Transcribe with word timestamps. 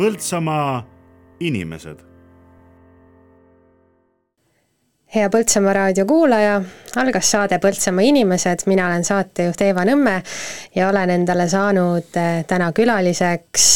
Põltsamaa 0.00 0.80
inimesed. 1.44 1.98
hea 5.14 5.26
Põltsamaa 5.28 5.72
raadio 5.76 6.06
kuulaja, 6.08 6.54
algas 6.96 7.30
saade 7.34 7.58
Põltsamaa 7.60 8.06
inimesed, 8.08 8.62
mina 8.70 8.86
olen 8.86 9.04
saatejuht 9.04 9.60
Eeva 9.60 9.84
Nõmme 9.84 10.14
ja 10.76 10.88
olen 10.88 11.12
endale 11.18 11.44
saanud 11.52 12.16
eh, 12.16 12.38
täna 12.48 12.70
külaliseks 12.72 13.66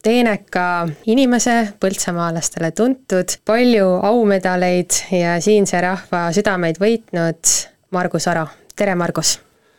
teeneka 0.00 0.64
inimese, 1.12 1.56
põltsamaalastele 1.82 2.70
tuntud, 2.72 3.34
palju 3.44 3.90
aumedaleid 4.12 4.96
ja 5.12 5.34
siinse 5.44 5.82
rahva 5.84 6.30
südameid 6.32 6.80
võitnud 6.80 7.52
Margus 7.92 8.30
Aro, 8.32 8.46
tere 8.76 8.96
Margus! 8.96 9.34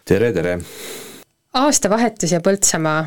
tere, 0.06 0.30
tere! 0.38 0.60
aastavahetus 1.58 2.38
ja 2.38 2.44
Põltsamaa, 2.46 3.02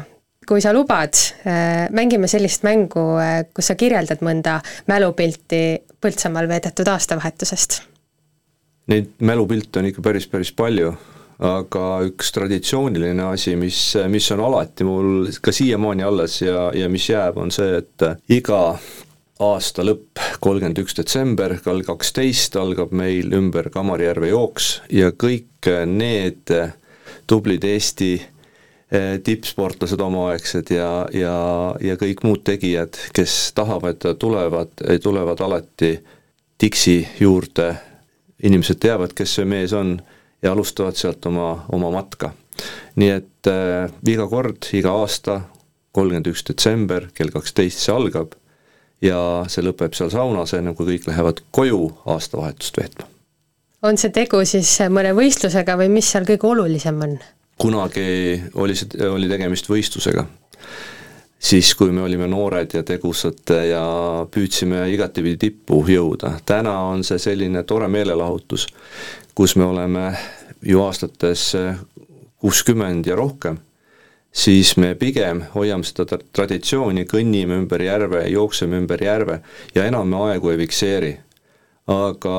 kui 0.49 0.61
sa 0.65 0.75
lubad, 0.77 1.17
äh, 1.47 1.87
mängime 1.95 2.29
sellist 2.31 2.67
mängu, 2.67 3.07
äh, 3.21 3.47
kus 3.55 3.71
sa 3.71 3.79
kirjeldad 3.79 4.25
mõnda 4.25 4.61
mälupilti 4.91 5.65
Põltsamaal 6.05 6.49
veedetud 6.51 6.89
aastavahetusest. 6.93 7.81
Neid 8.93 9.15
mälupilte 9.25 9.81
on 9.81 9.89
ikka 9.89 10.03
päris, 10.05 10.27
päris 10.29 10.53
palju 10.53 10.93
aga 11.45 11.85
üks 12.07 12.31
traditsiooniline 12.35 13.25
asi, 13.27 13.57
mis, 13.59 13.79
mis 14.11 14.29
on 14.35 14.43
alati 14.45 14.87
mul 14.87 15.33
ka 15.43 15.53
siiamaani 15.55 16.05
alles 16.07 16.39
ja, 16.43 16.69
ja 16.77 16.89
mis 16.93 17.09
jääb, 17.09 17.41
on 17.41 17.51
see, 17.55 17.81
et 17.81 18.05
iga 18.33 18.77
aasta 19.43 19.83
lõpp, 19.83 20.21
kolmkümmend 20.45 20.79
üks 20.85 20.95
detsember, 20.99 21.57
kell 21.65 21.83
kaksteist 21.87 22.57
algab 22.61 22.95
meil 22.95 23.35
ümber 23.35 23.71
Kamarijärve 23.75 24.31
jooks 24.31 24.77
ja 24.95 25.11
kõik 25.11 25.71
need 25.91 26.53
tublid 27.27 27.65
Eesti 27.67 28.13
tippsportlased 29.25 30.01
omaaegsed 30.01 30.71
ja, 30.71 30.89
ja, 31.17 31.37
ja 31.81 31.97
kõik 31.99 32.21
muud 32.23 32.43
tegijad, 32.47 32.95
kes 33.17 33.53
tahavad 33.57 34.05
ja 34.05 34.13
tulevad, 34.15 34.77
tulevad 35.03 35.41
alati 35.41 35.97
Dixi 36.61 37.01
juurde, 37.21 37.73
inimesed 38.47 38.79
teavad, 38.81 39.13
kes 39.17 39.35
see 39.41 39.49
mees 39.49 39.73
on 39.75 39.97
ja 40.45 40.53
alustavad 40.53 40.97
sealt 40.97 41.27
oma, 41.27 41.65
oma 41.73 41.91
matka. 41.91 42.31
nii 42.97 43.11
et 43.11 43.49
äh, 43.51 43.91
iga 44.07 44.29
kord, 44.31 44.69
iga 44.77 44.93
aasta, 45.01 45.41
kolmkümmend 45.95 46.29
üks 46.31 46.45
detsember 46.47 47.09
kell 47.15 47.33
kaksteist 47.35 47.83
see 47.83 47.95
algab 47.95 48.37
ja 49.03 49.19
see 49.51 49.65
lõpeb 49.67 49.97
seal 49.97 50.13
saunas, 50.13 50.55
enne 50.55 50.75
kui 50.79 50.87
kõik 50.93 51.09
lähevad 51.11 51.43
koju 51.55 51.81
aastavahetust 52.15 52.79
veetma. 52.79 53.09
on 53.83 53.99
see 54.01 54.15
tegu 54.15 54.45
siis 54.49 54.71
mõne 54.91 55.15
võistlusega 55.17 55.77
või 55.81 55.91
mis 55.97 56.13
seal 56.13 56.29
kõige 56.29 56.51
olulisem 56.53 57.03
on? 57.09 57.19
Kunagi 57.59 58.43
oli 58.55 58.75
see, 58.77 59.09
oli 59.09 59.29
tegemist 59.31 59.69
võistlusega 59.71 60.27
siis, 61.45 61.75
kui 61.75 61.93
me 61.93 62.03
olime 62.03 62.27
noored 62.31 62.73
ja 62.75 62.83
tegusad 62.87 63.53
ja 63.69 63.85
püüdsime 64.33 64.87
igatepidi 64.95 65.37
tippu 65.49 65.83
jõuda. 65.89 66.39
täna 66.47 66.79
on 66.89 67.05
see 67.05 67.19
selline 67.19 67.63
tore 67.63 67.89
meelelahutus, 67.89 68.67
kus 69.35 69.57
me 69.57 69.65
oleme 69.65 70.07
ju 70.65 70.81
aastates 70.83 71.53
kuuskümmend 72.41 73.07
ja 73.07 73.17
rohkem, 73.17 73.59
siis 74.33 74.77
me 74.77 74.95
pigem 74.95 75.45
hoiame 75.55 75.85
seda 75.85 76.19
traditsiooni, 76.33 77.07
kõnnime 77.09 77.61
ümber 77.63 77.83
järve, 77.83 78.25
jookseme 78.33 78.81
ümber 78.83 79.05
järve 79.05 79.41
ja 79.75 79.85
enam 79.85 80.09
me 80.09 80.25
aegu 80.31 80.53
ei 80.53 80.59
fikseeri. 80.65 81.13
Aga 81.91 82.35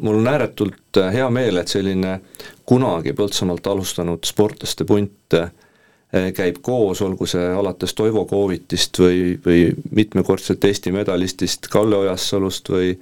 mul 0.00 0.22
on 0.22 0.28
ääretult 0.32 1.00
hea 1.12 1.28
meel, 1.30 1.60
et 1.60 1.68
selline 1.68 2.20
kunagi 2.66 3.12
Põltsamaalt 3.16 3.66
alustanud 3.68 4.24
sportlaste 4.24 4.86
punt 4.88 5.36
eh, 5.36 6.30
käib 6.36 6.62
koos, 6.64 7.02
olgu 7.04 7.28
see 7.28 7.44
alates 7.52 7.92
Toivo 7.94 8.24
Koovitist 8.30 8.98
või, 9.02 9.36
või 9.44 9.68
mitmekordselt 9.90 10.64
Eesti 10.64 10.94
medalistist 10.96 11.68
Kalle 11.72 12.00
Ojassalust 12.06 12.72
või 12.72 12.94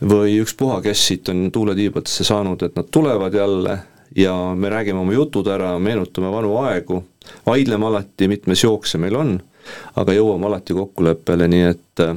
või 0.00 0.38
ükspuha, 0.40 0.80
kes 0.82 1.06
siit 1.06 1.28
on 1.28 1.50
tuuletiibadesse 1.52 2.24
saanud, 2.24 2.62
et 2.62 2.76
nad 2.76 2.88
tulevad 2.90 3.34
jälle 3.34 3.78
ja 4.16 4.54
me 4.54 4.68
räägime 4.68 5.00
oma 5.00 5.12
jutud 5.12 5.46
ära, 5.46 5.78
meenutame 5.78 6.30
vanu 6.32 6.56
aegu, 6.62 7.04
vaidleme 7.46 7.86
alati, 7.86 8.28
mitmes 8.28 8.64
jook 8.64 8.86
see 8.86 9.00
meil 9.02 9.16
on, 9.18 9.34
aga 9.96 10.14
jõuame 10.14 10.48
alati 10.50 10.76
kokkuleppele, 10.76 11.48
nii 11.48 11.64
et 11.70 12.04
äh, 12.04 12.16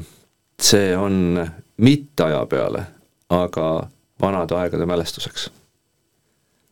see 0.62 0.92
on 0.98 1.46
mitte 1.78 2.24
aja 2.24 2.46
peale, 2.46 2.84
aga 3.30 3.88
vanade 4.22 4.56
aegade 4.56 4.86
mälestuseks 4.86 5.50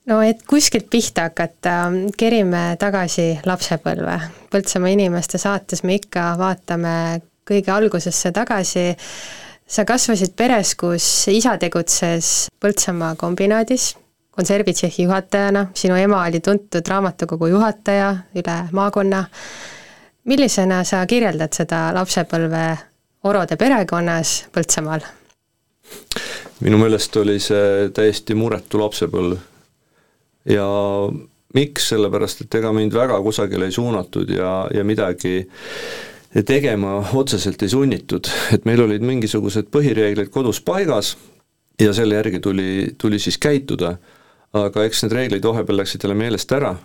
no 0.06 0.22
et 0.22 0.44
kuskilt 0.48 0.90
pihta 0.90 1.30
hakata, 1.30 1.76
kerime 2.18 2.76
tagasi 2.80 3.40
lapsepõlve. 3.46 4.20
Põltsamaa 4.54 4.94
inimeste 4.94 5.42
saates 5.42 5.84
me 5.84 5.98
ikka 6.00 6.34
vaatame 6.40 6.96
kõige 7.46 7.74
algusesse 7.74 8.32
tagasi 8.34 8.92
sa 9.66 9.86
kasvasid 9.86 10.36
peres, 10.38 10.76
kus 10.78 11.28
isa 11.34 11.58
tegutses 11.62 12.50
Põltsamaa 12.62 13.16
kombinaadis 13.18 13.96
konservitsehhi 14.36 15.06
juhatajana, 15.06 15.70
sinu 15.74 15.96
ema 15.96 16.26
oli 16.28 16.42
tuntud 16.44 16.88
raamatukogu 16.88 17.48
juhataja 17.54 18.10
üle 18.36 18.58
maakonna. 18.72 19.26
millisena 20.26 20.84
sa 20.84 21.06
kirjeldad 21.06 21.54
seda 21.54 21.94
lapsepõlve 21.94 22.78
Orode 23.26 23.58
perekonnas 23.58 24.46
Põltsamaal? 24.54 25.06
minu 26.62 26.78
meelest 26.78 27.16
oli 27.18 27.40
see 27.42 27.90
täiesti 27.94 28.36
muretu 28.38 28.80
lapsepõlv. 28.80 29.40
Ja 30.50 30.66
miks, 31.58 31.90
sellepärast 31.90 32.44
et 32.46 32.58
ega 32.60 32.72
mind 32.74 32.94
väga 32.94 33.18
kusagile 33.26 33.66
ei 33.66 33.74
suunatud 33.74 34.30
ja, 34.30 34.52
ja 34.74 34.84
midagi 34.86 35.40
tegema 36.46 37.00
otseselt 37.18 37.64
ei 37.66 37.72
sunnitud, 37.74 38.30
et 38.54 38.66
meil 38.70 38.84
olid 38.86 39.06
mingisugused 39.06 39.72
põhireeglid 39.74 40.30
kodus 40.34 40.62
paigas 40.62 41.16
ja 41.82 41.94
selle 41.98 42.20
järgi 42.20 42.42
tuli, 42.44 42.70
tuli 42.98 43.20
siis 43.20 43.40
käituda, 43.42 43.96
aga 44.54 44.86
eks 44.86 45.06
need 45.06 45.16
reeglid 45.18 45.48
vahepeal 45.50 45.82
läksid 45.82 46.06
jälle 46.06 46.18
meelest 46.20 46.52
ära. 46.54 46.76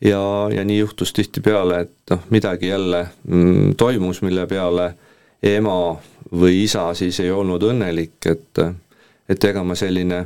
Ja, 0.00 0.20
ja 0.52 0.64
nii 0.64 0.78
juhtus 0.78 1.12
tihtipeale, 1.16 1.84
et 1.86 2.12
noh, 2.12 2.24
midagi 2.30 2.68
jälle 2.68 3.06
mm, 3.24 3.76
toimus, 3.80 4.20
mille 4.24 4.44
peale 4.46 4.94
ema 5.42 5.96
või 6.32 6.64
isa 6.64 6.88
siis 6.98 7.20
ei 7.20 7.30
olnud 7.30 7.62
õnnelik, 7.62 8.18
et 8.30 8.64
et 9.26 9.44
ega 9.44 9.62
ma 9.66 9.74
selline 9.74 10.20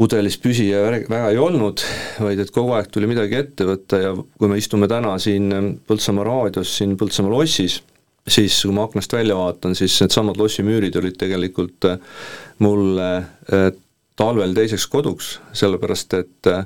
pudelis 0.00 0.38
püsija 0.40 0.80
väga 0.88 1.28
ei 1.30 1.38
olnud, 1.38 1.82
vaid 2.24 2.40
et 2.40 2.50
kogu 2.54 2.72
aeg 2.74 2.88
tuli 2.92 3.08
midagi 3.10 3.36
ette 3.36 3.66
võtta 3.68 4.00
ja 4.00 4.14
kui 4.16 4.48
me 4.48 4.58
istume 4.58 4.88
täna 4.90 5.12
siin 5.20 5.52
Põltsamaa 5.86 6.24
raadios, 6.26 6.72
siin 6.78 6.96
Põltsamaa 6.98 7.34
lossis, 7.34 7.80
siis 8.24 8.56
kui 8.64 8.74
ma 8.74 8.86
aknast 8.88 9.12
välja 9.12 9.36
vaatan, 9.36 9.76
siis 9.78 9.98
needsamad 10.00 10.40
lossimüürid 10.40 10.96
olid 10.96 11.18
tegelikult 11.20 11.90
mulle 12.64 13.10
äh, 13.20 13.68
talvel 14.16 14.56
teiseks 14.56 14.88
koduks, 14.90 15.34
sellepärast 15.56 16.16
et 16.18 16.50
äh, 16.50 16.64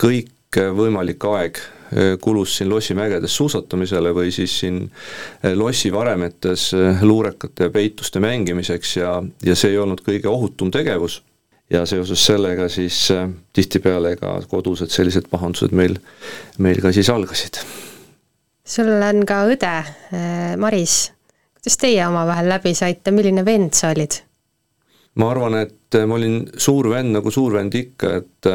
kõik 0.00 0.62
võimalik 0.76 1.24
aeg 1.28 1.60
kulus 2.20 2.56
siin 2.56 2.70
lossimägedes 2.70 3.36
suusatamisele 3.36 4.14
või 4.16 4.30
siis 4.32 4.54
siin 4.62 4.78
lossi 5.54 5.92
varemetes 5.92 6.70
luurekate 7.02 7.68
ja 7.68 7.70
peituste 7.74 8.20
mängimiseks 8.22 8.96
ja, 8.96 9.18
ja 9.44 9.56
see 9.58 9.74
ei 9.74 9.78
olnud 9.82 10.00
kõige 10.06 10.30
ohutum 10.30 10.70
tegevus 10.72 11.20
ja 11.72 11.86
seoses 11.86 12.26
sellega 12.26 12.68
siis 12.68 13.08
tihtipeale 13.52 14.16
ka 14.20 14.36
kodused 14.48 14.92
sellised 14.92 15.28
pahandused 15.30 15.74
meil, 15.76 15.96
meil 16.58 16.80
ka 16.82 16.92
siis 16.92 17.10
algasid. 17.12 17.60
sul 18.64 18.92
on 18.92 19.24
ka 19.26 19.42
õde, 19.50 19.74
Maris, 20.60 21.12
kuidas 21.58 21.78
teie 21.80 22.06
omavahel 22.06 22.48
läbi 22.52 22.74
saite, 22.78 23.14
milline 23.14 23.44
vend 23.44 23.72
sa 23.78 23.92
olid? 23.94 24.20
ma 25.14 25.30
arvan, 25.30 25.60
et 25.64 25.74
äh, 25.98 26.06
ma 26.08 26.18
olin 26.18 26.42
suur 26.56 26.90
vend 26.92 27.16
nagu 27.16 27.32
suur 27.34 27.56
vend 27.58 27.74
ikka, 27.78 28.12
et 28.22 28.50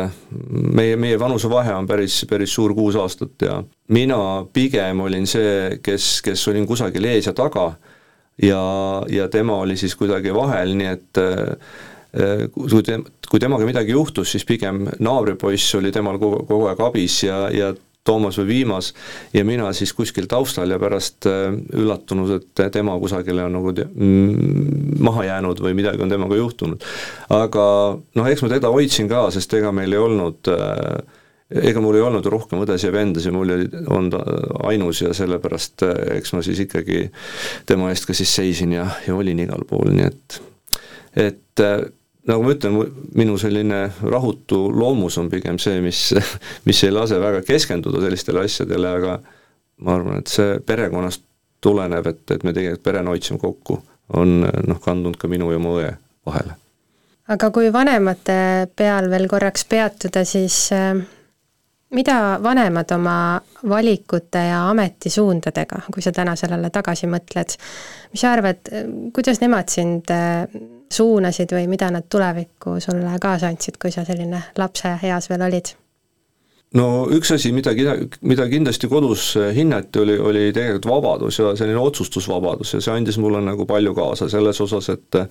meie, 0.78 0.96
meie 1.00 1.20
vanusevahe 1.20 1.76
on 1.78 1.90
päris, 1.90 2.22
päris 2.30 2.54
suur, 2.54 2.76
kuus 2.78 2.98
aastat 3.00 3.48
ja 3.48 3.60
mina 3.94 4.22
pigem 4.54 5.06
olin 5.06 5.28
see, 5.30 5.78
kes, 5.84 6.18
kes 6.26 6.48
olin 6.52 6.68
kusagil 6.68 7.06
ees 7.10 7.30
ja 7.30 7.36
taga 7.38 7.70
ja, 8.44 8.64
ja 9.12 9.28
tema 9.34 9.62
oli 9.64 9.78
siis 9.80 9.96
kuidagi 9.96 10.34
vahel, 10.36 10.76
nii 10.78 10.92
et 10.94 11.24
Äh, 12.18 12.48
kui 12.54 12.84
te, 12.86 12.96
kui 13.28 13.42
temaga 13.42 13.66
midagi 13.68 13.92
juhtus, 13.92 14.32
siis 14.32 14.46
pigem 14.48 14.86
naabripoiss 15.04 15.76
oli 15.78 15.92
temal 15.94 16.18
kogu, 16.22 16.46
kogu 16.48 16.70
aeg 16.70 16.80
abis 16.88 17.18
ja, 17.26 17.42
ja 17.52 17.74
Toomas 18.08 18.40
või 18.42 18.48
Viimas 18.52 18.94
ja 19.36 19.44
mina 19.48 19.70
siis 19.76 19.94
kuskil 19.98 20.30
taustal 20.32 20.72
ja 20.72 20.80
pärast 20.82 21.28
äh, 21.30 21.52
üllatunud, 21.76 22.34
et 22.40 22.64
tema 22.74 22.96
kusagile 23.02 23.46
on 23.48 23.58
nagu 23.60 23.74
mm, 23.74 24.98
maha 25.04 25.28
jäänud 25.28 25.62
või 25.64 25.76
midagi 25.78 26.04
on 26.04 26.14
temaga 26.14 26.40
juhtunud. 26.40 26.84
aga 27.36 27.68
noh, 27.98 28.32
eks 28.32 28.44
ma 28.44 28.52
teda 28.56 28.72
hoidsin 28.74 29.12
ka, 29.12 29.28
sest 29.36 29.54
ega 29.60 29.74
meil 29.76 29.94
ei 29.94 30.02
olnud 30.02 30.52
äh, 30.54 30.98
ega 31.48 31.82
mul 31.84 31.96
ei 31.96 32.04
olnud 32.04 32.26
rohkem 32.28 32.64
õdesid 32.66 32.90
ja 32.90 32.96
vendasid, 32.96 33.36
mul 33.36 33.54
oli, 33.56 33.70
on 33.96 34.10
ta 34.12 34.20
ainus 34.68 35.02
ja 35.06 35.14
sellepärast 35.16 35.86
eks 36.18 36.34
ma 36.36 36.44
siis 36.44 36.60
ikkagi 36.66 37.06
tema 37.70 37.92
eest 37.94 38.10
ka 38.10 38.16
siis 38.18 38.34
seisin 38.36 38.76
ja, 38.76 38.90
ja 39.08 39.16
olin 39.16 39.46
igal 39.46 39.64
pool, 39.70 39.94
nii 39.96 40.10
et 40.10 40.42
et 41.18 41.64
nagu 42.28 42.44
ma 42.44 42.54
ütlen, 42.54 42.78
minu 43.16 43.38
selline 43.40 43.88
rahutu 44.04 44.68
loomus 44.74 45.18
on 45.22 45.30
pigem 45.32 45.60
see, 45.62 45.80
mis, 45.84 46.12
mis 46.68 46.84
ei 46.84 46.94
lase 46.94 47.20
väga 47.22 47.42
keskenduda 47.48 48.04
sellistele 48.04 48.44
asjadele, 48.46 48.94
aga 49.00 49.18
ma 49.86 49.98
arvan, 49.98 50.22
et 50.22 50.32
see 50.32 50.58
perekonnast 50.66 51.24
tulenev, 51.64 52.08
et, 52.12 52.24
et 52.36 52.46
me 52.46 52.54
tegelikult 52.54 52.86
perena 52.86 53.14
hoidsime 53.14 53.40
kokku, 53.42 53.80
on 54.18 54.40
noh, 54.46 54.80
kandunud 54.84 55.18
ka 55.20 55.30
minu 55.32 55.50
ja 55.52 55.60
mu 55.62 55.78
õe 55.80 55.92
vahele. 56.28 56.58
aga 57.34 57.52
kui 57.52 57.72
vanemate 57.74 58.40
peal 58.76 59.10
veel 59.12 59.28
korraks 59.28 59.66
peatuda, 59.68 60.24
siis 60.28 60.68
äh, 60.76 61.00
mida 61.96 62.38
vanemad 62.44 62.92
oma 62.96 63.18
valikute 63.68 64.44
ja 64.50 64.66
ametisuundadega, 64.72 65.86
kui 65.94 66.04
sa 66.04 66.12
täna 66.16 66.36
sellele 66.40 66.70
tagasi 66.74 67.08
mõtled, 67.12 67.56
mis 68.12 68.24
sa 68.24 68.34
arvad, 68.36 68.72
kuidas 69.16 69.42
nemad 69.44 69.72
sind 69.72 70.12
äh, 70.12 70.46
suunasid 70.94 71.52
või 71.56 71.68
mida 71.72 71.90
nad 71.92 72.08
tulevikku 72.10 72.78
sulle 72.84 73.18
kaasa 73.22 73.52
andsid, 73.52 73.78
kui 73.82 73.92
sa 73.92 74.06
selline 74.08 74.42
lapseeas 74.58 75.30
veel 75.30 75.46
olid? 75.50 75.74
no 76.76 76.88
üks 77.16 77.32
asi, 77.32 77.54
mida, 77.56 77.72
mida 78.22 78.48
kindlasti 78.52 78.90
kodus 78.92 79.30
hinnati, 79.56 80.02
oli, 80.04 80.18
oli 80.20 80.48
tegelikult 80.52 80.90
vabadus 80.90 81.40
ja 81.40 81.54
selline 81.56 81.80
otsustusvabadus 81.80 82.74
ja 82.76 82.82
see 82.84 82.96
andis 82.96 83.20
mulle 83.24 83.42
nagu 83.46 83.66
palju 83.70 83.94
kaasa 83.96 84.30
selles 84.32 84.62
osas, 84.62 84.90
et 84.94 85.22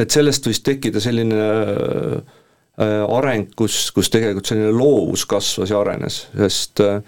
et 0.00 0.14
sellest 0.14 0.46
võis 0.46 0.62
tekkida 0.64 1.02
selline 1.02 1.40
äh, 1.40 3.02
areng, 3.18 3.50
kus, 3.58 3.88
kus 3.94 4.10
tegelikult 4.12 4.48
selline 4.48 4.70
loovus 4.72 5.26
kasvas 5.28 5.72
ja 5.72 5.80
arenes, 5.82 6.22
sest 6.36 6.80
äh, 6.84 7.02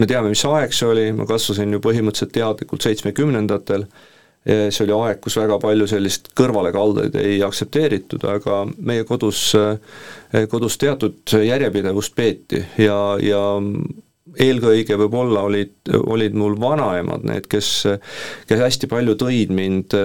me 0.00 0.08
teame, 0.08 0.32
mis 0.32 0.44
aeg 0.48 0.72
see 0.74 0.88
oli, 0.88 1.08
ma 1.16 1.26
kasvasin 1.28 1.76
ju 1.76 1.82
põhimõtteliselt 1.84 2.32
teadlikult 2.36 2.86
seitsmekümnendatel 2.86 3.84
see 4.46 4.84
oli 4.86 4.94
aeg, 4.96 5.18
kus 5.20 5.36
väga 5.36 5.58
palju 5.60 5.86
sellist 5.90 6.30
kõrvalekaldeid 6.38 7.16
ei 7.20 7.40
aktsepteeritud, 7.44 8.24
aga 8.24 8.62
meie 8.78 9.04
kodus, 9.08 9.50
kodus 10.52 10.78
teatud 10.80 11.34
järjepidevust 11.44 12.14
peeti 12.16 12.62
ja, 12.80 12.96
ja 13.20 13.42
eelkõige 14.40 14.96
võib-olla 15.00 15.44
olid, 15.48 15.74
olid 16.00 16.36
mul 16.40 16.56
vanaemad 16.60 17.26
need, 17.28 17.50
kes, 17.52 17.70
kes 18.48 18.64
hästi 18.64 18.88
palju 18.90 19.18
tõid 19.20 19.52
mind 19.52 19.96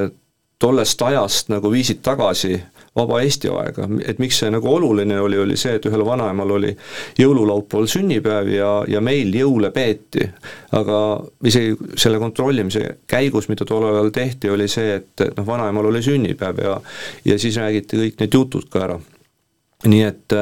tollest 0.60 1.02
ajast 1.04 1.52
nagu 1.52 1.72
viisid 1.72 2.02
tagasi 2.04 2.58
vaba 2.96 3.20
Eesti 3.22 3.50
aega, 3.52 3.88
et 4.08 4.20
miks 4.24 4.38
see 4.40 4.52
nagu 4.54 4.70
oluline 4.72 5.18
oli, 5.20 5.38
oli 5.42 5.58
see, 5.60 5.76
et 5.76 5.88
ühel 5.90 6.04
vanaemal 6.08 6.54
oli 6.58 6.72
jõululaupäeval 7.20 7.90
sünnipäev 7.92 8.52
ja, 8.54 8.70
ja 8.88 9.02
meil 9.04 9.34
jõule 9.36 9.72
peeti. 9.76 10.30
aga 10.76 11.00
isegi 11.44 11.76
selle 12.00 12.20
kontrollimise 12.20 12.86
käigus, 13.08 13.50
mida 13.52 13.68
tollel 13.68 14.00
ajal 14.00 14.14
tehti, 14.16 14.50
oli 14.50 14.68
see, 14.72 14.96
et, 15.02 15.12
et 15.28 15.36
noh, 15.36 15.48
vanaemal 15.48 15.92
oli 15.92 16.04
sünnipäev 16.06 16.64
ja 16.64 16.80
ja 17.26 17.40
siis 17.40 17.58
räägiti 17.60 18.00
kõik 18.00 18.20
need 18.24 18.40
jutud 18.40 18.72
ka 18.72 18.88
ära 18.88 19.00
nii 19.86 20.04
et, 20.08 20.34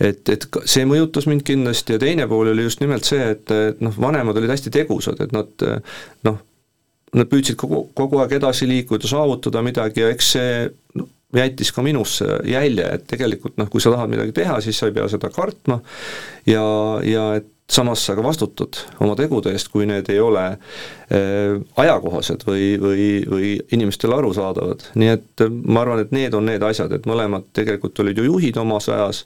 et, 0.00 0.28
et 0.32 0.46
see 0.64 0.86
mõjutas 0.88 1.28
mind 1.28 1.44
kindlasti 1.46 1.94
ja 1.94 2.00
teine 2.02 2.26
pool 2.30 2.50
oli 2.50 2.64
just 2.64 2.80
nimelt 2.80 3.06
see, 3.06 3.32
et, 3.36 3.50
et 3.52 3.82
noh, 3.84 3.94
vanemad 4.00 4.38
olid 4.40 4.50
hästi 4.50 4.72
tegusad, 4.74 5.20
et 5.20 5.34
nad 5.36 5.66
noh, 6.26 6.40
nad 7.14 7.28
püüdsid 7.30 7.58
kogu, 7.60 7.84
kogu 7.94 8.20
aeg 8.22 8.38
edasi 8.38 8.68
liikuda, 8.70 9.08
saavutada 9.10 9.62
midagi 9.66 10.04
ja 10.04 10.10
eks 10.14 10.32
see 10.36 10.52
jättis 11.36 11.70
ka 11.72 11.82
minusse 11.86 12.40
jälje, 12.48 12.86
et 12.96 13.06
tegelikult 13.10 13.58
noh, 13.60 13.70
kui 13.70 13.82
sa 13.82 13.92
tahad 13.94 14.10
midagi 14.10 14.34
teha, 14.36 14.58
siis 14.64 14.78
sa 14.80 14.90
ei 14.90 14.96
pea 14.96 15.06
seda 15.10 15.30
kartma 15.34 15.80
ja, 16.48 16.64
ja 17.06 17.26
et 17.38 17.48
samas 17.70 18.02
sa 18.02 18.16
ka 18.18 18.22
vastutad 18.24 18.80
oma 19.00 19.14
tegude 19.18 19.52
eest, 19.54 19.70
kui 19.70 19.86
need 19.86 20.08
ei 20.10 20.18
ole 20.22 20.42
äh, 20.50 21.60
ajakohased 21.78 22.42
või, 22.48 22.72
või, 22.82 23.08
või 23.30 23.52
inimestele 23.76 24.16
arusaadavad. 24.18 24.88
nii 24.98 25.12
et 25.14 25.44
äh, 25.46 25.50
ma 25.50 25.84
arvan, 25.84 26.02
et 26.02 26.14
need 26.14 26.34
on 26.34 26.48
need 26.50 26.64
asjad, 26.66 26.92
et 26.96 27.06
mõlemad 27.10 27.46
tegelikult 27.56 28.02
olid 28.02 28.18
ju 28.18 28.26
juhid 28.26 28.58
omas 28.60 28.90
ajas, 28.90 29.24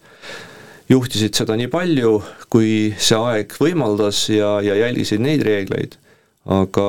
juhtisid 0.92 1.40
seda 1.40 1.56
nii 1.56 1.70
palju, 1.72 2.18
kui 2.52 2.92
see 3.00 3.16
aeg 3.16 3.56
võimaldas 3.60 4.26
ja, 4.28 4.58
ja 4.64 4.76
jälgisid 4.82 5.24
neid 5.24 5.44
reegleid, 5.46 5.96
aga 6.44 6.88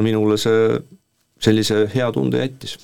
minule 0.00 0.40
see 0.40 0.78
sellise 1.44 1.84
hea 1.92 2.08
tunde 2.16 2.40
jättis 2.40 2.78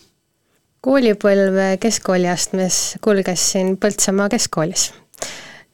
koolipõlv 0.82 1.58
keskkooliastmes 1.80 2.78
kulges 3.04 3.44
siin 3.52 3.76
Põltsamaa 3.78 4.28
keskkoolis. 4.28 4.92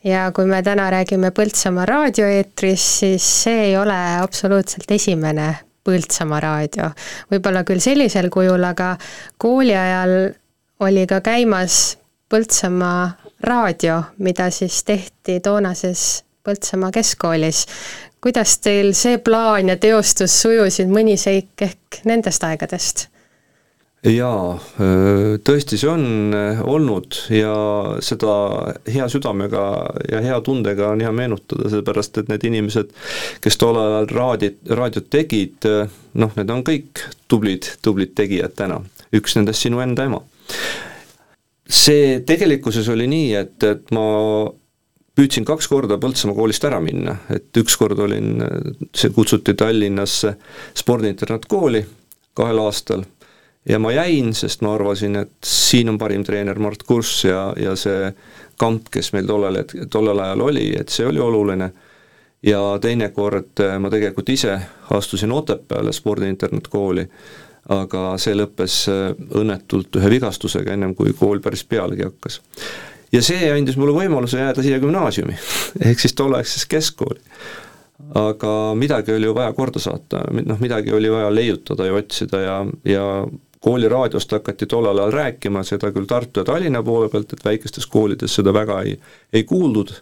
ja 0.04 0.30
kui 0.34 0.46
me 0.46 0.62
täna 0.62 0.90
räägime 0.90 1.30
Põltsamaa 1.30 1.86
raadioeetris, 1.88 2.84
siis 2.98 3.28
see 3.42 3.62
ei 3.70 3.76
ole 3.76 3.96
absoluutselt 4.20 4.90
esimene 4.90 5.54
Põltsamaa 5.88 6.40
raadio. 6.40 6.90
võib-olla 7.32 7.64
küll 7.64 7.80
sellisel 7.80 8.28
kujul, 8.28 8.64
aga 8.64 8.96
kooli 9.38 9.76
ajal 9.76 10.14
oli 10.80 11.06
ka 11.06 11.20
käimas 11.20 11.98
Põltsamaa 12.28 13.10
raadio, 13.40 14.02
mida 14.18 14.50
siis 14.50 14.84
tehti 14.84 15.40
toonases 15.40 16.24
Põltsamaa 16.44 16.90
keskkoolis. 16.90 17.66
kuidas 18.20 18.58
teil 18.58 18.92
see 18.92 19.18
plaan 19.18 19.68
ja 19.68 19.76
teostus 19.76 20.42
sujusid, 20.42 20.88
mõni 20.88 21.16
seik 21.16 21.62
ehk 21.62 22.04
nendest 22.04 22.44
aegadest? 22.44 23.08
Jaa, 24.06 24.58
tõesti, 25.44 25.78
see 25.78 25.90
on 25.90 26.34
olnud 26.62 27.16
ja 27.34 27.54
seda 28.04 28.34
hea 28.86 29.08
südamega 29.10 29.62
ja 30.10 30.20
hea 30.22 30.38
tundega 30.46 30.92
on 30.92 31.02
hea 31.02 31.10
meenutada, 31.14 31.66
sellepärast 31.72 32.20
et 32.22 32.30
need 32.30 32.46
inimesed, 32.46 32.92
kes 33.42 33.58
tollel 33.58 33.96
ajal 33.96 34.10
raadit, 34.14 34.60
raadiot 34.70 35.10
tegid, 35.10 35.66
noh, 36.14 36.36
need 36.38 36.54
on 36.54 36.62
kõik 36.66 37.02
tublid, 37.28 37.72
tublid 37.82 38.14
tegijad 38.18 38.54
täna. 38.58 38.80
üks 39.14 39.34
nendest 39.38 39.64
sinu 39.64 39.80
enda 39.80 40.04
ema. 40.04 40.22
see 41.68 42.20
tegelikkuses 42.24 42.88
oli 42.88 43.06
nii, 43.10 43.34
et, 43.34 43.62
et 43.64 43.90
ma 43.90 44.06
püüdsin 45.18 45.44
kaks 45.44 45.66
korda 45.66 45.98
Põltsamaa 45.98 46.36
koolist 46.36 46.64
ära 46.64 46.78
minna, 46.80 47.16
et 47.34 47.50
ükskord 47.58 47.98
olin, 47.98 48.38
see 48.94 49.10
kutsuti 49.10 49.54
Tallinnasse 49.58 50.36
spordiinternatkooli 50.78 51.86
kahel 52.38 52.60
aastal 52.62 53.02
ja 53.68 53.78
ma 53.78 53.92
jäin, 53.92 54.32
sest 54.34 54.62
ma 54.64 54.74
arvasin, 54.74 55.16
et 55.16 55.32
siin 55.44 55.88
on 55.92 55.98
parim 55.98 56.24
treener 56.24 56.58
Mart 56.58 56.82
Kurss 56.88 57.24
ja, 57.24 57.52
ja 57.60 57.76
see 57.76 58.12
kamp, 58.58 58.88
kes 58.92 59.12
meil 59.14 59.28
tollel 59.28 59.60
hetk-, 59.60 59.86
tollel 59.92 60.18
ajal 60.24 60.46
oli, 60.48 60.70
et 60.78 60.88
see 60.92 61.06
oli 61.06 61.20
oluline, 61.22 61.70
ja 62.42 62.62
teinekord 62.82 63.60
äh, 63.64 63.76
ma 63.82 63.90
tegelikult 63.90 64.28
ise 64.32 64.54
astusin 64.94 65.32
Otepääle 65.32 65.92
spordiinternatkooli, 65.92 67.06
aga 67.74 68.04
see 68.22 68.36
lõppes 68.38 68.80
äh, 68.92 69.08
õnnetult 69.40 70.00
ühe 70.00 70.12
vigastusega, 70.16 70.74
ennem 70.74 70.94
kui 70.98 71.12
kool 71.18 71.42
päris 71.44 71.64
pealegi 71.64 72.06
hakkas. 72.06 72.40
ja 73.12 73.22
see 73.24 73.50
andis 73.52 73.76
mulle 73.76 73.96
võimaluse 73.96 74.40
jääda 74.40 74.62
siia 74.62 74.78
gümnaasiumi 74.80 75.36
ehk 75.90 76.00
siis 76.00 76.16
tolleaegsesse 76.16 76.70
keskkooli 76.70 77.20
aga 78.14 78.74
midagi 78.78 79.12
oli 79.12 79.26
ju 79.26 79.34
vaja 79.34 79.52
korda 79.52 79.80
saata, 79.82 80.22
noh 80.30 80.60
midagi 80.62 80.92
oli 80.94 81.10
vaja 81.10 81.34
leiutada 81.34 81.86
ja 81.86 81.94
otsida 81.98 82.40
ja, 82.40 82.58
ja 82.84 83.04
kooliraadiost 83.60 84.32
hakati 84.32 84.66
tollel 84.66 84.98
ajal 84.98 85.12
rääkima, 85.12 85.64
seda 85.66 85.90
küll 85.92 86.06
Tartu 86.06 86.40
ja 86.40 86.46
Tallinna 86.48 86.82
poole 86.82 87.08
pealt, 87.12 87.32
et 87.32 87.44
väikestes 87.44 87.86
koolides 87.90 88.34
seda 88.38 88.54
väga 88.54 88.80
ei, 88.86 88.94
ei 89.32 89.44
kuuldud, 89.48 89.92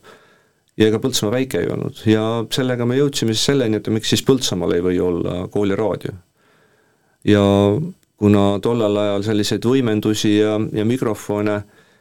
ja 0.77 0.91
ega 0.91 1.01
Põltsamaa 1.01 1.39
väike 1.39 1.63
ei 1.63 1.71
olnud. 1.73 2.03
Ja 2.09 2.25
sellega 2.53 2.87
me 2.89 2.99
jõudsime 2.99 3.35
siis 3.35 3.47
selleni, 3.53 3.81
et 3.81 3.89
miks 3.93 4.13
siis 4.13 4.25
Põltsamaal 4.27 4.77
ei 4.77 4.85
või 4.85 5.01
olla 5.01 5.47
kooliraadio. 5.53 6.13
ja 7.25 7.43
kuna 8.17 8.59
tollel 8.63 8.97
ajal 8.97 9.25
selliseid 9.27 9.65
võimendusi 9.67 10.39
ja, 10.39 10.55
ja 10.73 10.85
mikrofone 10.89 11.57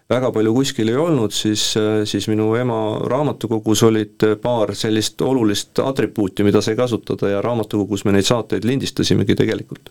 väga 0.09 0.29
palju 0.31 0.53
kuskil 0.53 0.91
ei 0.91 0.99
olnud, 1.01 1.33
siis, 1.33 1.63
siis 2.05 2.27
minu 2.29 2.51
ema 2.55 2.77
raamatukogus 3.09 3.83
olid 3.83 4.27
paar 4.41 4.75
sellist 4.75 5.21
olulist 5.21 5.79
atribuuti, 5.79 6.45
mida 6.45 6.61
sai 6.61 6.75
kasutada 6.75 7.31
ja 7.31 7.41
raamatukogus 7.41 8.05
me 8.05 8.13
neid 8.15 8.27
saateid 8.27 8.67
lindistasimegi 8.69 9.35
tegelikult 9.35 9.89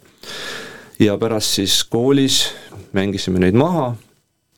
ja 0.98 1.18
pärast 1.18 1.58
siis 1.58 1.82
koolis 1.90 2.44
mängisime 2.92 3.42
neid 3.42 3.58
maha. 3.58 3.94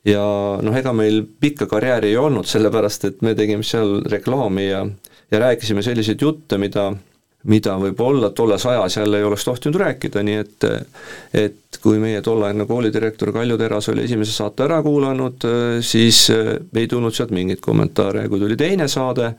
Ja 0.07 0.23
noh, 0.63 0.77
ega 0.79 0.93
meil 0.95 1.25
pikka 1.41 1.67
karjääri 1.67 2.13
ei 2.13 2.17
olnud, 2.21 2.47
sellepärast 2.47 3.09
et 3.09 3.23
me 3.27 3.35
tegime 3.35 3.67
seal 3.67 4.01
reklaami 4.07 4.69
ja 4.69 4.87
ja 5.31 5.39
rääkisime 5.43 5.83
selliseid 5.83 6.23
jutte, 6.23 6.59
mida 6.59 6.93
mida 7.47 7.77
võib-olla 7.79 8.31
tolles 8.35 8.65
ajas 8.67 8.97
jälle 8.97 9.21
ei 9.21 9.27
oleks 9.27 9.45
tohtinud 9.47 9.79
rääkida, 9.81 10.23
nii 10.27 10.39
et 10.43 10.67
et 11.35 11.79
kui 11.83 12.01
meie 12.03 12.23
tolleaegne 12.25 12.67
koolidirektor 12.67 13.33
Kalju 13.35 13.59
Teras 13.61 13.89
oli 13.93 14.07
esimese 14.07 14.35
saate 14.35 14.65
ära 14.67 14.81
kuulanud, 14.83 15.47
siis 15.85 16.27
ei 16.31 16.89
tulnud 16.91 17.15
sealt 17.15 17.35
mingeid 17.37 17.63
kommentaare 17.63 18.25
ja 18.25 18.33
kui 18.33 18.43
tuli 18.43 18.57
teine 18.59 18.89
saade, 18.91 19.33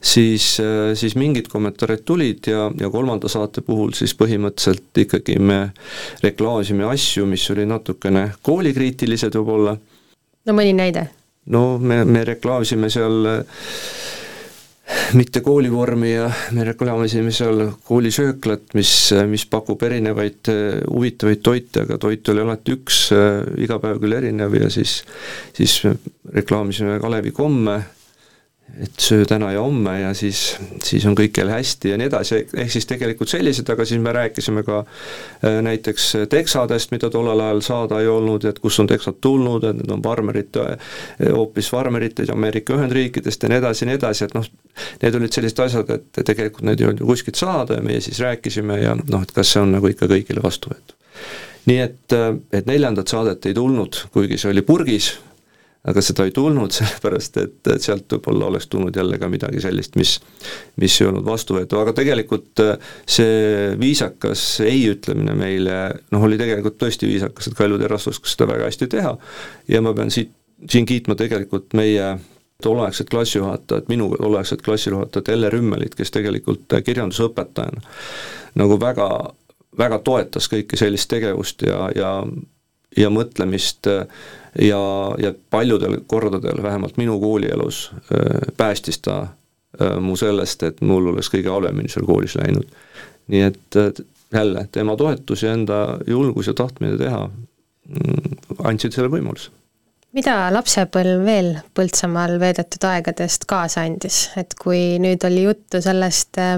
siis, 0.00 0.60
äh, 0.60 0.94
siis 0.94 1.16
mingid 1.18 1.48
kommentaarid 1.50 2.04
tulid 2.06 2.46
ja, 2.46 2.70
ja 2.80 2.90
kolmanda 2.90 3.28
saate 3.28 3.62
puhul 3.66 3.92
siis 3.98 4.14
põhimõtteliselt 4.18 5.02
ikkagi 5.04 5.38
me 5.42 5.60
reklaamisime 6.22 6.86
asju, 6.88 7.26
mis 7.26 7.46
olid 7.54 7.70
natukene 7.70 8.28
koolikriitilised 8.42 9.38
võib-olla. 9.40 9.78
no 10.46 10.54
mõni 10.54 10.76
näide? 10.76 11.08
no 11.54 11.78
me, 11.78 12.04
me 12.04 12.22
reklaamisime 12.28 12.90
seal 12.94 13.26
äh, 13.32 13.66
mitte 15.18 15.42
koolivormi 15.44 16.14
ja 16.14 16.30
me 16.54 16.64
reklaamisime 16.70 17.34
seal 17.34 17.66
koolisööklat, 17.84 18.70
mis, 18.78 18.94
mis 19.26 19.48
pakub 19.50 19.82
erinevaid 19.82 20.54
äh, 20.54 20.80
huvitavaid 20.86 21.42
toite, 21.42 21.88
aga 21.88 21.98
toit 21.98 22.34
oli 22.34 22.46
alati 22.46 22.78
üks, 22.78 23.04
iga 23.58 23.82
päev 23.82 23.98
küll 24.04 24.20
erinev 24.22 24.54
ja 24.62 24.70
siis, 24.70 25.00
siis 25.58 25.80
reklaamisime 26.38 27.00
Kalevi 27.02 27.34
komme 27.34 27.80
et 28.82 29.00
söö 29.00 29.24
täna 29.24 29.50
ja 29.52 29.60
homme 29.60 30.00
ja 30.00 30.10
siis, 30.14 30.56
siis 30.84 31.06
on 31.06 31.16
kõik 31.18 31.38
jälle 31.40 31.52
hästi 31.52 31.92
ja 31.92 31.96
nii 31.98 32.06
edasi, 32.10 32.36
ehk 32.54 32.70
siis 32.70 32.86
tegelikult 32.86 33.30
sellised, 33.30 33.68
aga 33.72 33.84
siis 33.88 34.00
me 34.02 34.12
rääkisime 34.14 34.62
ka 34.66 34.78
äh, 34.84 35.58
näiteks 35.64 36.06
teksadest, 36.30 36.92
mida 36.94 37.10
tollel 37.10 37.40
ajal 37.42 37.62
saada 37.66 38.00
ei 38.02 38.10
olnud, 38.12 38.44
et 38.48 38.60
kust 38.62 38.82
on 38.82 38.90
teksad 38.90 39.18
tulnud, 39.24 39.66
et 39.66 39.80
need 39.80 39.92
on 39.94 40.02
farmerite, 40.04 40.66
äh, 40.76 41.32
hoopis 41.34 41.70
farmeritest 41.74 42.30
Ameerika 42.34 42.76
Ühendriikidest 42.76 43.42
ja 43.42 43.52
nii 43.52 43.60
edasi 43.62 43.84
ja 43.84 43.90
nii 43.90 43.98
edasi, 43.98 44.28
et 44.28 44.36
noh, 44.38 44.46
need 45.02 45.20
olid 45.20 45.38
sellised 45.38 45.64
asjad, 45.66 45.94
et 45.96 46.22
tegelikult 46.22 46.68
need 46.68 46.82
ei 46.82 46.90
olnud 46.90 47.02
ju 47.02 47.10
kuskilt 47.10 47.40
saada 47.40 47.80
ja 47.80 47.84
meie 47.84 48.02
siis 48.04 48.20
rääkisime 48.22 48.82
ja 48.82 48.94
noh, 49.00 49.22
et 49.24 49.34
kas 49.34 49.54
see 49.54 49.64
on 49.64 49.74
nagu 49.74 49.90
ikka 49.90 50.10
kõigile 50.10 50.44
vastuvõetav. 50.44 50.94
nii 51.66 51.80
et, 51.82 52.04
äh, 52.14 52.30
et 52.52 52.70
neljandat 52.70 53.10
saadet 53.10 53.50
ei 53.50 53.56
tulnud, 53.58 54.04
kuigi 54.14 54.38
see 54.38 54.52
oli 54.54 54.62
purgis, 54.62 55.16
aga 55.88 56.02
seda 56.02 56.26
ei 56.26 56.32
tulnud, 56.34 56.72
sellepärast 56.78 57.38
et, 57.42 57.58
et 57.74 57.84
sealt 57.84 58.10
võib-olla 58.12 58.48
oleks 58.50 58.66
tulnud 58.72 58.96
jälle 58.96 59.18
ka 59.18 59.30
midagi 59.30 59.62
sellist, 59.62 59.96
mis 60.00 60.18
mis 60.80 60.96
ei 61.00 61.08
olnud 61.08 61.26
vastuvõetav, 61.26 61.82
aga 61.82 61.94
tegelikult 61.96 62.62
äh, 62.64 62.90
see 63.08 63.76
viisakas 63.80 64.42
ei 64.66 64.84
ütlemine 64.92 65.34
meile 65.38 65.78
noh, 66.14 66.26
oli 66.26 66.38
tegelikult 66.40 66.78
tõesti 66.80 67.10
viisakas, 67.10 67.50
et 67.50 67.58
Kalju 67.58 67.78
Terras 67.82 68.08
oskas 68.10 68.34
seda 68.34 68.48
väga 68.52 68.68
hästi 68.68 68.90
teha. 68.94 69.14
Ja 69.68 69.82
ma 69.84 69.94
pean 69.96 70.12
siit, 70.14 70.34
siin 70.70 70.86
kiitma 70.88 71.16
tegelikult 71.18 71.74
meie 71.78 72.16
tolleaegset 72.62 73.10
klassijuhatajat, 73.10 73.88
minu 73.88 74.10
tolleaegset 74.16 74.62
klassijuhatajat 74.66 75.28
Elle 75.34 75.50
Rümmelit, 75.50 75.94
kes 75.94 76.10
tegelikult 76.14 76.78
kirjandusõpetajana 76.84 77.82
nagu 78.58 78.78
väga, 78.80 79.08
väga 79.78 79.98
toetas 80.02 80.48
kõike 80.50 80.78
sellist 80.78 81.10
tegevust 81.10 81.62
ja, 81.62 81.86
ja 81.94 82.12
ja 82.96 83.10
mõtlemist 83.10 83.86
ja, 83.88 84.80
ja 85.18 85.32
paljudel 85.50 86.00
kordadel, 86.06 86.62
vähemalt 86.62 86.96
minu 86.96 87.20
koolielus, 87.20 87.90
äh, 88.12 88.54
päästis 88.56 88.98
ta 89.04 89.18
äh, 89.20 89.98
mu 90.00 90.16
sellest, 90.16 90.62
et 90.62 90.80
mul 90.80 91.12
oleks 91.12 91.30
kõige 91.32 91.52
halvemini 91.52 91.92
seal 91.92 92.06
koolis 92.08 92.38
läinud. 92.40 92.66
nii 93.28 93.42
et 93.44 93.76
jälle, 94.32 94.68
tema 94.72 94.96
toetus 94.96 95.42
ja 95.42 95.52
enda 95.52 95.98
julgus 96.06 96.46
ja 96.46 96.54
tahtmine 96.54 96.96
teha 96.96 97.26
mm, 97.28 98.36
andsid 98.64 98.96
selle 98.96 99.12
võimaluse 99.12 99.50
mida 100.16 100.48
lapsepõlv 100.54 101.24
veel 101.26 101.50
Põltsamaal 101.76 102.38
veedetud 102.40 102.84
aegadest 102.88 103.44
kaasa 103.48 103.84
andis, 103.86 104.30
et 104.40 104.56
kui 104.58 104.96
nüüd 105.02 105.24
oli 105.28 105.44
juttu 105.44 105.82
sellest 105.84 106.40
äh, 106.40 106.56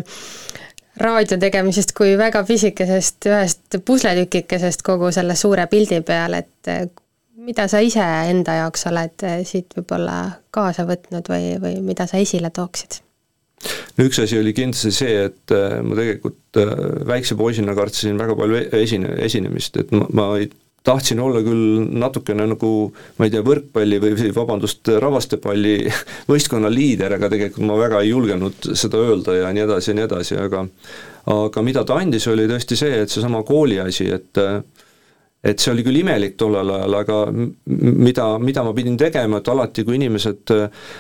raadio 1.01 1.39
tegemisest 1.41 1.95
kui 1.97 2.17
väga 2.19 2.43
pisikesest 2.45 3.29
ühest 3.31 3.79
pusletükikesest 3.85 4.83
kogu 4.87 5.13
selle 5.15 5.37
suure 5.39 5.67
pildi 5.71 6.03
peal, 6.07 6.37
et 6.39 6.93
mida 7.41 7.67
sa 7.71 7.81
ise 7.85 8.05
enda 8.31 8.57
jaoks 8.61 8.87
oled 8.91 9.25
eh, 9.27 9.39
siit 9.49 9.77
võib-olla 9.77 10.17
kaasa 10.55 10.87
võtnud 10.89 11.31
või, 11.31 11.55
või 11.63 11.79
mida 11.85 12.07
sa 12.11 12.21
esile 12.21 12.53
tooksid? 12.55 13.01
no 13.97 14.07
üks 14.09 14.21
asi 14.23 14.39
oli 14.41 14.55
kindlasti 14.57 14.93
see, 14.95 15.17
et 15.29 15.55
eh, 15.57 15.79
ma 15.85 15.97
tegelikult 15.99 16.61
eh, 16.61 16.75
väikse 17.11 17.37
poisina 17.41 17.77
kartsin 17.77 18.21
väga 18.21 18.37
palju 18.39 18.61
e-, 18.61 18.69
esine, 18.83 19.15
esinemist, 19.27 19.81
et 19.83 19.93
ma, 19.97 20.07
ma 20.17 20.29
ei 20.41 20.51
tahtsin 20.87 21.21
olla 21.21 21.43
küll 21.45 21.85
natukene 22.01 22.47
nagu 22.55 22.73
ma 23.19 23.27
ei 23.27 23.33
tea, 23.33 23.45
võrkpalli 23.45 24.01
või, 24.01 24.33
vabandust, 24.37 24.89
ravastepalli 25.03 25.77
võistkonna 26.31 26.73
liider, 26.73 27.17
aga 27.17 27.31
tegelikult 27.33 27.69
ma 27.69 27.79
väga 27.81 28.03
ei 28.05 28.13
julgenud 28.15 28.71
seda 28.73 29.01
öelda 29.05 29.37
ja 29.37 29.55
nii 29.55 29.67
edasi 29.67 29.93
ja 29.93 29.99
nii 29.99 30.09
edasi, 30.09 30.39
aga 30.41 30.67
aga 31.31 31.63
mida 31.63 31.85
ta 31.85 31.99
andis, 32.01 32.27
oli 32.33 32.49
tõesti 32.49 32.79
see, 32.81 33.03
et 33.05 33.13
seesama 33.13 33.43
kooli 33.47 33.81
asi, 33.83 34.09
et 34.15 34.41
et 35.41 35.61
see 35.61 35.73
oli 35.73 35.85
küll 35.85 36.01
imelik 36.03 36.35
tollel 36.41 36.69
ajal, 36.75 36.97
aga 36.99 37.19
mida, 37.33 38.27
mida 38.43 38.65
ma 38.65 38.75
pidin 38.77 38.99
tegema, 39.01 39.41
et 39.41 39.49
alati, 39.49 39.85
kui 39.89 39.97
inimesed 39.97 40.53
äh, 40.53 40.91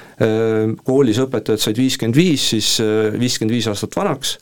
koolis 0.87 1.21
õpetajad 1.27 1.61
said 1.61 1.81
viiskümmend 1.81 2.17
viis, 2.17 2.47
siis 2.55 2.71
äh, 2.81 3.11
viiskümmend 3.21 3.53
viis 3.53 3.69
aastat 3.69 3.99
vanaks, 4.01 4.39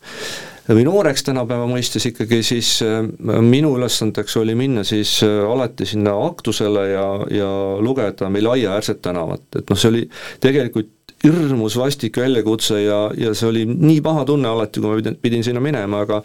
või 0.69 0.85
nooreks 0.89 1.25
tänapäeva 1.27 1.67
mõistes 1.71 2.05
ikkagi, 2.11 2.43
siis 2.47 2.75
äh, 2.85 3.01
minu 3.45 3.75
ülesandeks 3.79 4.37
oli 4.41 4.57
minna 4.59 4.85
siis 4.87 5.19
alati 5.25 5.87
sinna 5.89 6.15
aktusele 6.27 6.87
ja, 6.91 7.09
ja 7.33 7.51
lugeda 7.85 8.31
meil 8.33 8.51
aiaäärset 8.53 9.03
tänavat, 9.05 9.49
et 9.57 9.71
noh, 9.71 9.81
see 9.81 9.93
oli 9.93 10.05
tegelikult 10.45 10.95
hirmus 11.25 11.77
vastik 11.79 12.17
väljakutse 12.21 12.83
ja, 12.83 12.99
ja 13.19 13.35
see 13.35 13.49
oli 13.49 13.65
nii 13.69 14.01
paha 14.05 14.25
tunne 14.29 14.49
alati, 14.49 14.81
kui 14.81 14.91
ma 14.91 14.99
pidin, 15.01 15.19
pidin 15.23 15.45
sinna 15.47 15.63
minema, 15.63 16.05
aga 16.07 16.23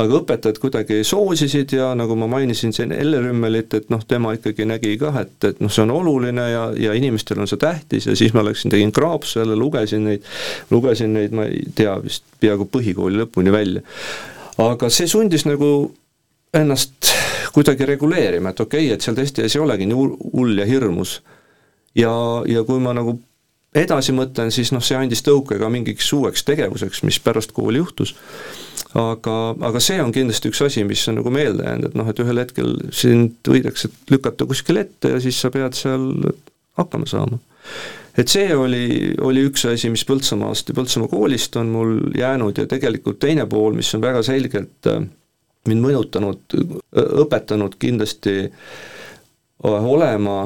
aga 0.00 0.18
õpetajad 0.18 0.58
kuidagi 0.62 1.00
soosisid 1.06 1.72
ja 1.76 1.92
nagu 1.98 2.16
ma 2.18 2.26
mainisin 2.30 2.72
siin 2.74 2.92
Elle 2.92 3.20
Rümmelit, 3.22 3.74
et 3.78 3.90
noh, 3.94 4.02
tema 4.08 4.32
ikkagi 4.34 4.66
nägi 4.66 4.96
kah, 4.98 5.20
et, 5.22 5.36
et 5.46 5.60
noh, 5.62 5.70
see 5.72 5.84
on 5.84 5.92
oluline 5.94 6.46
ja, 6.50 6.64
ja 6.86 6.94
inimestel 6.98 7.42
on 7.42 7.50
see 7.50 7.60
tähtis 7.62 8.08
ja 8.10 8.16
siis 8.18 8.34
ma 8.34 8.42
läksin, 8.46 8.72
tegin 8.74 8.92
kraapsu 8.94 9.40
jälle, 9.42 9.56
lugesin 9.58 10.08
neid, 10.08 10.26
lugesin 10.74 11.14
neid, 11.14 11.34
ma 11.36 11.46
ei 11.50 11.62
tea, 11.78 11.94
vist 12.02 12.26
peaaegu 12.42 12.66
põhikooli 12.72 13.22
lõpuni 13.22 13.54
välja. 13.54 13.84
aga 14.64 14.90
see 14.90 15.06
sundis 15.10 15.46
nagu 15.46 15.70
ennast 16.54 17.12
kuidagi 17.54 17.86
reguleerima, 17.86 18.50
et 18.50 18.64
okei 18.66 18.88
okay,, 18.88 18.96
et 18.96 19.06
seal 19.06 19.14
tõesti 19.18 19.46
asi 19.46 19.62
olegi 19.62 19.86
nii 19.86 20.10
hull 20.34 20.58
ja 20.58 20.66
hirmus. 20.66 21.20
ja, 21.94 22.10
ja 22.50 22.66
kui 22.66 22.82
ma 22.82 22.96
nagu 22.96 23.20
edasi 23.74 24.14
mõtlen, 24.14 24.50
siis 24.54 24.70
noh, 24.74 24.82
see 24.82 24.98
andis 24.98 25.22
tõuke 25.22 25.58
ka 25.58 25.70
mingiks 25.70 26.10
uueks 26.14 26.42
tegevuseks, 26.46 27.02
mis 27.06 27.18
pärast 27.22 27.54
kooli 27.54 27.78
juhtus 27.78 28.14
aga, 28.94 29.34
aga 29.68 29.82
see 29.82 29.98
on 30.02 30.12
kindlasti 30.14 30.50
üks 30.52 30.62
asi, 30.64 30.84
mis 30.86 31.02
on 31.10 31.18
nagu 31.18 31.32
meelde 31.34 31.66
jäänud, 31.66 31.90
et 31.90 31.98
noh, 31.98 32.08
et 32.10 32.22
ühel 32.22 32.40
hetkel 32.42 32.76
sind 32.94 33.50
võidakse 33.50 33.90
lükata 34.12 34.46
kuskile 34.46 34.84
ette 34.86 35.14
ja 35.16 35.20
siis 35.22 35.40
sa 35.40 35.50
pead 35.54 35.74
seal 35.78 36.06
hakkama 36.78 37.08
saama. 37.10 37.40
et 38.18 38.30
see 38.30 38.54
oli, 38.54 39.14
oli 39.26 39.42
üks 39.48 39.66
asi, 39.70 39.90
mis 39.90 40.06
Põltsamaast 40.06 40.70
ja 40.70 40.76
Põltsamaa 40.78 41.10
koolist 41.10 41.56
on 41.58 41.72
mul 41.74 41.96
jäänud 42.18 42.58
ja 42.58 42.68
tegelikult 42.70 43.18
teine 43.22 43.48
pool, 43.50 43.74
mis 43.74 43.90
on 43.98 44.04
väga 44.04 44.22
selgelt 44.26 44.90
äh, 44.90 45.02
mind 45.68 45.82
mõjutanud, 45.82 46.58
õpetanud 47.24 47.74
kindlasti 47.80 48.36
äh, 48.44 49.90
olema 49.90 50.44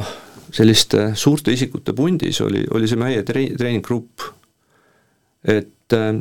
selliste 0.54 1.10
suurte 1.18 1.52
isikute 1.52 1.92
pundis, 1.92 2.40
oli, 2.40 2.64
oli 2.72 2.88
see 2.88 3.00
meie 3.00 3.20
tre-, 3.28 3.52
treeninggrupp. 3.58 4.24
et 5.44 5.92
äh, 5.92 6.14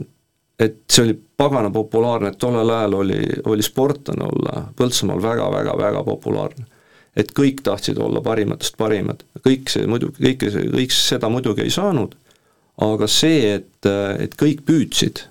et 0.60 0.80
see 0.90 1.06
oli 1.06 1.14
pagana 1.38 1.70
populaarne, 1.74 2.32
et 2.34 2.40
tollel 2.42 2.70
ajal 2.74 2.98
oli, 3.02 3.20
oli 3.46 3.66
sportlane 3.66 4.26
olla 4.26 4.64
Põltsamaal 4.78 5.22
väga-väga-väga 5.22 6.04
populaarne. 6.04 6.66
et 7.18 7.32
kõik 7.34 7.64
tahtsid 7.66 7.98
olla 7.98 8.22
parimatest 8.22 8.76
parimad, 8.78 9.24
kõik 9.42 9.72
see 9.74 9.88
muidugi, 9.90 10.22
kõike 10.22 10.52
see, 10.54 10.68
kõik 10.70 10.92
seda 10.94 11.30
muidugi 11.34 11.64
ei 11.66 11.72
saanud, 11.74 12.14
aga 12.86 13.08
see, 13.10 13.56
et, 13.56 13.90
et 14.22 14.36
kõik 14.38 14.62
püüdsid 14.68 15.24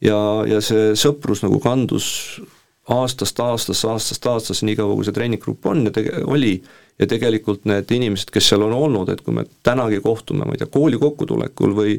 ja, 0.00 0.16
ja 0.48 0.62
see 0.64 0.94
sõprus 0.96 1.44
nagu 1.44 1.60
kandus 1.60 2.40
aastast 2.90 3.40
aastasse, 3.40 3.88
aastast 3.88 4.26
aastasse, 4.26 4.64
nii 4.66 4.78
kaua 4.78 4.96
kui 4.96 5.04
see 5.06 5.16
treeninggrupp 5.16 5.68
on 5.68 5.84
ja 5.88 5.92
tege-, 5.94 6.24
oli, 6.24 6.54
ja 7.00 7.06
tegelikult 7.08 7.64
need 7.68 7.90
inimesed, 7.96 8.30
kes 8.32 8.50
seal 8.52 8.64
on 8.66 8.74
olnud, 8.76 9.08
et 9.12 9.22
kui 9.24 9.34
me 9.34 9.46
tänagi 9.66 10.00
kohtume, 10.04 10.44
ma 10.44 10.54
ei 10.54 10.60
tea, 10.60 10.68
kooli 10.72 10.98
kokkutulekul 11.00 11.74
või 11.76 11.96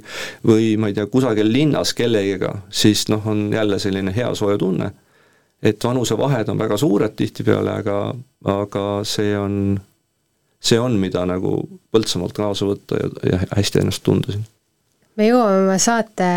või 0.48 0.76
ma 0.78 0.92
ei 0.92 0.98
tea, 0.98 1.08
kusagil 1.10 1.50
linnas 1.52 1.96
kellegiga, 1.98 2.54
siis 2.70 3.08
noh, 3.10 3.26
on 3.28 3.48
jälle 3.54 3.80
selline 3.80 4.14
hea 4.16 4.34
soe 4.36 4.58
tunne. 4.58 4.92
et 5.62 5.84
vanusevahed 5.84 6.50
on 6.50 6.58
väga 6.58 6.78
suured 6.78 7.14
tihtipeale, 7.16 7.72
aga, 7.72 8.14
aga 8.44 8.86
see 9.06 9.38
on, 9.38 9.80
see 10.60 10.80
on, 10.80 10.98
mida 11.00 11.26
nagu 11.26 11.60
Põltsamaalt 11.92 12.34
kaasa 12.34 12.66
võtta 12.66 12.98
ja, 12.98 13.10
ja 13.32 13.40
hästi 13.56 13.82
ennast 13.82 14.04
tunda 14.04 14.32
siin. 14.32 14.46
me 15.18 15.28
jõuame 15.28 15.66
oma 15.66 15.78
saate 15.78 16.30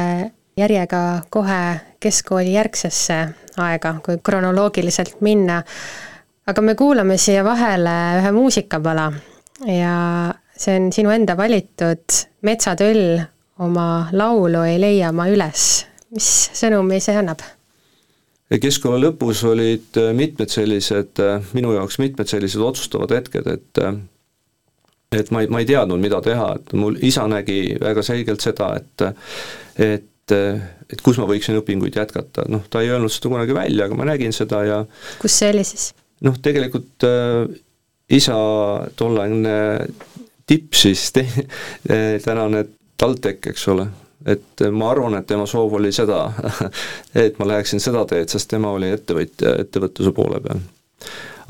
järjega 0.57 1.23
kohe 1.31 1.61
keskkooli 2.01 2.53
järgsesse 2.53 3.21
aega, 3.57 3.95
kui 4.05 4.19
kronoloogiliselt 4.23 5.21
minna 5.21 5.63
aga 6.47 6.63
me 6.63 6.75
kuulame 6.77 7.17
siia 7.21 7.45
vahele 7.45 7.95
ühe 8.21 8.33
muusikapala 8.37 9.09
ja 9.71 9.95
see 10.57 10.77
on 10.79 10.91
sinu 10.93 11.13
enda 11.15 11.37
valitud 11.37 12.21
Metsatöll 12.45 13.21
oma 13.65 14.09
laulu 14.13 14.65
Ei 14.69 14.81
leia 14.81 15.13
ma 15.13 15.29
üles. 15.33 15.85
mis 16.15 16.31
sõnumi 16.55 17.01
see 17.01 17.17
annab? 17.17 17.43
keskkooli 18.61 19.09
lõpus 19.09 19.41
olid 19.49 19.97
äh, 19.99 20.13
mitmed 20.15 20.53
sellised, 20.53 21.19
äh, 21.19 21.47
minu 21.57 21.73
jaoks 21.75 21.99
mitmed 21.99 22.29
sellised 22.31 22.63
otsustavad 22.63 23.11
hetked, 23.17 23.49
et 23.51 23.81
äh, 23.83 23.97
et 25.15 25.31
ma 25.35 25.43
ei, 25.43 25.49
ma 25.51 25.63
ei 25.63 25.67
teadnud, 25.67 25.99
mida 26.03 26.21
teha, 26.23 26.53
et 26.59 26.73
mul 26.79 26.99
isa 27.03 27.25
nägi 27.31 27.79
väga 27.81 28.05
selgelt 28.07 28.45
seda, 28.45 28.75
et 28.79 29.09
et 29.81 30.33
et 30.35 31.03
kus 31.05 31.19
ma 31.21 31.27
võiksin 31.29 31.59
õpinguid 31.59 31.99
jätkata, 31.99 32.47
noh, 32.49 32.63
ta 32.71 32.85
ei 32.85 32.93
öelnud 32.93 33.13
seda 33.13 33.33
kunagi 33.33 33.57
välja, 33.57 33.89
aga 33.89 33.99
ma 33.99 34.07
nägin 34.13 34.33
seda 34.33 34.63
ja 34.65 34.79
kus 35.21 35.41
see 35.41 35.51
oli 35.55 35.67
siis? 35.67 35.91
Noh, 36.21 36.39
tegelikult 36.43 37.07
äh, 37.09 37.49
isa 38.15 38.37
tolleaegne 38.97 39.59
tipp 40.47 40.77
siis, 40.77 41.09
tänane 42.25 42.65
TalTech, 43.01 43.49
eks 43.51 43.69
ole, 43.73 43.87
et 44.29 44.65
ma 44.73 44.91
arvan, 44.93 45.17
et 45.19 45.27
tema 45.27 45.47
soov 45.49 45.79
oli 45.81 45.93
seda, 45.93 46.27
et 47.25 47.39
ma 47.41 47.49
läheksin 47.49 47.83
seda 47.83 48.05
teed, 48.09 48.29
sest 48.33 48.53
tema 48.53 48.73
oli 48.77 48.93
ettevõtja, 48.95 49.57
ettevõtluse 49.65 50.13
poole 50.17 50.41
peal. 50.45 50.61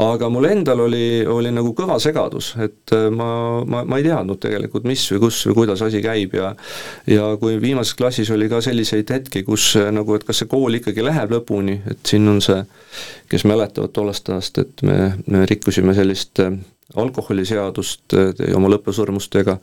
Aga 0.02 0.28
mul 0.32 0.48
endal 0.48 0.84
oli, 0.86 1.22
oli 1.30 1.52
nagu 1.54 1.70
kõva 1.76 1.96
segadus, 2.02 2.52
et 2.62 2.94
äh, 2.96 3.06
ma, 3.14 3.62
ma, 3.68 3.84
ma 3.86 4.00
ei 4.00 4.06
teadnud 4.06 4.40
tegelikult, 4.42 4.86
mis 4.88 5.04
või 5.12 5.22
kus 5.26 5.40
või 5.48 5.58
kuidas 5.60 5.84
asi 5.86 6.02
käib 6.04 6.34
ja 6.38 6.54
ja 7.10 7.30
kui 7.40 7.58
viimases 7.62 7.94
klassis 7.98 8.30
oli 8.34 8.48
ka 8.50 8.60
selliseid 8.64 9.10
hetki, 9.14 9.44
kus 9.46 9.70
äh, 9.80 9.90
nagu, 9.94 10.16
et 10.16 10.26
kas 10.26 10.42
see 10.42 10.50
kool 10.50 10.80
ikkagi 10.80 11.04
läheb 11.04 11.34
lõpuni, 11.36 11.80
et 11.90 12.02
siin 12.06 12.28
on 12.30 12.42
see, 12.44 12.60
kes 13.30 13.46
mäletavad 13.48 13.94
tollest 13.94 14.30
ajast, 14.30 14.62
et 14.64 14.86
me, 14.86 15.14
me 15.30 15.44
rikkusime 15.50 15.94
sellist 15.94 16.42
äh, 16.42 16.54
alkoholiseadust 17.00 18.14
oma 18.54 18.68
lõpusõrmustega 18.70 19.56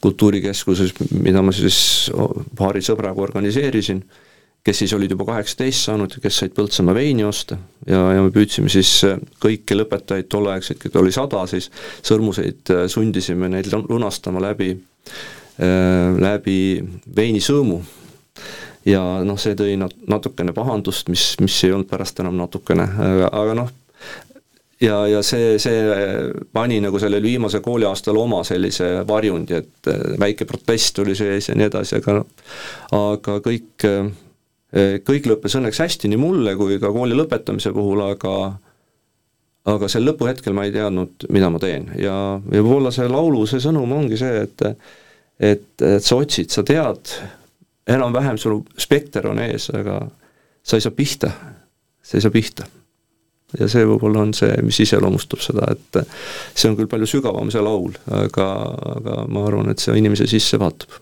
Kultuurikeskuses, 0.00 0.94
mida 1.12 1.42
ma 1.44 1.52
siis 1.52 2.08
paari 2.56 2.80
sõbraga 2.84 3.20
organiseerisin 3.20 4.00
kes 4.64 4.78
siis 4.78 4.92
olid 4.92 5.10
juba 5.10 5.24
kaheksateist 5.24 5.86
saanud 5.88 6.14
ja 6.16 6.22
kes 6.22 6.42
said 6.42 6.52
Põltsamaa 6.56 6.94
veini 6.96 7.24
osta 7.24 7.56
ja, 7.88 8.00
ja 8.16 8.24
me 8.24 8.32
püüdsime 8.34 8.68
siis 8.72 8.92
äh, 9.08 9.16
kõiki 9.40 9.78
lõpetajaid 9.78 10.28
tolleaegseid, 10.32 10.80
keda 10.82 11.00
oli 11.00 11.14
sada, 11.16 11.46
siis 11.50 11.70
sõrmuseid 12.06 12.74
äh, 12.74 12.84
sundisime 12.92 13.48
neid 13.52 13.70
lunastama 13.72 14.42
läbi, 14.50 14.74
äh, 14.76 16.20
läbi 16.20 16.60
veinisõõmu. 17.16 17.80
ja 18.88 19.02
noh, 19.24 19.40
see 19.40 19.56
tõi 19.56 19.76
nat-, 19.80 19.96
natukene 20.08 20.52
pahandust, 20.56 21.08
mis, 21.08 21.34
mis 21.40 21.64
ei 21.64 21.72
olnud 21.72 21.88
pärast 21.88 22.20
enam 22.20 22.36
natukene, 22.36 22.84
aga, 22.84 23.32
aga 23.40 23.56
noh, 23.56 23.74
ja, 24.80 25.02
ja 25.08 25.20
see, 25.24 25.58
see 25.60 25.82
pani 26.52 26.82
nagu 26.84 27.00
sellel 27.00 27.24
viimasel 27.24 27.64
kooliaastal 27.64 28.16
oma 28.20 28.44
sellise 28.44 28.98
varjundi, 29.08 29.56
et 29.56 29.94
väike 30.20 30.44
protest 30.44 31.00
oli 31.00 31.16
sees 31.16 31.48
ja 31.48 31.56
nii 31.56 31.72
edasi, 31.72 32.00
aga 32.00 32.24
aga 32.96 33.40
kõik 33.44 33.88
kõik 34.70 35.26
lõppes 35.26 35.56
õnneks 35.58 35.80
hästi 35.82 36.10
nii 36.10 36.20
mulle 36.20 36.54
kui 36.58 36.78
ka 36.78 36.92
kooli 36.94 37.16
lõpetamise 37.18 37.72
puhul, 37.74 38.04
aga 38.06 38.34
aga 39.68 39.90
sel 39.92 40.06
lõpuhetkel 40.08 40.54
ma 40.56 40.64
ei 40.66 40.72
teadnud, 40.74 41.26
mida 41.32 41.50
ma 41.52 41.60
teen. 41.60 41.90
Ja, 42.00 42.14
ja 42.40 42.62
võib-olla 42.62 42.92
see 42.94 43.08
laulu, 43.10 43.44
see 43.48 43.60
sõnum 43.62 43.92
ongi 43.96 44.18
see, 44.20 44.44
et 44.46 44.66
et, 45.40 45.68
et 45.80 46.04
sa 46.04 46.18
otsid, 46.20 46.50
sa 46.52 46.64
tead, 46.66 47.14
enam-vähem 47.88 48.36
sul 48.38 48.60
spekter 48.80 49.26
on 49.30 49.40
ees, 49.40 49.70
aga 49.72 50.02
sa 50.62 50.76
ei 50.76 50.84
saa 50.84 50.94
pihta, 50.94 51.30
sa 52.04 52.18
ei 52.18 52.24
saa 52.24 52.34
pihta. 52.34 52.68
ja 53.58 53.66
see 53.66 53.82
võib-olla 53.82 54.20
on 54.22 54.34
see, 54.36 54.52
mis 54.62 54.78
iseloomustab 54.84 55.40
seda, 55.42 55.72
et 55.72 56.02
see 56.54 56.68
on 56.70 56.76
küll 56.78 56.90
palju 56.90 57.08
sügavam, 57.10 57.50
see 57.50 57.64
laul, 57.64 57.96
aga, 58.06 58.48
aga 58.94 59.22
ma 59.26 59.46
arvan, 59.48 59.72
et 59.72 59.82
see 59.82 59.96
inimese 59.98 60.28
sisse 60.30 60.60
vaatab 60.60 61.00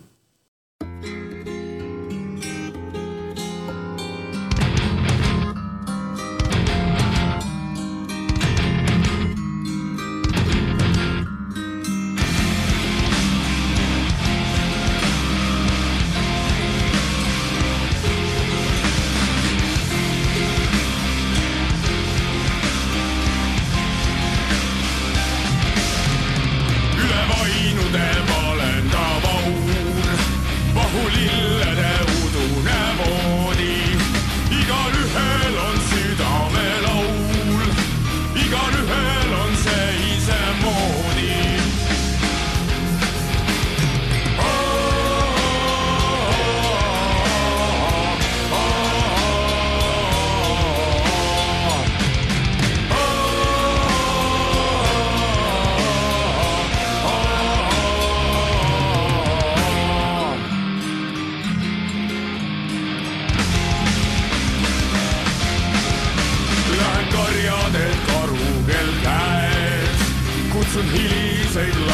say 71.58 71.87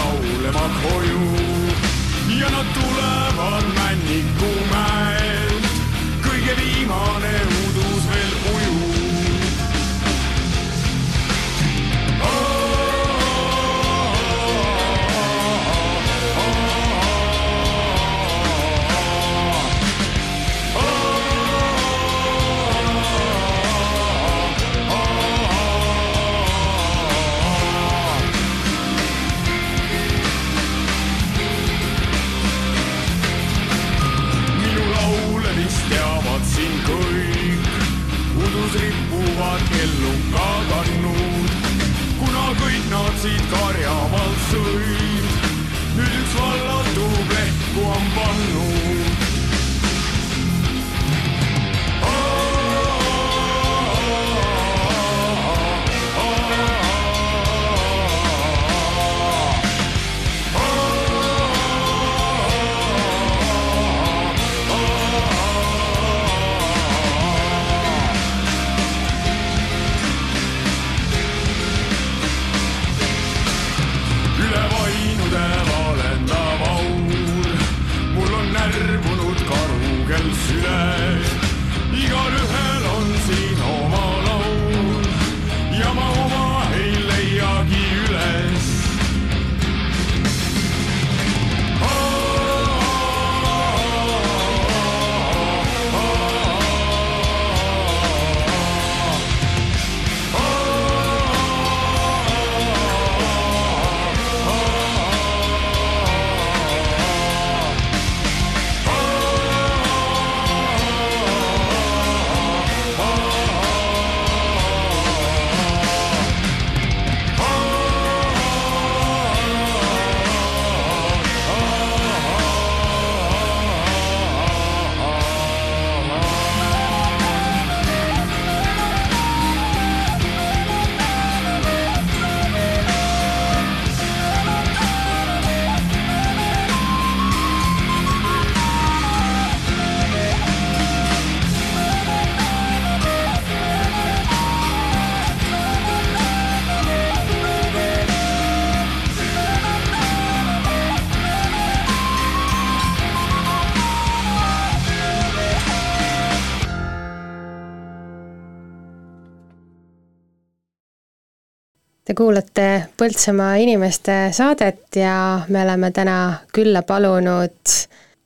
Te 162.05 162.13
kuulate 162.13 162.85
Põltsamaa 163.01 163.55
inimeste 163.65 164.13
saadet 164.37 164.97
ja 165.01 165.41
me 165.49 165.63
oleme 165.63 165.89
täna 165.91 166.17
külla 166.53 166.83
palunud 166.85 167.73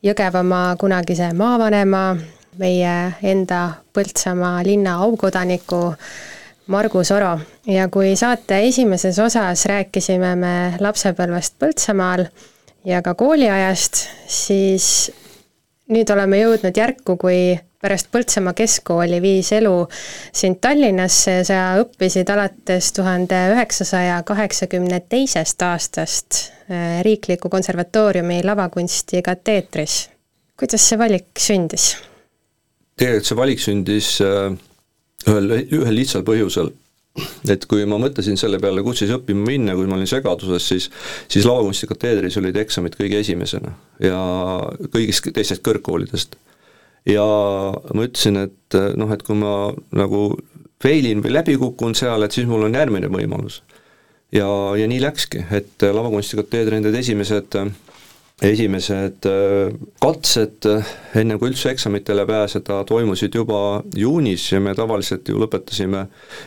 Jõgevamaa 0.03 0.73
kunagise 0.81 1.29
maavanema, 1.39 2.17
meie 2.59 2.95
enda 3.23 3.61
Põltsamaa 3.95 4.65
linna 4.67 4.97
aukodaniku 5.05 5.95
Margus 6.67 7.13
Oro. 7.15 7.39
ja 7.67 7.87
kui 7.89 8.17
saate 8.17 8.59
esimeses 8.67 9.19
osas 9.19 9.63
rääkisime 9.71 10.35
me 10.37 10.55
lapsepõlvest 10.81 11.55
Põltsamaal 11.63 12.27
ja 12.85 13.03
ka 13.03 13.15
kooliajast, 13.15 14.09
siis 14.27 15.13
nüüd 15.87 16.11
oleme 16.11 16.43
jõudnud 16.43 16.83
järku, 16.83 17.17
kui 17.17 17.61
pärast 17.83 18.09
Põltsamaa 18.11 18.57
keskkooli 18.59 19.21
viis 19.23 19.53
elu 19.55 19.75
sind 20.35 20.59
Tallinnasse 20.63 21.37
ja 21.37 21.45
sa 21.47 21.59
õppisid 21.79 22.31
alates 22.35 22.91
tuhande 22.97 23.39
üheksasaja 23.53 24.17
kaheksakümne 24.27 24.99
teisest 25.09 25.63
aastast 25.63 26.41
äh, 26.71 26.99
Riikliku 27.07 27.49
Konservatooriumi 27.49 28.41
lavakunsti 28.45 29.23
kateedris. 29.23 30.09
kuidas 30.59 30.89
see 30.89 30.99
valik 30.99 31.31
sündis? 31.39 31.93
tegelikult 32.99 33.31
see 33.31 33.39
valik 33.39 33.63
sündis 33.63 34.11
äh, 34.27 34.51
ühel, 35.31 35.57
ühel 35.71 35.99
lihtsal 36.01 36.27
põhjusel 36.27 36.73
et 37.51 37.65
kui 37.71 37.87
ma 37.87 37.99
mõtlesin 38.03 38.39
selle 38.39 38.59
peale, 38.63 38.83
kus 38.87 39.05
siis 39.05 39.15
õppima 39.15 39.47
minna, 39.47 39.79
kui 39.79 39.87
ma 39.87 39.95
olin 39.95 40.11
segaduses, 40.11 40.67
siis 40.67 40.91
siis 41.31 41.47
lavakunsti 41.47 41.87
kateedris 41.95 42.43
olid 42.43 42.59
eksamid 42.59 42.99
kõige 42.99 43.23
esimesena 43.23 43.71
ja 44.03 44.19
kõigist 44.91 45.31
teistest 45.31 45.63
kõrgkoolidest 45.63 46.35
ja 47.09 47.27
ma 47.95 48.07
ütlesin, 48.07 48.39
et 48.45 48.79
noh, 49.01 49.11
et 49.15 49.25
kui 49.25 49.39
ma 49.39 49.73
nagu 49.97 50.23
failin 50.83 51.23
või 51.25 51.35
läbi 51.35 51.57
kukun 51.59 51.97
seal, 51.99 52.23
et 52.23 52.35
siis 52.35 52.47
mul 52.49 52.69
on 52.69 52.79
järgmine 52.79 53.11
võimalus. 53.13 53.63
ja, 54.33 54.49
ja 54.77 54.87
nii 54.87 55.01
läkski, 55.03 55.45
et 55.51 55.83
lavakunstikateedri 55.83 56.81
need 56.81 56.95
esimesed 56.95 57.61
esimesed 58.39 59.27
katsed, 59.99 60.67
enne 61.19 61.39
kui 61.41 61.51
üldse 61.51 61.73
eksamitele 61.75 62.23
pääseda, 62.27 62.85
toimusid 62.87 63.35
juba 63.35 63.83
juunis 63.97 64.45
ja 64.53 64.61
me 64.63 64.75
tavaliselt 64.79 65.27
ju 65.29 65.41
lõpetasime 65.43 66.05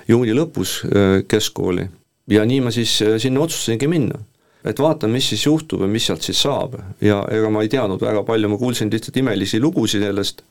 juuni 0.07 0.35
lõpus 0.37 0.79
keskkooli. 1.27 1.89
ja 2.31 2.45
nii 2.45 2.61
ma 2.61 2.71
siis 2.71 3.01
sinna 3.19 3.41
otsustasingi 3.43 3.89
minna 3.91 4.21
et 4.65 4.79
vaatan, 4.79 5.11
mis 5.11 5.27
siis 5.31 5.45
juhtub 5.45 5.81
ja 5.81 5.89
mis 5.89 6.05
sealt 6.05 6.21
siis 6.25 6.41
saab. 6.41 6.77
ja 7.01 7.21
ega 7.31 7.49
ma 7.49 7.63
ei 7.65 7.69
teadnud 7.69 8.01
väga 8.01 8.23
palju, 8.23 8.49
ma 8.49 8.57
kuulsin 8.61 8.91
lihtsalt 8.93 9.17
imelisi 9.17 9.59
lugusid 9.59 10.03
sellest, 10.05 10.43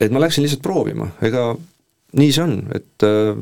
et 0.00 0.12
ma 0.12 0.20
läksin 0.22 0.44
lihtsalt 0.44 0.64
proovima, 0.64 1.08
ega 1.24 1.50
nii 2.16 2.32
see 2.34 2.44
on, 2.44 2.58
et 2.76 3.06
äh, 3.06 3.38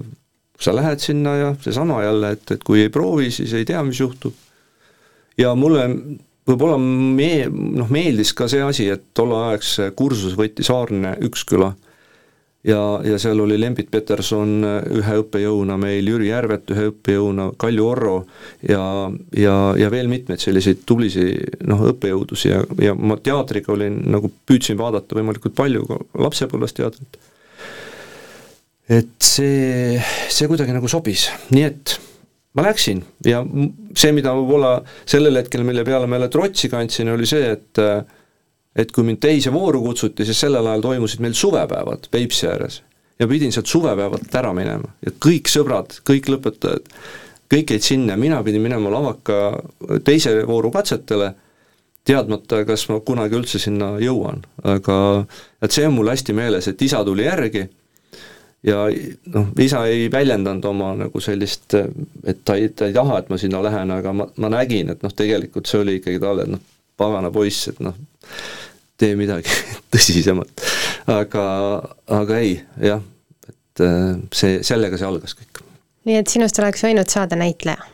sa 0.60 0.74
lähed 0.76 1.02
sinna 1.02 1.34
ja 1.36 1.54
seesama 1.60 2.02
jälle, 2.04 2.34
et, 2.36 2.50
et 2.56 2.64
kui 2.66 2.84
ei 2.84 2.92
proovi, 2.92 3.30
siis 3.34 3.54
ei 3.54 3.66
tea, 3.68 3.82
mis 3.86 4.00
juhtub. 4.00 4.34
ja 5.38 5.54
mulle 5.58 5.88
võib-olla 6.46 6.78
me-, 6.78 7.48
noh, 7.50 7.90
meeldis 7.90 8.34
ka 8.36 8.48
see 8.50 8.62
asi, 8.62 8.88
et 8.92 9.10
tolleaegse 9.16 9.90
kursus 9.96 10.36
võttis 10.38 10.70
Aarne 10.70 11.16
Üksküla 11.26 11.72
ja, 12.64 12.81
ja 13.05 13.18
seal 13.20 13.40
oli 13.44 13.59
Lembit 13.61 13.90
Peterson 13.92 14.64
ühe 14.98 15.18
õppejõuna 15.22 15.77
meil, 15.81 16.07
Jüri 16.09 16.31
Järvet 16.31 16.72
ühe 16.74 16.88
õppejõuna, 16.92 17.50
Kalju 17.61 17.87
Orro 17.87 18.14
ja, 18.68 18.81
ja, 19.37 19.57
ja 19.79 19.90
veel 19.92 20.09
mitmeid 20.12 20.42
selliseid 20.42 20.85
tublisid 20.88 21.61
noh, 21.68 21.85
õppejõudusi. 21.92 22.50
Ja, 22.53 22.62
ja 22.90 22.96
ma 22.96 23.18
teatriga 23.20 23.74
olin 23.74 24.00
nagu, 24.14 24.33
püüdsin 24.48 24.81
vaadata 24.81 25.18
võimalikult 25.18 25.57
palju 25.57 25.85
ka 25.90 26.00
lapsepõlves 26.27 26.77
teatrit. 26.77 27.20
et 28.88 29.14
see, 29.24 30.00
see 30.29 30.48
kuidagi 30.48 30.74
nagu 30.77 30.88
sobis, 30.92 31.29
nii 31.53 31.68
et 31.68 31.96
ma 32.55 32.66
läksin. 32.68 33.00
Ja 33.27 33.42
see, 33.96 34.12
mida 34.16 34.35
võib-olla 34.37 34.77
sellel 35.09 35.40
hetkel, 35.40 35.64
mille 35.66 35.85
peale 35.87 36.09
ma 36.09 36.18
jälle 36.18 36.33
trotsi 36.33 36.70
kandsin, 36.72 37.12
oli 37.12 37.29
see, 37.29 37.55
et 37.57 37.81
et 38.76 38.90
kui 38.92 39.06
mind 39.06 39.20
teise 39.22 39.52
vooru 39.54 39.82
kutsuti, 39.84 40.26
siis 40.26 40.40
sellel 40.40 40.66
ajal 40.66 40.82
toimusid 40.82 41.22
meil 41.22 41.37
suvepäevad 41.38 42.08
Peipsi 42.10 42.48
ääres. 42.50 42.82
Ja 43.18 43.28
pidin 43.30 43.52
sealt 43.54 43.70
suvepäevalt 43.70 44.34
ära 44.34 44.50
minema. 44.56 44.90
Ja 45.06 45.12
kõik 45.22 45.46
sõbrad, 45.50 45.94
kõik 46.08 46.26
lõpetajad, 46.32 46.88
kõik 47.52 47.70
jäid 47.70 47.87
sinna, 47.87 48.16
mina 48.18 48.40
pidin 48.42 48.64
minema 48.64 48.90
lavaka 48.90 49.38
teise 50.04 50.40
vooru 50.48 50.72
katsetele, 50.74 51.30
teadmata, 52.04 52.64
kas 52.68 52.88
ma 52.90 52.98
kunagi 53.00 53.38
üldse 53.38 53.60
sinna 53.62 53.94
jõuan, 54.02 54.42
aga 54.66 54.96
et 55.62 55.72
see 55.72 55.87
on 55.88 55.94
mul 55.96 56.10
hästi 56.12 56.34
meeles, 56.37 56.68
et 56.68 56.82
isa 56.84 57.00
tuli 57.06 57.24
järgi 57.24 57.62
ja 58.64 58.82
noh, 59.32 59.48
isa 59.60 59.84
ei 59.88 60.10
väljendanud 60.12 60.64
oma 60.68 60.90
nagu 61.04 61.20
sellist, 61.24 61.76
et 62.24 62.44
ta 62.44 62.58
ei, 62.60 62.70
ta 62.76 62.88
ei 62.88 62.96
taha, 62.96 63.20
et 63.20 63.32
ma 63.32 63.38
sinna 63.40 63.62
lähen, 63.64 63.92
aga 63.94 64.12
ma, 64.16 64.28
ma 64.40 64.52
nägin, 64.52 64.92
et 64.92 65.04
noh, 65.04 65.12
tegelikult 65.16 65.68
see 65.70 65.80
oli 65.84 65.98
ikkagi 66.00 66.20
talle, 66.20 66.46
noh, 66.56 66.62
pagana 67.00 67.30
poiss, 67.35 67.68
et 67.72 67.80
noh, 67.85 67.96
tee 69.00 69.16
midagi 69.18 69.50
tõsisemat. 69.92 70.64
aga, 71.14 71.46
aga 72.20 72.38
ei, 72.40 72.57
jah, 72.83 73.02
et 73.48 73.85
äh, 73.85 74.14
see, 74.35 74.62
sellega 74.66 75.00
see 75.00 75.09
algas 75.09 75.37
kõik. 75.38 75.64
nii 76.09 76.20
et 76.20 76.30
sinust 76.30 76.59
oleks 76.62 76.87
võinud 76.87 77.11
saada 77.11 77.38
näitleja? 77.40 77.90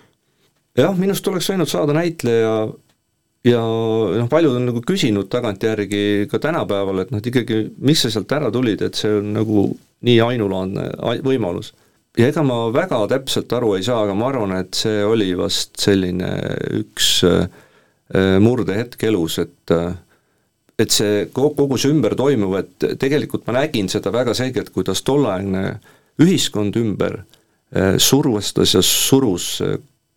jah, 0.78 0.94
minust 0.98 1.26
oleks 1.28 1.50
võinud 1.50 1.70
saada 1.70 1.96
näitleja 1.96 2.54
ja 3.46 3.60
noh, 3.60 4.28
paljud 4.30 4.56
on 4.58 4.66
nagu 4.68 4.82
küsinud 4.86 5.30
tagantjärgi 5.32 6.28
ka 6.30 6.40
tänapäeval, 6.42 7.04
et 7.04 7.12
noh, 7.12 7.22
et 7.22 7.30
ikkagi, 7.30 7.62
miks 7.80 8.04
sa 8.04 8.12
sealt 8.12 8.32
ära 8.36 8.50
tulid, 8.52 8.82
et 8.84 8.98
see 8.98 9.12
on 9.20 9.32
nagu 9.36 9.70
nii 10.06 10.18
ainulaadne 10.24 10.90
võimalus. 11.24 11.72
ja 12.18 12.28
ega 12.28 12.42
ma 12.44 12.66
väga 12.74 13.00
täpselt 13.08 13.52
aru 13.56 13.74
ei 13.76 13.84
saa, 13.86 14.04
aga 14.04 14.14
ma 14.18 14.28
arvan, 14.28 14.56
et 14.58 14.76
see 14.76 15.04
oli 15.06 15.32
vast 15.38 15.78
selline 15.80 16.30
üks 16.80 17.20
äh, 17.28 17.46
murdehetk 18.42 19.04
elus, 19.06 19.38
et 19.38 19.74
äh, 19.74 19.92
et 20.80 20.94
see 20.94 21.26
kogu 21.34 21.76
see 21.76 21.92
ümber 21.92 22.16
toimuv, 22.16 22.56
et 22.62 22.88
tegelikult 23.00 23.46
ma 23.48 23.58
nägin 23.60 23.90
seda 23.92 24.12
väga 24.14 24.32
selgelt, 24.36 24.72
kuidas 24.72 25.02
tolleaegne 25.04 25.64
ühiskond 26.24 26.76
ümber 26.80 27.18
eh, 27.20 27.98
survestas 28.00 28.72
ja 28.76 28.82
surus 28.84 29.50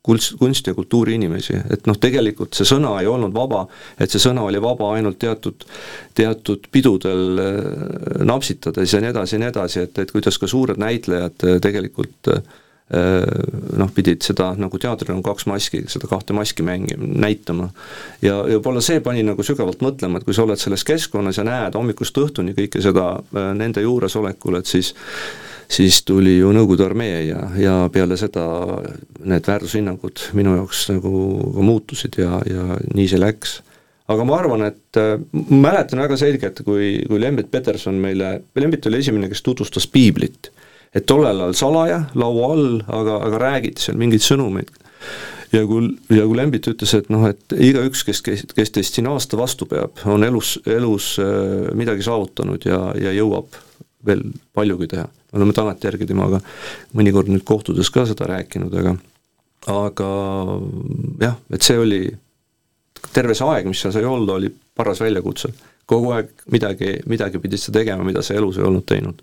kunst, 0.03 0.37
kunsti- 0.39 0.71
ja 0.71 0.77
kultuuriinimesi, 0.77 1.57
et 1.71 1.87
noh, 1.87 1.99
tegelikult 1.99 2.55
see 2.55 2.67
sõna 2.67 2.95
ei 3.01 3.11
olnud 3.11 3.35
vaba, 3.35 3.65
et 3.99 4.11
see 4.11 4.23
sõna 4.23 4.47
oli 4.47 4.59
vaba 4.63 4.93
ainult 4.95 5.19
teatud, 5.19 5.67
teatud 6.15 6.67
pidudel 6.71 7.43
napsitades 8.23 8.95
ja 8.95 9.03
nii 9.03 9.13
edasi 9.13 9.37
ja 9.37 9.43
nii 9.43 9.51
edasi, 9.51 9.85
et, 9.87 10.03
et 10.03 10.15
kuidas 10.15 10.39
ka 10.39 10.49
suured 10.51 10.79
näitlejad 10.79 11.47
tegelikult 11.63 12.31
äh, 12.31 12.43
Äh, 12.43 12.61
noh, 12.91 13.89
pidid 13.95 14.25
seda 14.25 14.51
nagu 14.59 14.77
teatril 14.77 15.15
on 15.15 15.23
kaks 15.25 15.47
maski, 15.49 15.83
seda 15.89 16.09
kahte 16.11 16.35
maski 16.35 16.65
mängi-, 16.67 16.97
näitama. 16.99 17.69
ja, 18.21 18.35
ja 18.43 18.57
võib-olla 18.57 18.83
see 18.83 18.99
pani 19.03 19.23
nagu 19.25 19.45
sügavalt 19.45 19.81
mõtlema, 19.85 20.19
et 20.19 20.27
kui 20.27 20.35
sa 20.35 20.43
oled 20.43 20.59
selles 20.61 20.83
keskkonnas 20.87 21.39
ja 21.39 21.47
näed 21.47 21.77
hommikust 21.79 22.17
õhtuni 22.19 22.55
kõike 22.57 22.83
seda 22.83 23.07
äh, 23.23 23.49
nende 23.57 23.81
juuresolekul, 23.85 24.59
et 24.59 24.69
siis 24.69 24.93
siis 25.73 26.01
tuli 26.05 26.35
ju 26.37 26.51
Nõukogude 26.53 26.85
armee 26.85 27.21
ja, 27.25 27.39
ja 27.57 27.75
peale 27.89 28.17
seda 28.19 28.43
need 29.23 29.47
väärtushinnangud 29.47 30.27
minu 30.37 30.57
jaoks 30.59 30.83
nagu 30.91 31.13
ka 31.55 31.63
muutusid 31.65 32.19
ja, 32.19 32.41
ja 32.45 32.77
nii 32.93 33.07
see 33.09 33.21
läks 33.21 33.61
aga 34.11 34.25
ma 34.27 34.35
arvan, 34.37 34.65
et 34.67 34.99
äh, 34.99 35.15
mäletan 35.49 36.03
väga 36.03 36.19
selgelt, 36.19 36.59
kui, 36.67 36.97
kui 37.07 37.21
Lembit 37.21 37.49
Peterson 37.51 37.95
meile, 38.03 38.35
Lembit 38.59 38.91
oli 38.91 38.99
esimene, 38.99 39.31
kes 39.31 39.41
tutvustas 39.45 39.87
piiblit 39.87 40.51
et 40.93 41.05
tollel 41.09 41.41
ajal 41.41 41.57
salaja, 41.57 41.99
laua 42.19 42.49
all, 42.53 42.79
aga, 42.87 43.19
aga 43.27 43.41
räägiti 43.47 43.87
seal 43.87 43.99
mingeid 43.99 44.23
sõnumeid. 44.25 44.71
ja 45.53 45.63
kui, 45.69 45.89
ja 46.13 46.25
kui 46.29 46.37
Lembit 46.37 46.69
ütles, 46.69 46.93
et 46.97 47.09
noh, 47.13 47.25
et 47.29 47.55
igaüks, 47.57 48.03
kes, 48.07 48.21
kes, 48.25 48.45
kes 48.55 48.73
teist 48.73 48.97
siin 48.97 49.09
aasta 49.11 49.37
vastu 49.37 49.67
peab, 49.69 50.03
on 50.09 50.25
elus, 50.25 50.55
elus 50.69 51.15
äh, 51.21 51.71
midagi 51.77 52.05
saavutanud 52.05 52.65
ja, 52.69 52.85
ja 52.99 53.13
jõuab 53.15 53.59
veel 54.05 54.23
paljugi 54.53 54.89
teha. 54.93 55.07
me 55.07 55.39
oleme 55.39 55.55
tagantjärgi 55.57 56.05
temaga 56.05 56.41
mõnikord 56.93 57.31
nüüd 57.31 57.45
kohtudes 57.47 57.89
ka 57.89 58.05
seda 58.09 58.27
rääkinud, 58.29 58.73
aga 58.81 58.97
aga 59.71 60.07
jah, 61.23 61.37
et 61.55 61.63
see 61.63 61.77
oli, 61.79 62.01
terve 63.15 63.35
see 63.37 63.47
aeg, 63.47 63.69
mis 63.69 63.79
seal 63.79 63.93
sai 63.95 64.03
olla, 64.05 64.35
oli 64.35 64.51
paras 64.75 64.99
väljakutse. 65.01 65.53
kogu 65.85 66.11
aeg 66.15 66.29
midagi, 66.51 66.97
midagi 67.07 67.39
pidid 67.39 67.59
sa 67.59 67.71
tegema, 67.71 68.03
mida 68.03 68.21
sa 68.21 68.35
elus 68.35 68.59
ei 68.59 68.67
olnud 68.67 68.85
teinud 68.87 69.21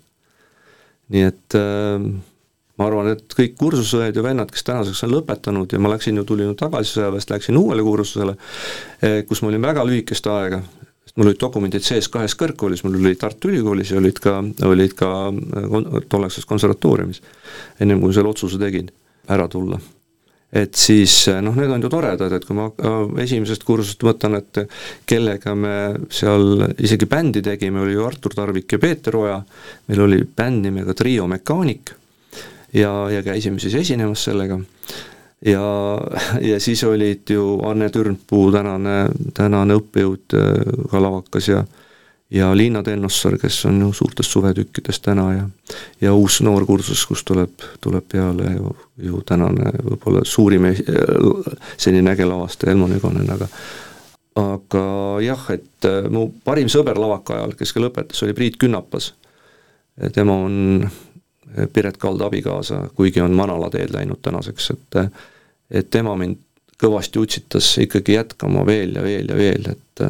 nii 1.11 1.23
et 1.27 1.57
äh, 1.59 2.11
ma 2.81 2.89
arvan, 2.89 3.11
et 3.13 3.35
kõik 3.37 3.55
kursusõed 3.59 4.17
ja 4.17 4.23
vennad, 4.25 4.51
kes 4.51 4.65
tänaseks 4.67 5.05
on 5.05 5.13
lõpetanud 5.15 5.73
ja 5.73 5.81
ma 5.81 5.91
läksin 5.93 6.17
ju, 6.17 6.25
tulin 6.27 6.51
ju 6.51 6.57
tagasi 6.59 6.97
sõjaväest, 6.97 7.33
läksin 7.33 7.59
uuele 7.59 7.85
kursusele, 7.85 8.35
eh, 9.01 9.21
kus 9.27 9.43
ma 9.43 9.51
olin 9.51 9.67
väga 9.67 9.85
lühikest 9.87 10.27
aega, 10.31 10.61
sest 11.05 11.17
mul 11.19 11.29
olid 11.29 11.41
dokumendid 11.41 11.85
sees 11.85 12.09
kahes 12.11 12.35
kõrgkoolis, 12.39 12.83
mul 12.85 12.97
oli 12.99 13.15
Tartu 13.19 13.51
Ülikoolis 13.51 13.93
ja 13.93 14.01
olid 14.01 14.21
ka, 14.23 14.39
olid 14.67 14.97
ka 14.97 15.13
äh, 15.29 15.97
tolleaegses 16.09 16.49
konservatooriumis, 16.49 17.21
ennem 17.79 18.01
kui 18.03 18.15
selle 18.17 18.33
otsuse 18.33 18.61
tegin 18.61 18.89
ära 19.31 19.47
tulla 19.51 19.79
et 20.51 20.75
siis 20.75 21.13
noh, 21.41 21.55
need 21.55 21.71
on 21.71 21.83
ju 21.85 21.89
toredad, 21.91 22.33
et 22.35 22.45
kui 22.45 22.57
ma 22.57 22.67
esimesest 23.23 23.63
kursusest 23.67 24.03
mõtlen, 24.03 24.35
et 24.41 24.59
kellega 25.07 25.55
me 25.55 25.75
seal 26.11 26.67
isegi 26.83 27.07
bändi 27.07 27.43
tegime, 27.45 27.81
oli 27.85 27.95
ju 27.95 28.05
Artur 28.07 28.35
Tarvik 28.35 28.75
ja 28.75 28.81
Peeter 28.81 29.15
Oja, 29.15 29.39
meil 29.87 30.05
oli 30.07 30.21
bänd 30.25 30.67
nimega 30.67 30.95
Trio 30.97 31.27
Mekaanik 31.31 31.95
ja, 32.73 32.91
ja 33.11 33.23
käisime 33.23 33.59
siis 33.59 33.75
esinemas 33.75 34.23
sellega. 34.27 34.59
Ja, 35.45 35.63
ja 36.41 36.59
siis 36.61 36.83
olid 36.83 37.31
ju 37.33 37.59
Arne 37.65 37.89
Türnpuu, 37.89 38.51
tänane, 38.53 39.07
tänane 39.33 39.79
õppejõud 39.79 40.35
ka 40.91 41.01
lavakas 41.01 41.47
ja 41.49 41.63
ja 42.31 42.57
Liina 42.57 42.83
Tennossaar, 42.83 43.37
kes 43.37 43.65
on 43.65 43.81
ju 43.81 43.93
suurtest 43.93 44.31
suvetükkidest 44.31 45.03
täna 45.03 45.33
ja 45.33 45.49
ja 46.01 46.13
uus 46.13 46.41
noorkursus, 46.41 47.05
kus 47.05 47.23
tuleb, 47.23 47.63
tuleb 47.81 48.03
peale 48.11 48.53
ju, 48.55 48.75
ju 48.97 49.21
tänane 49.27 49.71
võib-olla 49.83 50.25
suurim 50.25 50.67
selline 51.77 52.11
äge 52.11 52.25
lavastaja 52.25 52.71
Elmo 52.71 52.87
Nügonen, 52.87 53.29
aga 53.31 53.47
aga 54.35 54.83
jah, 55.23 55.47
et 55.51 55.87
mu 56.09 56.29
parim 56.43 56.69
sõber 56.71 56.99
lavaka 56.99 57.35
ajal, 57.35 57.55
kes 57.59 57.73
ka 57.75 57.83
lõpetas, 57.83 58.23
oli 58.23 58.33
Priit 58.33 58.57
Künnapas. 58.57 59.13
tema 60.13 60.33
on 60.33 60.89
Piret 61.73 61.97
Kalda 61.97 62.25
abikaasa, 62.25 62.89
kuigi 62.95 63.21
on 63.21 63.35
Manala 63.35 63.69
teed 63.69 63.91
läinud 63.93 64.21
tänaseks, 64.21 64.71
et 64.71 65.11
et 65.71 65.89
tema 65.89 66.15
mind 66.15 66.37
kõvasti 66.81 67.19
utsitas 67.19 67.77
ikkagi 67.77 68.13
jätkama 68.13 68.65
veel 68.65 68.95
ja 68.95 69.03
veel 69.03 69.29
ja 69.29 69.35
veel, 69.35 69.67
et 69.71 70.05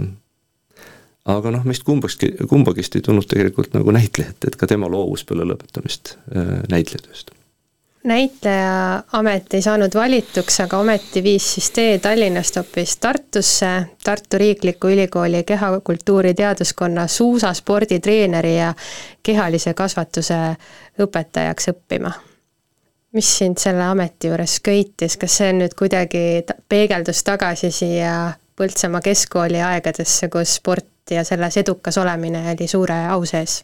aga 1.25 1.51
noh, 1.53 1.67
meist 1.67 1.83
kumbakski, 1.85 2.33
kumbagist 2.49 2.95
ei 2.97 3.03
tulnud 3.05 3.27
tegelikult 3.29 3.75
nagu 3.77 3.93
näitlejat, 3.93 4.47
et 4.47 4.57
ka 4.57 4.69
tema 4.69 4.89
loobus 4.89 5.25
peale 5.27 5.45
lõpetamist 5.51 6.15
äh, 6.15 6.57
näitlejatööst. 6.71 7.31
näitleja 8.03 9.03
amet 9.13 9.53
ei 9.53 9.61
saanud 9.61 9.93
valituks, 9.95 10.59
aga 10.63 10.79
ometi 10.81 11.23
viis 11.23 11.53
siis 11.53 11.69
tee 11.71 11.99
Tallinnast 11.99 12.57
hoopis 12.57 12.97
Tartusse, 12.97 13.71
Tartu 14.03 14.37
Riikliku 14.41 14.89
Ülikooli 14.89 15.43
kehakultuuri 15.43 16.33
teaduskonna 16.33 17.07
suusasporditreeneri 17.07 18.57
ja 18.57 18.73
kehalise 19.23 19.73
kasvatuse 19.73 20.41
õpetajaks 20.99 21.73
õppima 21.75 22.13
mis 23.11 23.37
sind 23.37 23.59
selle 23.59 23.83
ameti 23.83 24.29
juures 24.29 24.59
köitis, 24.63 25.17
kas 25.19 25.33
see 25.41 25.51
nüüd 25.53 25.73
kuidagi 25.77 26.45
peegeldus 26.69 27.25
tagasi 27.27 27.71
siia 27.75 28.13
Põltsamaa 28.61 28.99
keskkooli 29.01 29.61
aegadesse, 29.63 30.27
kus 30.29 30.57
sport 30.59 30.90
ja 31.09 31.23
selles 31.23 31.57
edukas 31.57 31.97
olemine 31.97 32.43
oli 32.53 32.67
suure 32.67 32.97
au 33.09 33.25
sees? 33.25 33.61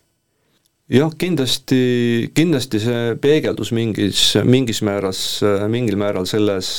jah, 0.89 1.11
kindlasti, 1.19 2.31
kindlasti 2.33 2.79
see 2.79 3.15
peegeldus 3.21 3.73
mingis, 3.75 4.21
mingis 4.47 4.81
määras, 4.87 5.21
mingil 5.67 5.99
määral 5.99 6.27
selles, 6.29 6.71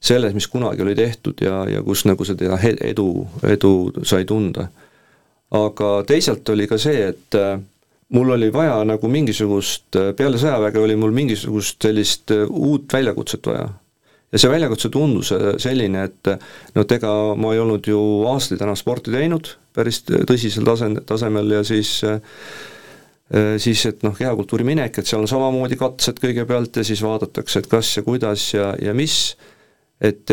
selles, 0.00 0.34
mis 0.36 0.48
kunagi 0.48 0.82
oli 0.82 0.96
tehtud 0.96 1.44
ja, 1.44 1.64
ja 1.68 1.82
kus 1.84 2.06
nagu 2.08 2.24
seda 2.24 2.58
edu, 2.64 3.08
edu 3.48 3.74
sai 4.02 4.24
tunda. 4.24 4.68
aga 5.54 5.90
teisalt 6.08 6.48
oli 6.48 6.66
ka 6.66 6.78
see, 6.80 7.12
et 7.12 7.38
mul 8.16 8.34
oli 8.34 8.50
vaja 8.52 8.80
nagu 8.88 9.08
mingisugust, 9.08 10.00
peale 10.16 10.40
sõjaväge 10.40 10.80
oli 10.80 10.96
mul 10.96 11.12
mingisugust 11.14 11.82
sellist 11.84 12.32
uut 12.48 12.92
väljakutset 12.92 13.46
vaja 13.52 13.68
ja 14.34 14.40
see 14.42 14.50
väljakutse 14.50 14.90
tundus 14.92 15.30
äh, 15.34 15.54
selline, 15.62 16.08
et 16.10 16.30
äh, 16.32 16.52
no 16.74 16.84
ega 16.96 17.12
ma 17.38 17.54
ei 17.54 17.62
olnud 17.62 17.86
ju 17.86 17.98
aastaid 18.30 18.62
enam 18.64 18.78
sporti 18.78 19.14
teinud 19.14 19.54
päris 19.74 20.02
tõsisel 20.04 20.66
tase, 20.66 20.90
tasemel 21.06 21.54
ja 21.56 21.62
siis 21.66 21.96
äh, 22.06 22.18
siis 23.62 23.80
et 23.88 24.02
noh, 24.04 24.12
kehakultuuri 24.14 24.66
minek, 24.66 24.98
et 25.00 25.08
seal 25.08 25.22
on 25.24 25.30
samamoodi 25.30 25.78
katsed 25.80 26.20
kõigepealt 26.22 26.76
ja 26.76 26.84
siis 26.86 27.00
vaadatakse, 27.02 27.62
et 27.62 27.70
kas 27.70 27.94
ja 27.96 28.04
kuidas 28.06 28.50
ja, 28.52 28.68
ja 28.82 28.92
mis, 28.94 29.16
et 30.04 30.30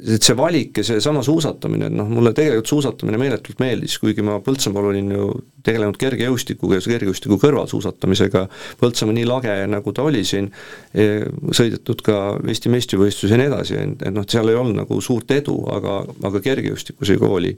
et 0.00 0.24
see 0.24 0.36
valik 0.36 0.80
ja 0.80 0.84
seesama 0.86 1.22
suusatamine, 1.26 1.88
et 1.90 1.96
noh, 1.96 2.08
mulle 2.08 2.32
tegelikult 2.36 2.70
suusatamine 2.70 3.18
meeletult 3.20 3.60
meeldis, 3.62 3.98
kuigi 4.02 4.24
ma 4.26 4.38
Põltsamaal 4.44 4.90
olin 4.92 5.10
ju 5.14 5.26
tegelenud 5.66 5.98
kergejõustikuga 6.00 6.78
ja 6.78 6.84
kergejõustiku 6.84 7.38
kõrvalsuusatamisega, 7.42 8.46
Põltsamaa 8.80 9.16
nii 9.16 9.26
lage, 9.28 9.56
nagu 9.70 9.94
ta 9.96 10.06
oli 10.06 10.22
siin, 10.28 10.48
e, 10.94 11.10
sõidetud 11.56 12.04
ka 12.06 12.20
Eesti 12.40 12.72
meistrivõistlusi 12.72 13.36
ja 13.36 13.40
nii 13.40 13.50
edasi, 13.50 13.82
et 13.82 14.08
noh, 14.14 14.26
seal 14.28 14.52
ei 14.52 14.58
olnud 14.60 14.80
nagu 14.80 15.00
suurt 15.04 15.30
edu, 15.36 15.58
aga, 15.74 16.00
aga 16.30 16.42
kergejõustikus 16.48 17.12
ju 17.12 17.20
ka 17.20 17.34
oli 17.40 17.54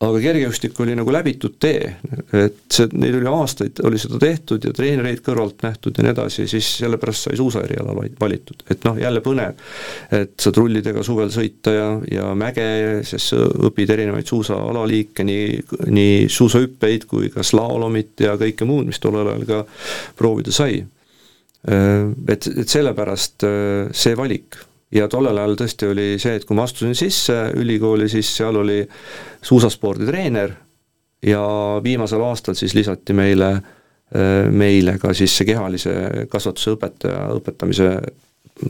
aga 0.00 0.20
kergejõustik 0.22 0.78
oli 0.80 0.94
nagu 0.96 1.12
läbitud 1.12 1.58
tee, 1.60 1.90
et 2.36 2.60
see, 2.72 2.88
neil 2.96 3.18
oli 3.18 3.28
aastaid, 3.28 3.82
oli 3.84 3.98
seda 4.00 4.20
tehtud 4.22 4.64
ja 4.64 4.72
treenereid 4.76 5.20
kõrvalt 5.24 5.60
nähtud 5.66 5.98
ja 5.98 6.04
nii 6.06 6.12
edasi, 6.14 6.46
siis 6.48 6.68
sellepärast 6.80 7.28
sai 7.28 7.36
suusaeriala 7.36 7.92
valitud, 8.20 8.64
et 8.72 8.86
noh, 8.88 8.96
jälle 9.00 9.20
põnev. 9.24 9.60
et 10.16 10.32
saad 10.40 10.56
rullidega 10.56 11.04
suvel 11.04 11.28
sõita 11.34 11.74
ja, 11.74 11.90
ja 12.08 12.30
mäge, 12.38 12.64
siis 13.08 13.28
sa 13.34 13.42
õpid 13.68 13.92
erinevaid 13.92 14.30
suusaalaliike, 14.30 15.26
nii, 15.28 15.60
nii 15.92 16.24
suusahüppeid 16.32 17.04
kui 17.10 17.28
ka 17.34 17.44
slaalomit 17.44 18.24
ja 18.24 18.38
kõike 18.40 18.68
muud, 18.68 18.88
mis 18.88 19.02
tollel 19.04 19.34
ajal 19.34 19.46
ka 19.50 19.60
proovida 20.16 20.54
sai. 20.54 20.80
Et, 21.60 22.46
et 22.56 22.68
sellepärast 22.72 23.44
see 23.92 24.16
valik 24.16 24.56
ja 24.94 25.08
tollel 25.08 25.38
ajal 25.38 25.56
tõesti 25.58 25.90
oli 25.90 26.06
see, 26.20 26.36
et 26.38 26.46
kui 26.46 26.56
ma 26.58 26.66
astusin 26.66 26.96
sisse 26.98 27.36
ülikooli, 27.58 28.08
siis 28.10 28.30
seal 28.36 28.58
oli 28.60 28.80
suusasporditreener 29.42 30.54
ja 31.26 31.42
viimasel 31.84 32.22
aastal 32.26 32.56
siis 32.58 32.74
lisati 32.74 33.14
meile, 33.16 33.52
meile 34.50 34.96
ka 34.98 35.14
siis 35.14 35.36
see 35.36 35.46
kehalise 35.52 35.94
kasvatuse 36.30 36.74
õpetaja 36.74 37.28
õpetamise 37.38 37.90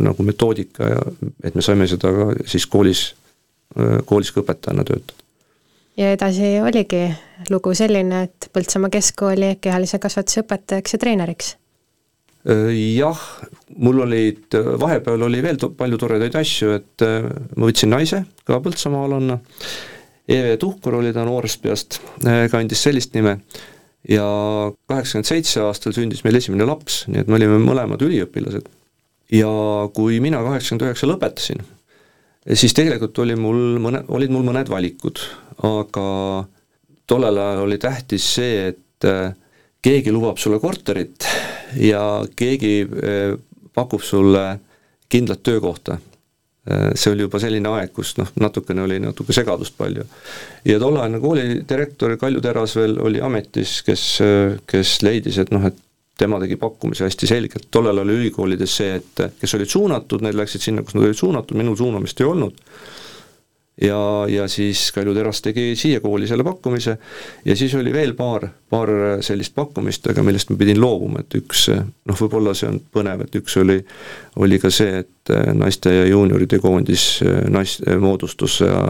nagu 0.00 0.22
metoodika 0.26 0.90
ja 0.90 1.00
et 1.44 1.56
me 1.56 1.64
saime 1.64 1.88
seda 1.90 2.12
ka 2.14 2.28
siis 2.44 2.66
koolis, 2.70 3.06
koolis 4.06 4.34
ka 4.34 4.44
õpetajana 4.44 4.84
töötada. 4.84 5.24
ja 5.96 6.12
edasi 6.12 6.58
oligi 6.60 7.06
lugu 7.50 7.74
selline, 7.74 8.26
et 8.28 8.50
Põltsamaa 8.52 8.92
keskkooli 8.92 9.56
kehalise 9.60 9.98
kasvatuse 10.02 10.44
õpetajaks 10.44 10.94
ja 10.94 11.02
treeneriks 11.02 11.54
Äh, 11.54 11.69
jah, 12.44 13.20
mul 13.76 14.00
olid, 14.06 14.54
vahepeal 14.80 15.26
oli 15.26 15.42
veel 15.44 15.58
to 15.60 15.70
palju 15.76 15.98
toredaid 16.00 16.36
asju, 16.40 16.72
et 16.78 17.04
äh, 17.04 17.26
ma 17.56 17.68
võtsin 17.68 17.92
naise, 17.92 18.24
ka 18.48 18.60
põltsamaalanna, 18.64 19.36
Eve 20.30 20.54
Tuhkur 20.62 21.00
oli 21.00 21.10
ta 21.12 21.24
noorest 21.26 21.60
peast, 21.62 21.98
äh, 22.24 22.46
kandis 22.52 22.84
sellist 22.86 23.16
nime, 23.16 23.36
ja 24.08 24.24
kaheksakümmend 24.88 25.28
seitse 25.28 25.60
aastal 25.66 25.92
sündis 25.96 26.22
meil 26.24 26.38
esimene 26.40 26.64
laps, 26.68 27.02
nii 27.10 27.24
et 27.24 27.28
me 27.28 27.36
olime 27.36 27.58
mõlemad 27.60 28.00
üliõpilased. 28.06 28.70
ja 29.30 29.50
kui 29.94 30.18
mina 30.20 30.40
kaheksakümmend 30.42 30.86
üheksa 30.88 31.10
lõpetasin, 31.10 31.60
siis 32.56 32.74
tegelikult 32.74 33.18
oli 33.20 33.36
mul 33.36 33.76
mõne, 33.82 34.00
olid 34.08 34.32
mul 34.32 34.48
mõned 34.48 34.72
valikud, 34.72 35.20
aga 35.66 36.08
tollel 37.10 37.38
ajal 37.38 37.66
oli 37.66 37.78
tähtis 37.78 38.24
see, 38.38 38.72
et 38.72 39.08
keegi 39.82 40.12
lubab 40.12 40.38
sulle 40.38 40.60
korterit 40.60 41.26
ja 41.80 42.02
keegi 42.36 42.74
eh, 42.84 43.34
pakub 43.74 44.02
sulle 44.04 44.44
kindlat 45.10 45.42
töökohta. 45.42 45.98
Eh, 46.70 46.90
see 46.94 47.14
oli 47.14 47.24
juba 47.24 47.40
selline 47.42 47.72
aeg, 47.72 47.92
kus 47.96 48.14
noh, 48.20 48.28
natukene 48.40 48.84
oli 48.84 49.00
natuke 49.02 49.34
segadust 49.36 49.76
palju. 49.78 50.04
ja 50.64 50.78
tolleaegne 50.78 51.20
koolidirektor 51.20 52.16
Kalju 52.20 52.42
Terasvel 52.44 52.98
oli 53.00 53.20
ametis, 53.20 53.80
kes, 53.86 54.06
kes 54.66 54.98
leidis, 55.02 55.40
et 55.40 55.50
noh, 55.54 55.64
et 55.66 55.78
tema 56.20 56.36
tegi 56.42 56.58
pakkumise 56.60 57.06
hästi 57.06 57.26
selgelt, 57.26 57.70
tollel 57.72 58.02
oli 58.02 58.18
ülikoolides 58.18 58.76
see, 58.76 58.98
et 59.00 59.22
kes 59.40 59.54
olid 59.56 59.70
suunatud, 59.72 60.20
need 60.20 60.36
läksid 60.36 60.66
sinna, 60.66 60.84
kus 60.84 60.98
nad 60.98 61.06
olid 61.06 61.16
suunatud, 61.16 61.56
minul 61.56 61.78
suunamist 61.80 62.20
ei 62.20 62.28
olnud 62.28 62.58
ja, 63.80 64.00
ja 64.28 64.46
siis 64.48 64.88
Kalju 64.94 65.14
Teras 65.16 65.42
tegi 65.44 65.74
siia 65.78 66.00
kooli 66.00 66.28
selle 66.28 66.44
pakkumise. 66.46 66.96
Ja 67.44 67.56
siis 67.56 67.74
oli 67.78 67.92
veel 67.92 68.14
paar, 68.18 68.48
paar 68.70 68.92
sellist 69.24 69.54
pakkumist, 69.56 70.06
aga 70.12 70.24
millest 70.26 70.52
ma 70.52 70.58
pidin 70.60 70.80
loobuma, 70.80 71.24
et 71.24 71.38
üks 71.40 71.68
noh, 71.70 72.16
võib-olla 72.16 72.54
see 72.56 72.70
on 72.70 72.80
põnev, 72.92 73.26
et 73.26 73.38
üks 73.40 73.56
oli, 73.60 73.78
oli 74.40 74.60
ka 74.62 74.72
see, 74.74 75.04
et 75.04 75.34
naiste 75.56 75.92
ja 75.94 76.08
juunioride 76.10 76.60
koondis 76.62 77.20
nais-, 77.50 77.80
moodustus 78.00 78.60
ja 78.64 78.80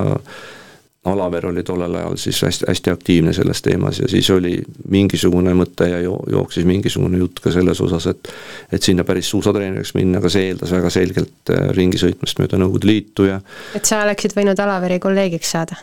Alaver 1.04 1.46
oli 1.46 1.62
tollel 1.64 1.94
ajal 1.96 2.16
siis 2.20 2.42
hästi, 2.44 2.66
hästi 2.68 2.90
aktiivne 2.90 3.32
selles 3.32 3.62
teemas 3.64 3.98
ja 4.02 4.08
siis 4.08 4.26
oli 4.30 4.58
mingisugune 4.92 5.54
mõte 5.56 5.86
ja 5.88 6.00
jo-, 6.04 6.20
jooksis 6.28 6.66
mingisugune 6.68 7.18
jutt 7.22 7.40
ka 7.40 7.52
selles 7.54 7.80
osas, 7.80 8.06
et 8.10 8.28
et 8.72 8.84
sinna 8.84 9.04
päris 9.08 9.30
suusatreeneriks 9.32 9.94
minna, 9.96 10.20
aga 10.20 10.28
see 10.28 10.50
eeldas 10.50 10.74
väga 10.76 10.90
selgelt 10.92 11.52
äh, 11.54 11.70
ringi 11.76 12.00
sõitmist 12.00 12.42
mööda 12.42 12.60
Nõukogude 12.60 12.90
Liitu 12.90 13.30
ja 13.30 13.40
et 13.74 13.88
sa 13.88 14.02
oleksid 14.04 14.36
võinud 14.36 14.60
Alaveri 14.60 15.00
kolleegiks 15.00 15.54
saada? 15.56 15.80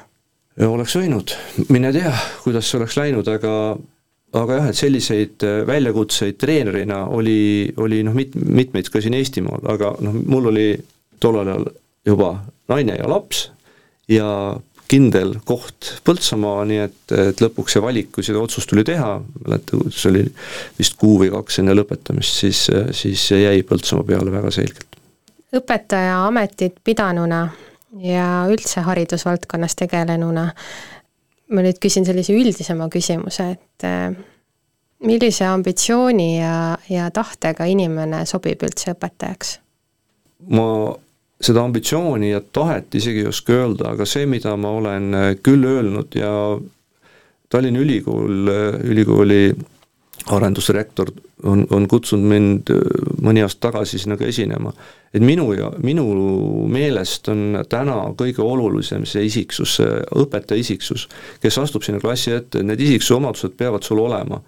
oleks 0.68 0.94
võinud, 1.00 1.34
mine 1.74 1.90
tea, 1.98 2.14
kuidas 2.44 2.70
see 2.70 2.78
oleks 2.78 2.98
läinud, 3.02 3.34
aga 3.34 3.56
aga 4.38 4.62
jah, 4.62 4.70
et 4.70 4.80
selliseid 4.84 5.48
äh, 5.50 5.60
väljakutseid 5.66 6.38
treenerina 6.38 7.08
oli, 7.18 7.74
oli 7.82 8.04
noh, 8.06 8.14
mit-, 8.14 8.38
mitmeid 8.38 8.94
ka 8.94 9.02
siin 9.02 9.18
Eestimaal, 9.18 9.66
aga 9.74 9.96
noh, 10.06 10.22
mul 10.30 10.52
oli 10.54 10.70
tollel 11.18 11.48
ajal 11.48 11.70
juba 12.06 12.34
naine 12.70 13.02
ja 13.02 13.10
laps 13.10 13.48
ja 14.12 14.30
kindel 14.88 15.36
koht 15.48 15.94
Põltsamaa, 16.08 16.66
nii 16.70 16.82
et, 16.86 17.00
et 17.12 17.44
lõpuks 17.44 17.78
see 17.78 17.84
valik, 17.84 18.12
kui 18.16 18.26
seda 18.26 18.42
otsust 18.42 18.70
tuli 18.72 18.86
teha, 18.88 19.18
mäletan, 19.46 19.88
see 19.92 20.12
oli 20.12 20.26
vist 20.80 20.98
kuu 21.00 21.20
või 21.22 21.32
kaks 21.34 21.62
enne 21.64 21.76
lõpetamist, 21.78 22.42
siis, 22.44 22.66
siis 22.96 23.30
see 23.32 23.44
jäi 23.44 23.64
Põltsamaa 23.68 24.08
peale 24.08 24.34
väga 24.34 24.52
selgelt. 24.56 25.00
õpetaja 25.56 26.22
ametit 26.28 26.80
pidanuna 26.84 27.48
ja 28.04 28.28
üldse 28.52 28.84
haridusvaldkonnas 28.86 29.76
tegelenuna 29.80 30.50
ma 31.54 31.64
nüüd 31.64 31.80
küsin 31.84 32.06
sellise 32.08 32.36
üldisema 32.36 32.90
küsimuse, 32.92 33.52
et 33.56 33.88
eh, 33.88 34.18
millise 35.08 35.48
ambitsiooni 35.48 36.30
ja, 36.40 36.78
ja 36.92 37.10
tahtega 37.14 37.68
inimene 37.70 38.26
sobib 38.30 38.64
üldse 38.68 38.94
õpetajaks? 38.96 39.58
ma 40.54 40.68
seda 41.42 41.64
ambitsiooni 41.64 42.32
ja 42.32 42.42
tahet 42.42 42.96
isegi 42.98 43.24
ei 43.26 43.30
oska 43.30 43.54
öelda, 43.54 43.92
aga 43.94 44.06
see, 44.10 44.26
mida 44.30 44.56
ma 44.58 44.72
olen 44.80 45.16
küll 45.46 45.66
öelnud 45.70 46.18
ja 46.18 46.32
Tallinna 47.50 47.80
Ülikool, 47.80 48.50
ülikooli 48.84 49.56
arendusrektor 50.34 51.12
on, 51.44 51.64
on 51.72 51.86
kutsunud 51.88 52.28
mind 52.28 52.72
mõni 53.24 53.44
aasta 53.46 53.70
tagasi 53.70 54.00
sinna 54.02 54.18
ka 54.20 54.28
esinema. 54.28 54.74
et 55.14 55.24
minu 55.24 55.52
ja, 55.54 55.70
minu 55.84 56.06
meelest 56.68 57.30
on 57.32 57.62
täna 57.70 58.00
kõige 58.18 58.44
olulisem 58.44 59.06
see 59.06 59.26
isiksus, 59.30 59.78
see 59.80 60.02
õpetaja 60.20 60.60
isiksus, 60.60 61.08
kes 61.42 61.58
astub 61.58 61.86
sinna 61.86 62.02
klassi 62.04 62.34
ette, 62.36 62.64
need 62.64 62.82
isiksuse 62.82 63.16
omadused 63.22 63.56
peavad 63.58 63.86
sul 63.88 64.02
olema 64.04 64.42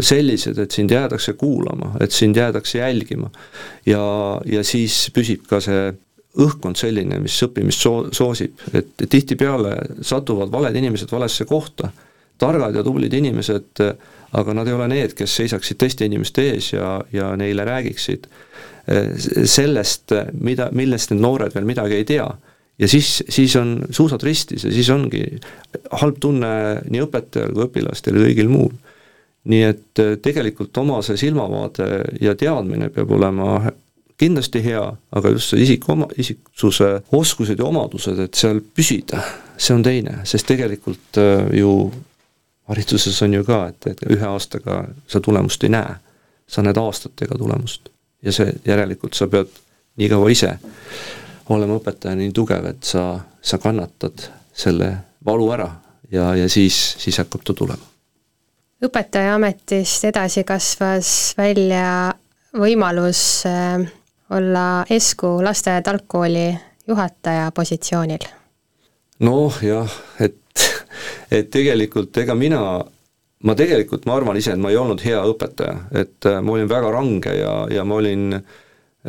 sellised, 0.00 0.58
et 0.58 0.72
sind 0.72 0.90
jäädakse 0.90 1.34
kuulama, 1.36 1.90
et 2.00 2.12
sind 2.12 2.36
jäädakse 2.36 2.78
jälgima. 2.78 3.30
ja, 3.86 4.02
ja 4.48 4.64
siis 4.64 5.10
püsib 5.12 5.44
ka 5.50 5.60
see 5.60 5.90
õhkkond 6.40 6.76
selline, 6.76 7.18
mis 7.20 7.36
õppimist 7.44 7.84
soo-, 7.84 8.08
soosib, 8.16 8.60
et 8.72 9.06
tihtipeale 9.08 9.76
satuvad 10.00 10.52
valed 10.52 10.76
inimesed 10.76 11.12
valesse 11.12 11.44
kohta, 11.44 11.90
targad 12.38 12.76
ja 12.76 12.84
tublid 12.84 13.12
inimesed, 13.16 13.84
aga 14.36 14.56
nad 14.56 14.68
ei 14.68 14.76
ole 14.76 14.88
need, 14.92 15.14
kes 15.16 15.36
seisaksid 15.40 15.78
teiste 15.80 16.08
inimeste 16.08 16.44
ees 16.50 16.72
ja, 16.74 16.98
ja 17.12 17.30
neile 17.36 17.64
räägiksid 17.64 18.26
sellest, 19.44 20.12
mida, 20.38 20.68
millest 20.76 21.10
need 21.10 21.22
noored 21.22 21.54
veel 21.56 21.66
midagi 21.66 21.96
ei 21.98 22.04
tea. 22.06 22.26
ja 22.78 22.88
siis, 22.88 23.22
siis 23.28 23.56
on 23.56 23.80
suusad 23.90 24.22
ristis 24.22 24.64
ja 24.64 24.72
siis 24.72 24.90
ongi 24.92 25.24
halb 26.00 26.18
tunne 26.20 26.50
nii 26.84 27.02
õpetajal 27.06 27.54
kui 27.56 27.64
õpilastel 27.66 28.18
ja 28.18 28.26
kõigil 28.28 28.52
muul. 28.52 28.74
Nii 29.46 29.62
et 29.62 30.04
tegelikult 30.22 30.76
oma 30.82 31.00
see 31.06 31.18
silmavaade 31.20 31.86
ja 32.20 32.34
teadmine 32.38 32.88
peab 32.94 33.10
olema 33.14 33.60
kindlasti 34.18 34.62
hea, 34.64 34.84
aga 35.12 35.30
just 35.34 35.52
see 35.52 35.62
isiku 35.62 35.92
oma, 35.92 36.08
isiksuse 36.18 36.88
oskused 37.12 37.58
ja 37.60 37.68
omadused, 37.68 38.18
et 38.24 38.38
seal 38.38 38.62
püsida, 38.74 39.20
see 39.58 39.76
on 39.76 39.84
teine, 39.84 40.20
sest 40.24 40.48
tegelikult 40.48 41.20
äh, 41.20 41.50
ju 41.60 41.74
hariduses 42.66 43.20
on 43.22 43.36
ju 43.36 43.44
ka, 43.46 43.60
et, 43.70 43.92
et 43.92 44.02
ühe 44.10 44.26
aastaga 44.26 44.84
sa 45.08 45.20
tulemust 45.20 45.64
ei 45.64 45.74
näe. 45.76 46.02
sa 46.46 46.62
näed 46.62 46.78
aastatega 46.78 47.34
tulemust 47.34 47.88
ja 48.22 48.32
see, 48.32 48.52
järelikult 48.64 49.14
sa 49.18 49.26
pead 49.26 49.50
nii 49.98 50.08
kaua 50.08 50.28
ise 50.30 50.52
olema 51.50 51.78
õpetaja 51.80 52.14
nii 52.14 52.30
tugev, 52.34 52.68
et 52.70 52.86
sa, 52.86 53.18
sa 53.42 53.58
kannatad 53.58 54.28
selle 54.54 54.92
valu 55.26 55.50
ära 55.54 55.66
ja, 56.12 56.34
ja 56.38 56.48
siis, 56.48 56.78
siis 57.02 57.18
hakkab 57.18 57.42
ta 57.42 57.54
tulema. 57.54 57.82
Õpetajaametist 58.84 60.04
edasi 60.10 60.44
kasvas 60.44 61.10
välja 61.38 62.12
võimalus 62.56 63.20
äh, 63.48 63.86
olla 64.30 64.84
Esku 64.90 65.38
lasteaed 65.44 65.88
algkooli 65.88 66.50
juhataja 66.88 67.50
positsioonil? 67.56 68.26
noh 69.24 69.62
jah, 69.64 69.92
et, 70.20 70.66
et 71.32 71.48
tegelikult 71.50 72.16
ega 72.20 72.36
mina, 72.36 72.60
ma 73.48 73.54
tegelikult, 73.56 74.04
ma 74.04 74.18
arvan 74.20 74.36
ise, 74.36 74.52
et 74.52 74.60
ma 74.60 74.72
ei 74.72 74.76
olnud 74.76 75.00
hea 75.04 75.22
õpetaja, 75.24 75.78
et 75.96 76.28
äh, 76.28 76.40
ma 76.44 76.56
olin 76.56 76.68
väga 76.68 76.92
range 76.92 77.36
ja, 77.38 77.54
ja 77.72 77.84
ma 77.84 78.00
olin, 78.02 78.34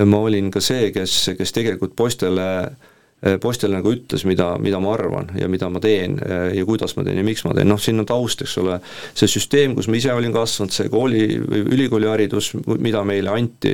ma 0.05 0.21
olin 0.29 0.51
ka 0.51 0.63
see, 0.63 0.93
kes, 0.95 1.19
kes 1.35 1.55
tegelikult 1.59 1.95
poistele 1.99 2.47
äh, 2.63 2.95
Äh, 3.25 3.39
poistele 3.41 3.73
nagu 3.73 3.89
ütles, 3.89 4.21
mida, 4.29 4.51
mida 4.61 4.77
ma 4.77 4.91
arvan 4.93 5.31
ja 5.41 5.47
mida 5.49 5.71
ma 5.73 5.79
teen 5.81 6.19
äh, 6.21 6.51
ja 6.53 6.65
kuidas 6.67 6.93
ma 6.93 7.01
teen 7.01 7.17
ja 7.17 7.23
miks 7.25 7.41
ma 7.47 7.55
teen, 7.57 7.65
noh 7.65 7.79
siin 7.81 7.97
on 7.97 8.05
taust, 8.05 8.43
eks 8.45 8.51
ole, 8.61 8.75
see 9.17 9.31
süsteem, 9.31 9.73
kus 9.73 9.87
ma 9.89 9.97
ise 9.97 10.13
olin 10.13 10.35
kasvanud, 10.35 10.75
see 10.75 10.91
kooli 10.93 11.23
või 11.41 11.63
ülikooliharidus, 11.65 12.51
mida 12.77 13.01
meile 13.09 13.33
anti, 13.33 13.73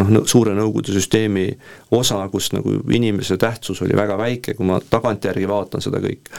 noh, 0.00 0.14
suure 0.24 0.54
Nõukogude 0.56 0.96
süsteemi 0.96 1.44
osa, 1.92 2.22
kus 2.32 2.54
nagu 2.56 2.78
inimese 2.88 3.36
tähtsus 3.36 3.84
oli 3.84 4.00
väga 4.00 4.16
väike, 4.16 4.56
kui 4.56 4.72
ma 4.72 4.80
tagantjärgi 4.80 5.52
vaatan 5.52 5.84
seda 5.84 6.00
kõik. 6.00 6.32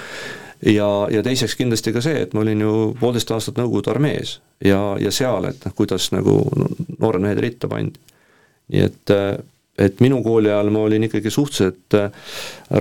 ja, 0.66 0.90
ja 1.14 1.22
teiseks 1.22 1.54
kindlasti 1.62 1.94
ka 1.94 2.02
see, 2.02 2.26
et 2.26 2.34
ma 2.34 2.42
olin 2.42 2.66
ju 2.66 2.74
poolteist 2.98 3.38
aastat 3.38 3.62
Nõukogude 3.62 3.94
armees 3.94 4.40
ja, 4.66 4.82
ja 4.98 5.14
seal, 5.14 5.46
et 5.54 5.62
noh, 5.70 5.78
kuidas 5.78 6.10
nagu 6.10 6.42
noored 6.98 7.22
mehed 7.22 7.46
ritta 7.46 7.70
pandi. 7.70 8.02
nii 8.74 8.88
et 8.90 9.14
äh, 9.14 9.36
et 9.80 10.02
minu 10.04 10.20
kooli 10.24 10.50
ajal 10.52 10.70
ma 10.74 10.84
olin 10.86 11.08
ikkagi 11.08 11.32
suhteliselt 11.32 11.96
äh, 11.96 12.12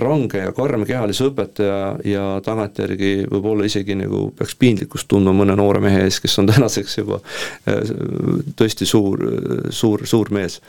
range 0.03 0.41
ja 0.43 0.51
karm 0.55 0.83
kehalise 0.87 1.29
õpetaja 1.29 1.79
ja 2.07 2.25
tagantjärgi 2.43 3.13
võib-olla 3.31 3.67
isegi 3.67 3.95
nagu 3.99 4.27
peaks 4.37 4.57
piinlikkust 4.59 5.07
tundma 5.11 5.33
mõne 5.35 5.55
noore 5.59 5.81
mehe 5.83 6.03
ees, 6.05 6.19
kes 6.23 6.37
on 6.41 6.51
tänaseks 6.51 6.97
juba 6.99 7.21
äh, 7.21 7.95
tõesti 8.59 8.87
suur, 8.89 9.23
suur, 9.69 10.05
suur 10.07 10.33
mees. 10.35 10.59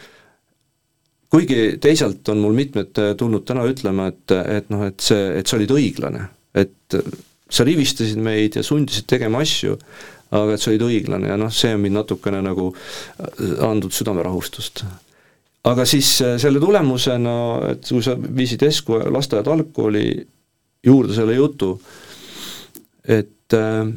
kuigi 1.32 1.76
teisalt 1.82 2.28
on 2.28 2.42
mul 2.44 2.56
mitmed 2.56 3.02
äh, 3.02 3.12
tulnud 3.18 3.46
täna 3.48 3.66
ütlema, 3.68 4.08
et, 4.14 4.38
et 4.60 4.72
noh, 4.72 4.86
et 4.86 5.02
see, 5.02 5.28
et 5.40 5.46
sa 5.46 5.58
olid 5.58 5.74
õiglane, 5.74 6.26
et 6.54 6.98
sa 7.52 7.66
rivistasid 7.66 8.20
meid 8.22 8.56
ja 8.56 8.62
sundisid 8.64 9.10
tegema 9.10 9.42
asju, 9.42 9.74
aga 10.32 10.54
et 10.54 10.62
sa 10.62 10.70
olid 10.70 10.86
õiglane 10.86 11.34
ja 11.34 11.36
noh, 11.40 11.50
see 11.52 11.74
on 11.74 11.82
mind 11.82 11.98
natukene 11.98 12.40
nagu 12.46 12.70
andnud 13.66 13.92
südamerahustust 13.92 14.86
aga 15.68 15.84
siis 15.86 16.14
äh, 16.24 16.36
selle 16.42 16.60
tulemusena, 16.62 17.34
et 17.72 17.86
kui 17.88 18.02
sa 18.04 18.16
viisid 18.18 18.64
Esku 18.66 18.98
lasteaed 19.14 19.50
algkooli 19.50 20.06
juurde 20.86 21.14
selle 21.14 21.36
jutu, 21.38 21.76
et 23.06 23.56
äh, 23.58 23.92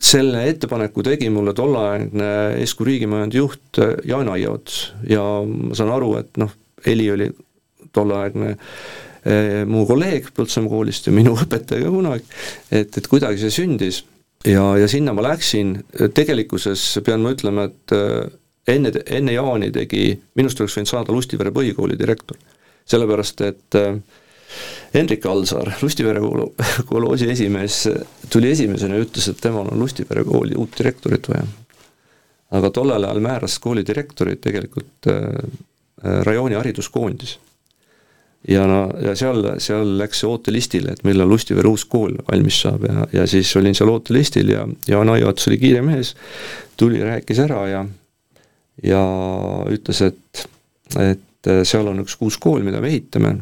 selle 0.00 0.44
ettepaneku 0.48 1.04
tegi 1.04 1.28
mulle 1.32 1.54
tolleaegne 1.56 2.30
Esku 2.62 2.86
riigimajanduse 2.88 3.42
juht 3.42 3.82
äh, 3.82 3.96
Jaan 4.08 4.30
Aiaots 4.32 4.80
ja 5.08 5.24
ma 5.44 5.76
saan 5.76 5.92
aru, 5.96 6.14
et 6.22 6.40
noh, 6.40 6.54
Heli 6.86 7.10
oli 7.12 7.26
tolleaegne 7.92 8.54
eh, 8.54 9.66
mu 9.68 9.82
kolleeg 9.84 10.30
Põltsamaa 10.32 10.70
koolist 10.72 11.10
ja 11.10 11.12
minu 11.12 11.34
õpetaja 11.42 11.84
ka 11.84 11.90
kunagi, 11.92 12.24
et, 12.70 12.96
et 12.96 13.08
kuidagi 13.10 13.42
see 13.42 13.52
sündis. 13.52 14.04
Ja, 14.48 14.62
ja 14.80 14.86
sinna 14.88 15.12
ma 15.12 15.26
läksin, 15.26 15.74
tegelikkuses 16.16 17.02
pean 17.04 17.20
ma 17.20 17.34
ütlema, 17.34 17.66
et 17.68 17.92
enne, 18.68 18.92
enne 19.06 19.32
Jaani 19.32 19.70
tegi, 19.74 20.14
minust 20.34 20.60
oleks 20.60 20.76
võinud 20.78 20.90
saada 20.90 21.12
Lustivere 21.12 21.52
põhikooli 21.54 21.98
direktor. 21.98 22.36
sellepärast, 22.90 23.40
et 23.46 23.74
äh, 23.78 23.96
Hendrik 24.94 25.26
Alsaar, 25.26 25.72
Lustivere 25.82 26.20
kolhoosi 26.86 27.30
esimees, 27.30 27.88
tuli 28.30 28.50
esimesena 28.50 28.96
ja 28.98 29.04
ütles, 29.04 29.28
et 29.30 29.38
temal 29.40 29.68
on 29.70 29.78
Lustivere 29.78 30.24
kooli 30.24 30.56
uut 30.58 30.78
direktorit 30.78 31.28
vaja. 31.28 31.44
aga 32.50 32.70
tollel 32.74 33.04
ajal 33.04 33.20
määras 33.22 33.58
kooli 33.62 33.84
direktorit 33.86 34.40
tegelikult 34.40 35.06
äh, 35.06 35.20
äh, 36.04 36.22
rajooni 36.26 36.54
hariduskoondis. 36.54 37.38
ja 38.48 38.66
no, 38.66 38.90
ja 39.02 39.14
seal, 39.14 39.44
seal 39.58 39.98
läks 39.98 40.20
see 40.20 40.28
ootelistile, 40.28 40.92
et 40.92 41.04
millal 41.04 41.28
Lustivere 41.28 41.68
uus 41.68 41.84
kool 41.84 42.16
valmis 42.32 42.60
saab 42.64 42.84
ja, 42.88 43.06
ja 43.12 43.26
siis 43.26 43.54
olin 43.56 43.74
seal 43.74 43.92
ootelistil 43.92 44.48
ja 44.48 44.66
Jaan 44.88 45.08
Aiots 45.08 45.48
oli 45.48 45.58
kiire 45.58 45.82
mees, 45.82 46.16
tuli, 46.76 47.02
rääkis 47.04 47.38
ära 47.46 47.66
ja 47.68 47.84
ja 48.86 49.00
ütles, 49.70 50.02
et, 50.06 50.44
et 51.00 51.50
seal 51.68 51.88
on 51.90 52.02
üks 52.04 52.16
uus 52.20 52.38
kool, 52.40 52.64
mida 52.66 52.80
me 52.80 52.90
ehitame. 52.92 53.36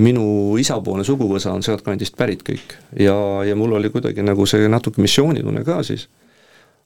minu 0.00 0.56
isapoolne 0.56 1.04
suguvõsa 1.04 1.52
on 1.52 1.62
sealtkandist 1.62 2.16
pärit 2.16 2.42
kõik. 2.46 2.76
Ja, 2.96 3.44
ja 3.44 3.56
mul 3.56 3.72
oli 3.76 3.90
kuidagi 3.90 4.22
nagu 4.22 4.46
see 4.46 4.68
natuke 4.68 5.02
missioonitunne 5.02 5.64
ka 5.64 5.82
siis, 5.82 6.08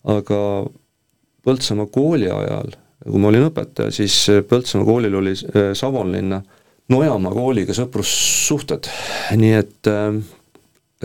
aga 0.04 0.66
Põltsamaa 1.46 1.86
kooli 1.94 2.26
ajal, 2.26 2.72
kui 3.04 3.20
ma 3.22 3.28
olin 3.28 3.44
õpetaja, 3.46 3.92
siis 3.94 4.14
Põltsamaa 4.48 4.86
koolil 4.88 5.14
oli 5.14 5.34
äh, 5.36 5.70
Savonlinna 5.78 6.40
Nojamaa 6.90 7.32
kooliga 7.34 7.74
sõprussuhted, 7.74 8.88
nii 9.38 9.54
et 9.54 9.76
Äh, 9.86 10.22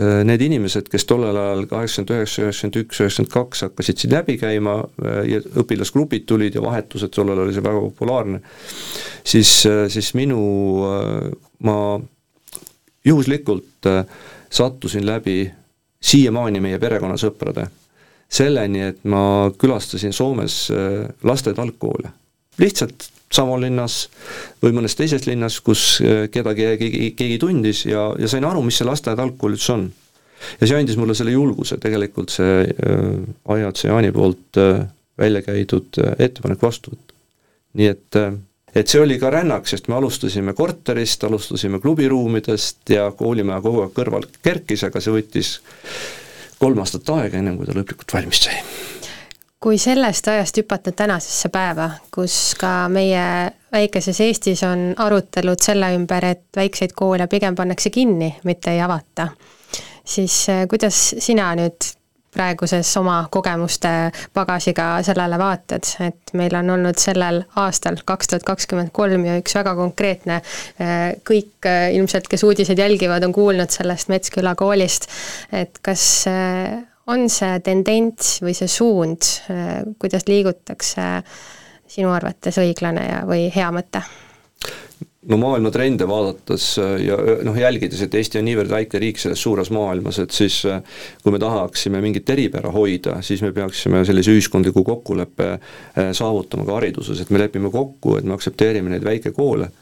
need 0.00 0.40
inimesed, 0.40 0.86
kes 0.88 1.04
tollel 1.04 1.36
ajal 1.36 1.66
kaheksakümmend 1.68 2.14
üheksa, 2.14 2.46
üheksakümmend 2.46 2.78
üks, 2.80 3.00
üheksakümmend 3.02 3.32
kaks 3.32 3.64
hakkasid 3.66 4.00
siin 4.00 4.14
läbi 4.14 4.38
käima 4.40 4.78
äh, 4.80 5.18
ja 5.28 5.40
õpilasgrupid 5.62 6.24
tulid 6.28 6.56
ja 6.56 6.62
vahetused, 6.64 7.12
tollel 7.12 7.36
ajal 7.36 7.44
oli 7.44 7.56
see 7.56 7.66
väga 7.66 7.82
populaarne, 7.84 8.40
siis, 9.34 9.50
äh, 9.68 9.84
siis 9.92 10.14
minu, 10.16 10.40
ma 11.68 11.76
juhuslikult 13.04 13.90
sattusin 14.52 15.04
läbi 15.06 15.44
siiamaani 16.02 16.62
meie 16.64 16.80
perekonnasõprade 16.80 17.68
selleni, 18.32 18.86
et 18.88 19.04
ma 19.04 19.50
külastasin 19.58 20.14
Soomes 20.16 20.56
lasteaed 21.22 21.60
algkoole. 21.60 22.14
Lihtsalt 23.32 23.48
Savonlinnas 23.48 24.08
või 24.62 24.72
mõnes 24.76 24.96
teises 24.96 25.26
linnas, 25.26 25.60
kus 25.60 26.00
äh, 26.00 26.28
kedagi 26.30 26.76
keegi, 26.78 27.14
keegi 27.16 27.38
tundis 27.38 27.84
ja, 27.86 28.12
ja 28.18 28.28
sain 28.28 28.44
aru, 28.44 28.62
mis 28.62 28.78
see 28.78 28.86
lasteaed 28.86 29.18
algkool 29.18 29.56
üldse 29.56 29.72
on. 29.72 29.92
ja 30.60 30.66
see 30.66 30.78
andis 30.78 30.96
mulle 30.96 31.14
selle 31.14 31.32
julguse, 31.32 31.78
tegelikult 31.78 32.30
see 32.30 32.64
äh, 32.64 33.22
Ajats 33.48 33.84
ja 33.84 33.92
Jaani 33.92 34.12
poolt 34.12 34.58
äh, 34.58 34.86
välja 35.18 35.42
käidud 35.42 35.98
äh, 35.98 36.14
ettepanek 36.18 36.62
vastu 36.62 36.92
võtta. 36.92 37.14
nii 37.74 37.86
et 37.88 38.16
äh, 38.16 38.32
et 38.74 38.88
see 38.88 39.00
oli 39.00 39.18
ka 39.20 39.30
rännak, 39.30 39.66
sest 39.68 39.88
me 39.88 39.94
alustasime 39.94 40.54
korterist, 40.54 41.24
alustasime 41.24 41.80
klubiruumidest 41.80 42.88
ja 42.90 43.10
koolimaja 43.12 43.60
kogu 43.60 43.82
aeg 43.84 43.92
kõrval 43.96 44.26
kerkis, 44.42 44.84
aga 44.84 45.00
see 45.00 45.12
võttis 45.12 45.58
kolm 46.58 46.80
aastat 46.80 47.08
aega, 47.16 47.38
ennem 47.38 47.58
kui 47.58 47.68
ta 47.68 47.76
lõplikult 47.76 48.16
valmis 48.16 48.46
sai 48.46 48.60
kui 49.62 49.78
sellest 49.78 50.28
ajast 50.28 50.58
hüpata 50.58 50.92
tänasesse 50.92 51.48
päeva, 51.54 51.90
kus 52.14 52.54
ka 52.58 52.88
meie 52.90 53.22
väikeses 53.72 54.20
Eestis 54.24 54.64
on 54.66 54.90
arutelud 54.98 55.62
selle 55.62 55.92
ümber, 55.94 56.26
et 56.34 56.44
väikseid 56.56 56.96
koole 56.98 57.28
pigem 57.30 57.54
pannakse 57.54 57.92
kinni, 57.94 58.32
mitte 58.48 58.74
ei 58.74 58.82
avata, 58.82 59.28
siis 60.04 60.44
äh, 60.50 60.64
kuidas 60.70 60.98
sina 61.22 61.52
nüüd 61.58 61.92
praeguses 62.32 62.88
oma 62.96 63.26
kogemuste 63.30 63.90
pagasiga 64.34 64.86
sellele 65.04 65.36
vaatad, 65.38 65.90
et 66.08 66.32
meil 66.40 66.54
on 66.58 66.74
olnud 66.78 66.98
sellel 66.98 67.42
aastal, 67.60 68.00
kaks 68.08 68.32
tuhat 68.32 68.46
kakskümmend 68.48 68.90
kolm 68.96 69.26
ju 69.28 69.40
üks 69.44 69.54
väga 69.60 69.76
konkreetne, 69.78 70.40
äh, 70.82 71.02
kõik 71.28 71.70
ilmselt, 71.94 72.26
kes 72.32 72.42
uudiseid 72.48 72.82
jälgivad, 72.82 73.22
on 73.28 73.36
kuulnud 73.36 73.70
sellest 73.70 74.10
Metsküla 74.10 74.56
koolist, 74.58 75.06
et 75.54 75.78
kas 75.86 76.08
on 77.10 77.28
see 77.32 77.60
tendents 77.64 78.36
või 78.44 78.54
see 78.56 78.70
suund, 78.70 79.28
kuidas 80.02 80.28
liigutakse 80.28 81.06
sinu 81.92 82.12
arvates 82.14 82.60
õiglane 82.62 83.08
ja, 83.08 83.22
või 83.28 83.48
hea 83.54 83.72
mõte? 83.74 84.04
no 85.30 85.36
maailma 85.38 85.70
trende 85.70 86.06
vaadates 86.08 86.64
ja 87.02 87.14
noh, 87.46 87.54
jälgides, 87.58 88.00
et 88.02 88.14
Eesti 88.18 88.40
on 88.40 88.46
niivõrd 88.48 88.72
väike 88.72 88.98
riik 88.98 89.20
selles 89.22 89.42
suures 89.42 89.70
maailmas, 89.70 90.18
et 90.18 90.34
siis 90.34 90.56
kui 91.22 91.34
me 91.34 91.38
tahaksime 91.42 92.00
mingit 92.02 92.30
eripära 92.34 92.72
hoida, 92.74 93.20
siis 93.22 93.44
me 93.44 93.52
peaksime 93.54 94.02
sellise 94.08 94.34
ühiskondliku 94.34 94.82
kokkuleppe 94.86 95.52
saavutama 96.18 96.66
ka 96.66 96.80
hariduses, 96.80 97.22
et 97.22 97.30
me 97.30 97.38
lepime 97.38 97.70
kokku, 97.70 98.16
et 98.18 98.26
me 98.26 98.34
aktsepteerime 98.34 98.90
neid 98.90 99.06
väikekoole 99.06 99.70
Äh, 99.70 99.81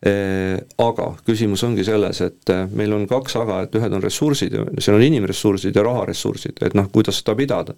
aga 0.00 1.06
küsimus 1.26 1.60
ongi 1.66 1.84
selles, 1.84 2.22
et 2.24 2.50
äh, 2.52 2.62
meil 2.72 2.92
on 2.96 3.02
kaks 3.08 3.34
aga, 3.36 3.58
et 3.66 3.74
ühed 3.76 3.92
on 3.92 4.00
ressursid, 4.00 4.54
seal 4.80 4.96
on 4.96 5.04
inimressursid 5.04 5.76
ja 5.76 5.84
raharessursid, 5.84 6.62
et 6.64 6.76
noh, 6.78 6.88
kuidas 6.92 7.20
seda 7.20 7.34
pidada. 7.36 7.74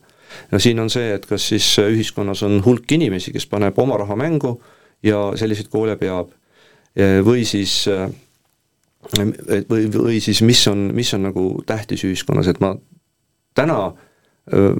no 0.53 0.61
siin 0.63 0.79
on 0.79 0.91
see, 0.91 1.11
et 1.17 1.27
kas 1.27 1.49
siis 1.51 1.67
ühiskonnas 1.83 2.45
on 2.47 2.61
hulk 2.63 2.95
inimesi, 2.95 3.35
kes 3.35 3.49
paneb 3.51 3.79
oma 3.79 3.99
raha 4.05 4.17
mängu 4.17 4.55
ja 5.03 5.33
selliseid 5.35 5.67
koole 5.73 5.97
peab, 5.99 6.31
äh, 6.95 7.19
või 7.27 7.43
siis 7.49 7.89
või, 9.19 9.91
või 9.91 10.23
siis 10.23 10.45
mis 10.47 10.63
on, 10.71 10.93
mis 10.95 11.11
on 11.19 11.27
nagu 11.27 11.49
tähtis 11.67 12.07
ühiskonnas, 12.07 12.47
et 12.53 12.63
ma 12.63 12.77
täna 13.59 13.81
äh, 13.89 14.09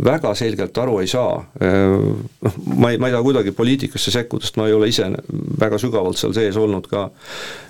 väga 0.05 0.33
selgelt 0.35 0.79
aru 0.83 0.97
ei 0.99 1.07
saa, 1.07 1.37
noh, 2.43 2.57
ma 2.83 2.91
ei, 2.91 2.99
ma 2.99 3.07
ei 3.07 3.15
taha 3.15 3.23
kuidagi 3.23 3.53
poliitikasse 3.55 4.11
sekkuda, 4.11 4.43
sest 4.43 4.59
ma 4.59 4.67
ei 4.67 4.75
ole 4.75 4.89
ise 4.91 5.07
väga 5.61 5.79
sügavalt 5.79 6.19
seal 6.19 6.35
sees 6.35 6.59
olnud 6.59 6.89
ka 6.91 7.05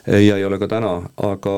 ja 0.08 0.38
ei 0.38 0.46
ole 0.48 0.56
ka 0.62 0.70
täna, 0.72 0.94
aga, 1.28 1.54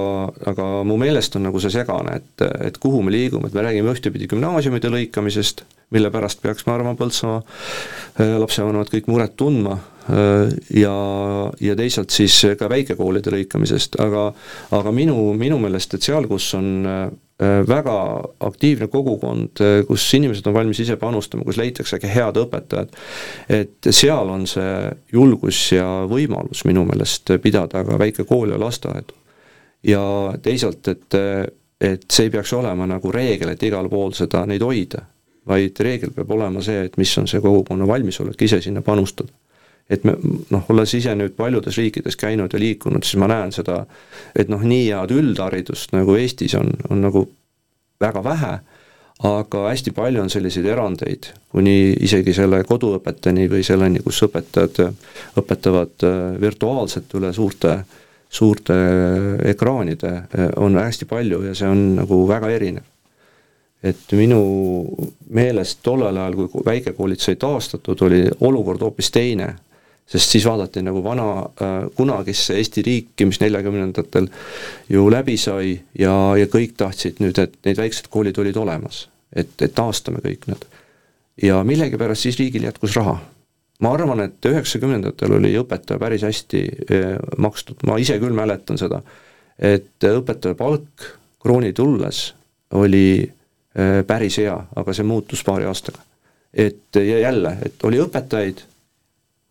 aga 0.51 0.66
mu 0.89 0.99
meelest 0.99 1.39
on 1.39 1.47
nagu 1.47 1.62
see 1.62 1.70
segane, 1.76 2.18
et, 2.18 2.47
et 2.66 2.82
kuhu 2.82 3.05
me 3.07 3.14
liigume, 3.14 3.47
et 3.47 3.55
me 3.55 3.62
räägime 3.62 3.95
ühtepidi 3.95 4.26
gümnaasiumide 4.35 4.91
lõikamisest, 4.97 5.62
mille 5.95 6.11
pärast 6.11 6.43
peaks, 6.43 6.66
ma 6.66 6.80
arvan, 6.80 6.99
Põltsamaa 6.99 8.35
lapsevanemad 8.43 8.91
kõik 8.91 9.07
muret 9.14 9.39
tundma, 9.39 9.78
ja, 10.05 10.95
ja 11.61 11.77
teisalt 11.77 12.13
siis 12.13 12.35
ka 12.59 12.69
väikekoolide 12.69 13.33
lõikamisest, 13.33 13.97
aga 14.05 14.27
aga 14.77 14.93
minu, 14.93 15.17
minu 15.39 15.57
meelest, 15.63 15.97
et 15.97 16.05
seal, 16.05 16.29
kus 16.29 16.51
on 16.59 16.85
Äh, 17.43 17.69
väga 17.69 18.25
aktiivne 18.41 18.87
kogukond, 18.87 19.59
äh, 19.61 19.87
kus 19.87 20.05
inimesed 20.15 20.47
on 20.47 20.55
valmis 20.55 20.79
ise 20.81 20.95
panustama, 20.97 21.43
kus 21.43 21.57
leitakse 21.59 21.99
ka 21.99 22.07
head 22.07 22.37
õpetajad, 22.39 22.93
et 23.51 23.89
seal 23.91 24.31
on 24.31 24.45
see 24.47 24.93
julgus 25.11 25.59
ja 25.73 25.89
võimalus 26.07 26.63
minu 26.63 26.85
meelest 26.87 27.33
pidada 27.43 27.83
ka 27.83 27.99
väikekooli 27.99 28.55
ja 28.55 28.61
lasteaedu. 28.63 29.19
ja 29.83 30.05
teisalt, 30.43 30.87
et, 30.89 31.19
et 31.81 32.07
see 32.07 32.29
ei 32.29 32.31
peaks 32.31 32.53
olema 32.53 32.87
nagu 32.87 33.11
reegel, 33.13 33.51
et 33.51 33.67
igal 33.67 33.91
pool 33.91 34.15
seda, 34.15 34.47
neid 34.47 34.63
hoida, 34.63 35.03
vaid 35.47 35.81
reegel 35.81 36.15
peab 36.15 36.31
olema 36.39 36.63
see, 36.63 36.85
et 36.87 36.97
mis 36.97 37.19
on 37.19 37.27
see 37.27 37.43
kogukonna 37.43 37.87
valmisolek 37.87 38.47
ise 38.47 38.63
sinna 38.63 38.83
panustada 38.83 39.35
et 39.91 40.05
me 40.05 40.14
noh, 40.51 40.64
olles 40.72 40.95
ise 40.97 41.12
nüüd 41.18 41.35
paljudes 41.37 41.76
riikides 41.76 42.16
käinud 42.16 42.53
ja 42.55 42.61
liikunud, 42.61 43.05
siis 43.05 43.20
ma 43.20 43.28
näen 43.30 43.53
seda, 43.53 43.82
et 44.37 44.49
noh, 44.53 44.62
nii 44.64 44.87
head 44.89 45.12
üldharidust 45.12 45.93
nagu 45.97 46.16
Eestis 46.16 46.57
on, 46.59 46.72
on 46.89 47.05
nagu 47.05 47.26
väga 48.01 48.22
vähe, 48.24 48.55
aga 49.24 49.66
hästi 49.68 49.93
palju 49.95 50.22
on 50.24 50.32
selliseid 50.32 50.66
erandeid, 50.72 51.28
kuni 51.53 51.95
isegi 52.03 52.35
selle 52.35 52.62
koduõpeteni 52.66 53.47
või 53.51 53.62
selleni, 53.66 54.03
kus 54.05 54.24
õpetajad 54.26 54.80
õpetavad 55.41 56.09
äh, 56.09 56.24
virtuaalselt 56.41 57.14
üle 57.20 57.30
suurte, 57.37 57.76
suurte 58.28 58.74
ekraanide, 59.53 60.16
äh, 60.24 60.51
on 60.57 60.80
hästi 60.80 61.07
palju 61.11 61.45
ja 61.47 61.55
see 61.55 61.70
on 61.70 61.87
nagu 62.01 62.24
väga 62.28 62.51
erinev. 62.57 62.91
Et 63.85 64.12
minu 64.16 64.41
meelest 65.37 65.82
tollel 65.85 66.16
ajal, 66.16 66.39
kui 66.49 66.62
väikekoolid 66.64 67.20
sai 67.20 67.37
taastatud, 67.37 68.01
oli 68.07 68.22
olukord 68.49 68.80
hoopis 68.80 69.11
teine 69.12 69.51
sest 70.07 70.31
siis 70.31 70.45
vaadati 70.47 70.83
nagu 70.85 71.03
vana 71.05 71.27
äh, 71.41 71.75
kunagisse 71.97 72.57
Eesti 72.59 72.83
riiki, 72.83 73.27
mis 73.29 73.41
neljakümnendatel 73.41 74.29
ju 74.93 75.07
läbi 75.11 75.37
sai 75.41 75.75
ja, 75.99 76.15
ja 76.39 76.49
kõik 76.51 76.77
tahtsid 76.77 77.23
nüüd, 77.25 77.39
et 77.41 77.57
need 77.65 77.81
väiksed 77.81 78.11
koolid 78.13 78.39
olid 78.39 78.57
olemas. 78.61 79.09
et, 79.35 79.51
et 79.63 79.75
taastame 79.75 80.21
kõik 80.25 80.47
need. 80.51 80.67
ja 81.43 81.63
millegipärast 81.65 82.29
siis 82.29 82.39
riigil 82.39 82.69
jätkus 82.69 82.97
raha. 82.97 83.17
ma 83.81 83.93
arvan, 83.93 84.21
et 84.21 84.47
üheksakümnendatel 84.47 85.39
oli 85.41 85.55
õpetaja 85.59 85.99
päris 85.99 86.23
hästi 86.23 86.65
äh, 86.69 87.17
makstud, 87.39 87.81
ma 87.87 87.99
ise 87.99 88.19
küll 88.21 88.37
mäletan 88.37 88.79
seda, 88.79 89.01
et 89.59 90.11
õpetaja 90.11 90.55
palk 90.55 91.09
krooni 91.41 91.73
tulles 91.73 92.35
oli 92.77 93.25
äh, 93.25 94.05
päris 94.07 94.37
hea, 94.39 94.59
aga 94.77 94.93
see 94.93 95.09
muutus 95.09 95.45
paari 95.45 95.65
aastaga. 95.65 96.05
et 96.55 96.95
ja 96.95 97.19
jälle, 97.19 97.57
et 97.65 97.85
oli 97.85 97.99
õpetajaid 98.05 98.63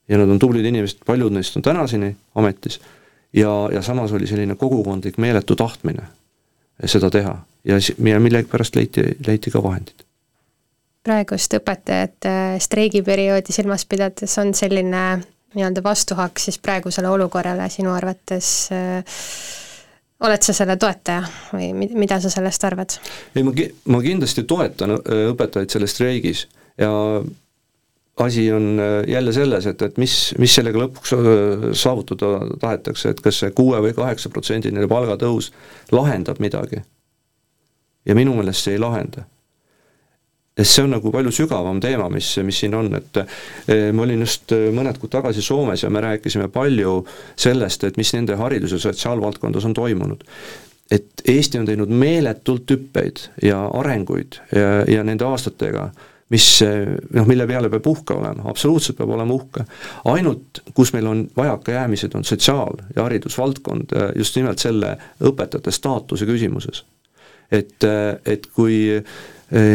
ja 0.10 0.18
nad 0.18 0.30
on 0.30 0.40
tublid 0.40 0.66
inimesed, 0.66 1.04
paljud 1.06 1.34
neist 1.34 1.56
on 1.58 1.66
tänaseni 1.66 2.16
ametis, 2.36 2.80
ja, 3.34 3.52
ja 3.74 3.82
samas 3.82 4.12
oli 4.12 4.28
selline 4.28 4.56
kogukondlik 4.56 5.18
meeletu 5.18 5.56
tahtmine 5.56 6.08
seda 6.86 7.10
teha 7.10 7.36
ja, 7.64 7.78
ja 8.06 8.20
millegipärast 8.20 8.76
leiti, 8.76 9.06
leiti 9.28 9.52
ka 9.52 9.64
vahendid. 9.64 10.06
praegust 11.04 11.54
õpetajate 11.60 12.60
streigiperioodi 12.64 13.56
silmas 13.56 13.86
pidades 13.86 14.38
on 14.40 14.54
selline 14.54 15.04
nii-öelda 15.54 15.84
vastuhakk 15.84 16.40
siis 16.40 16.58
praegusele 16.60 17.10
olukorrale 17.10 17.70
sinu 17.70 17.94
arvates 17.94 18.70
äh, 18.74 19.04
oled 20.24 20.46
sa 20.46 20.56
selle 20.56 20.78
toetaja 20.80 21.24
või 21.54 21.72
mida 21.76 22.20
sa 22.24 22.32
sellest 22.32 22.64
arvad? 22.64 22.98
ei, 23.36 23.44
ma 23.44 23.54
ki-, 23.56 23.70
ma 23.92 24.02
kindlasti 24.04 24.46
toetan 24.50 24.98
äh, 24.98 25.30
õpetajaid 25.34 25.74
selles 25.74 25.96
streigis 25.96 26.48
ja 26.80 26.92
asi 28.18 28.52
on 28.52 28.80
äh, 28.80 29.10
jälle 29.12 29.34
selles, 29.34 29.66
et, 29.66 29.82
et 29.82 29.98
mis, 29.98 30.36
mis 30.38 30.56
sellega 30.56 30.80
lõpuks 30.80 31.14
äh, 31.18 31.68
saavutada 31.74 32.46
tahetakse, 32.62 33.10
et 33.10 33.22
kas 33.26 33.42
see 33.42 33.54
kuue 33.58 33.80
või 33.82 33.94
kaheksa 33.98 34.30
protsendiline 34.30 34.88
palgatõus 34.88 35.52
lahendab 35.92 36.40
midagi. 36.40 36.84
ja 38.06 38.16
minu 38.16 38.36
meelest 38.36 38.68
see 38.68 38.74
ei 38.74 38.80
lahenda. 38.80 39.24
sest 40.58 40.76
see 40.76 40.84
on 40.84 40.94
nagu 40.94 41.12
palju 41.12 41.32
sügavam 41.32 41.80
teema, 41.82 42.10
mis, 42.10 42.38
mis 42.44 42.60
siin 42.60 42.76
on, 42.76 42.94
et 42.96 43.18
äh, 43.18 43.90
ma 43.94 44.06
olin 44.06 44.22
just 44.22 44.54
mõned 44.54 45.00
kuud 45.02 45.12
tagasi 45.12 45.42
Soomes 45.42 45.84
ja 45.84 45.90
me 45.90 46.02
rääkisime 46.02 46.48
palju 46.48 47.06
sellest, 47.36 47.84
et 47.84 47.98
mis 47.98 48.14
nende 48.14 48.38
haridus- 48.38 48.78
ja 48.78 48.80
sotsiaalvaldkondas 48.80 49.66
on 49.66 49.74
toimunud 49.74 50.24
et 50.92 51.22
Eesti 51.28 51.58
on 51.58 51.66
teinud 51.66 51.90
meeletult 51.90 52.70
hüppeid 52.70 53.30
ja 53.42 53.66
arenguid 53.74 54.38
ja, 54.54 54.84
ja 54.86 55.04
nende 55.04 55.26
aastatega 55.26 55.90
mis 56.34 56.48
noh, 56.64 57.28
mille 57.30 57.46
peale 57.50 57.70
peab 57.74 57.88
uhke 57.92 58.16
olema, 58.18 58.48
absoluutselt 58.50 58.98
peab 58.98 59.14
olema 59.16 59.36
uhke. 59.36 59.68
ainult, 60.14 60.64
kus 60.74 60.94
meil 60.96 61.08
on 61.12 61.28
vajakajäämised, 61.38 62.16
on 62.18 62.26
sotsiaal- 62.26 62.82
ja 62.96 63.06
haridusvaldkond 63.06 63.94
just 64.18 64.36
nimelt 64.40 64.64
selle 64.64 64.96
õpetajate 65.22 65.72
staatuse 65.72 66.26
küsimuses. 66.30 66.84
et, 67.52 67.86
et 68.26 68.48
kui 68.56 68.78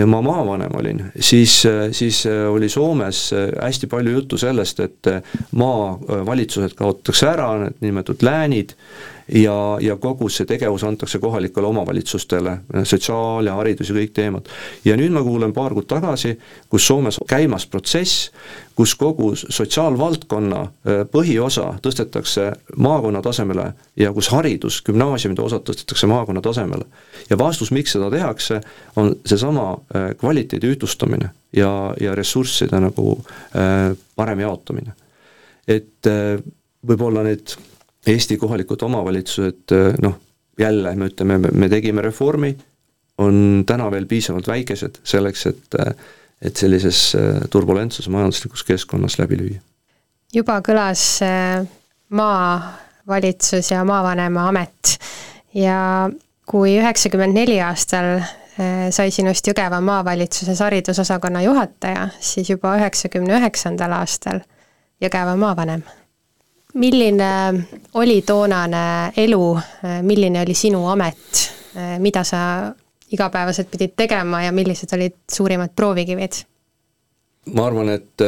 ma 0.06 0.18
maavanem 0.24 0.72
olin, 0.74 1.02
siis, 1.20 1.60
siis 1.94 2.24
oli 2.26 2.68
Soomes 2.68 3.20
hästi 3.62 3.86
palju 3.86 4.10
juttu 4.16 4.38
sellest, 4.40 4.80
et 4.80 5.10
maavalitsused 5.54 6.74
kaotatakse 6.74 7.28
ära, 7.30 7.52
need 7.62 7.78
nimetatud 7.84 8.24
läänid, 8.26 8.74
ja, 9.34 9.78
ja 9.80 9.96
kogu 9.96 10.28
see 10.28 10.46
tegevus 10.48 10.84
antakse 10.84 11.18
kohalikele 11.18 11.66
omavalitsustele, 11.66 12.58
sotsiaal 12.84 13.46
ja 13.46 13.56
haridus 13.58 13.90
ja 13.90 13.96
kõik 13.96 14.14
teemad. 14.16 14.48
ja 14.84 14.96
nüüd 14.96 15.12
ma 15.12 15.22
kuulen 15.22 15.52
paar 15.52 15.74
kuud 15.76 15.88
tagasi, 15.88 16.38
kus 16.68 16.86
Soomes 16.86 17.20
käimas 17.28 17.66
protsess, 17.66 18.30
kus 18.74 18.94
kogu 18.94 19.32
sotsiaalvaldkonna 19.36 20.60
äh, 20.62 21.02
põhiosa 21.12 21.74
tõstetakse 21.84 22.50
maakonna 22.76 23.22
tasemele 23.22 23.72
ja 23.96 24.12
kus 24.12 24.30
haridus, 24.32 24.80
gümnaasiumide 24.86 25.42
osad 25.42 25.66
tõstetakse 25.68 26.06
maakonna 26.06 26.40
tasemele. 26.40 26.84
ja 27.30 27.38
vastus, 27.38 27.70
miks 27.70 27.92
seda 27.92 28.10
tehakse, 28.10 28.60
on 28.96 29.14
seesama 29.26 29.70
äh, 29.72 30.10
kvaliteedi 30.16 30.72
ühtlustamine 30.72 31.30
ja, 31.52 31.94
ja 32.00 32.14
ressursside 32.14 32.80
nagu 32.80 33.18
äh, 33.20 33.96
parem 34.16 34.40
jaotamine. 34.40 34.92
et 35.68 36.06
võib-olla 36.88 37.22
need 37.26 37.52
Eesti 38.08 38.36
kohalikud 38.40 38.82
omavalitsused 38.82 39.74
noh, 40.02 40.14
jälle 40.58 40.94
me 40.96 41.08
ütleme, 41.10 41.38
me 41.38 41.68
tegime 41.68 42.02
reformi, 42.02 42.54
on 43.18 43.64
täna 43.66 43.90
veel 43.90 44.06
piisavalt 44.06 44.48
väikesed 44.48 45.02
selleks, 45.04 45.46
et 45.46 45.76
et 46.38 46.56
sellises 46.56 47.16
turbulentses 47.50 48.06
majanduslikus 48.14 48.62
keskkonnas 48.62 49.16
läbi 49.18 49.38
lüüa. 49.40 49.60
juba 50.34 50.60
kõlas 50.62 51.18
maavalitsus 52.14 53.70
ja 53.70 53.84
maavanema 53.84 54.48
amet 54.48 54.98
ja 55.54 56.10
kui 56.46 56.76
üheksakümmend 56.78 57.34
neli 57.34 57.58
aastal 57.60 58.20
sai 58.90 59.10
sinust 59.14 59.50
Jõgeva 59.50 59.80
maavalitsuses 59.82 60.62
haridusosakonna 60.62 61.42
juhataja, 61.42 62.08
siis 62.20 62.50
juba 62.50 62.76
üheksakümne 62.78 63.38
üheksandal 63.38 63.98
aastal 63.98 64.40
Jõgeva 65.02 65.36
maavanem 65.38 65.82
milline 66.78 67.30
oli 67.94 68.22
toonane 68.22 69.12
elu, 69.16 69.58
milline 70.02 70.42
oli 70.42 70.54
sinu 70.54 70.86
amet, 70.86 71.42
mida 71.98 72.24
sa 72.24 72.40
igapäevaselt 73.12 73.70
pidid 73.70 73.96
tegema 73.96 74.42
ja 74.42 74.52
millised 74.52 74.92
olid 74.94 75.16
suurimad 75.32 75.74
proovikivid? 75.76 76.44
ma 77.54 77.66
arvan, 77.66 77.88
et, 77.88 78.20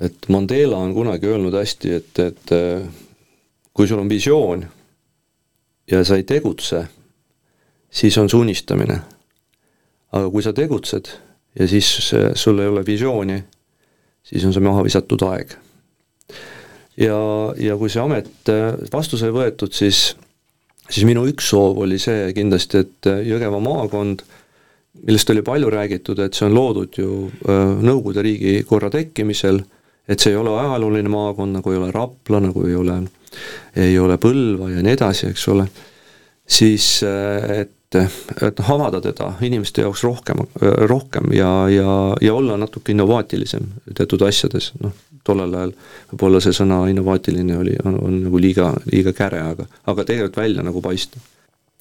et 0.00 0.28
Mandela 0.28 0.76
on 0.76 0.92
kunagi 0.94 1.26
öelnud 1.26 1.54
hästi, 1.56 1.92
et, 1.96 2.18
et 2.20 2.52
kui 3.72 3.88
sul 3.88 4.02
on 4.02 4.08
visioon 4.08 4.66
ja 5.90 6.04
sa 6.04 6.16
ei 6.16 6.26
tegutse, 6.28 6.84
siis 7.90 8.18
on 8.18 8.28
see 8.28 8.40
unistamine. 8.40 9.00
aga 10.12 10.30
kui 10.30 10.42
sa 10.42 10.52
tegutsed 10.52 11.08
ja 11.58 11.68
siis 11.68 12.12
sul 12.34 12.58
ei 12.58 12.68
ole 12.68 12.84
visiooni, 12.86 13.44
siis 14.22 14.44
on 14.44 14.52
see 14.52 14.64
maha 14.64 14.84
visatud 14.84 15.24
aeg 15.30 15.56
ja, 17.00 17.18
ja 17.60 17.76
kui 17.78 17.90
see 17.92 18.02
amet 18.02 18.50
äh, 18.52 18.72
vastu 18.92 19.18
sai 19.20 19.32
võetud, 19.34 19.74
siis 19.76 20.14
siis 20.86 21.02
minu 21.08 21.24
üks 21.26 21.48
soov 21.50 21.80
oli 21.82 21.98
see 22.02 22.30
kindlasti, 22.36 22.82
et 22.84 23.10
äh, 23.10 23.22
Jõgeva 23.26 23.60
maakond, 23.62 24.22
millest 25.06 25.30
oli 25.34 25.42
palju 25.46 25.70
räägitud, 25.72 26.20
et 26.24 26.36
see 26.36 26.46
on 26.48 26.56
loodud 26.56 27.00
ju 27.00 27.10
äh, 27.48 27.74
Nõukogude 27.82 28.24
riigi 28.26 28.60
korra 28.68 28.90
tekkimisel, 28.92 29.60
et 30.06 30.22
see 30.22 30.32
ei 30.32 30.40
ole 30.40 30.54
ajalooline 30.54 31.10
maakond, 31.12 31.58
nagu 31.58 31.72
ei 31.72 31.80
ole 31.80 31.92
Rapla, 31.94 32.40
nagu 32.48 32.66
ei 32.68 32.76
ole, 32.78 33.00
ei 33.76 33.98
ole 33.98 34.18
Põlva 34.22 34.70
ja 34.72 34.84
nii 34.84 34.96
edasi, 34.96 35.30
eks 35.32 35.48
ole, 35.52 35.66
siis 36.46 37.00
et 37.02 37.75
et 37.94 38.58
noh, 38.58 38.70
avada 38.74 39.00
teda 39.00 39.30
inimeste 39.46 39.84
jaoks 39.84 40.02
rohkem, 40.04 40.42
rohkem 40.90 41.30
ja, 41.36 41.50
ja, 41.70 41.90
ja 42.20 42.34
olla 42.34 42.56
natuke 42.58 42.92
innovaatilisem 42.92 43.68
teatud 43.94 44.24
asjades, 44.26 44.72
noh, 44.82 44.94
tollel 45.26 45.54
ajal 45.54 45.72
võib-olla 46.10 46.40
see 46.42 46.54
sõna 46.56 46.82
innovaatiline 46.90 47.56
oli, 47.58 47.76
on, 47.84 47.98
on 48.02 48.18
nagu 48.26 48.40
liiga, 48.42 48.72
liiga 48.90 49.14
käre, 49.16 49.42
aga, 49.52 49.66
aga 49.86 50.06
tegelikult 50.06 50.40
välja 50.42 50.64
nagu 50.66 50.82
paista. 50.82 51.20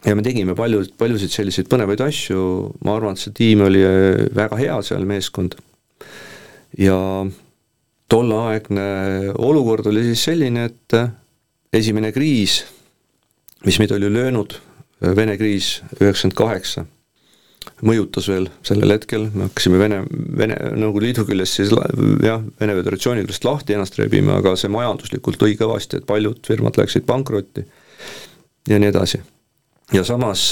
ja 0.06 0.16
me 0.16 0.26
tegime 0.26 0.56
palju, 0.56 0.84
paljusid 0.98 1.34
selliseid 1.34 1.70
põnevaid 1.72 2.02
asju, 2.06 2.44
ma 2.86 2.98
arvan, 2.98 3.18
et 3.18 3.26
see 3.26 3.34
tiim 3.34 3.66
oli 3.66 3.82
väga 4.36 4.62
hea 4.62 4.78
seal, 4.86 5.06
meeskond, 5.10 5.58
ja 6.78 7.00
tolleaegne 8.12 8.88
olukord 9.42 9.90
oli 9.90 10.06
siis 10.12 10.28
selline, 10.30 10.70
et 10.70 11.00
esimene 11.74 12.12
kriis, 12.16 12.62
mis 13.66 13.82
meid 13.82 13.94
oli 13.96 14.12
löönud, 14.14 14.54
Vene 15.02 15.36
kriis 15.38 15.80
üheksakümmend 16.00 16.38
kaheksa 16.38 16.86
mõjutas 17.86 18.28
veel 18.30 18.48
sellel 18.66 18.94
hetkel, 18.96 19.28
me 19.34 19.50
hakkasime 19.50 19.80
Vene, 19.82 20.02
Vene, 20.10 20.58
Nõukogude 20.78 21.10
Liidu 21.10 21.26
küljest 21.28 21.60
siis 21.60 21.74
jah, 22.24 22.44
Vene 22.60 22.76
Föderatsiooni 22.78 23.26
küljest 23.26 23.48
lahti 23.48 23.76
ennast 23.76 23.98
rebima, 24.00 24.40
aga 24.40 24.56
see 24.60 24.72
majanduslikult 24.72 25.40
tõi 25.42 25.58
kõvasti, 25.60 26.00
et 26.00 26.08
paljud 26.08 26.40
firmad 26.48 26.80
läksid 26.80 27.08
pankrotti 27.08 27.66
ja 28.70 28.80
nii 28.82 28.92
edasi. 28.94 29.22
ja 29.94 30.04
samas, 30.08 30.48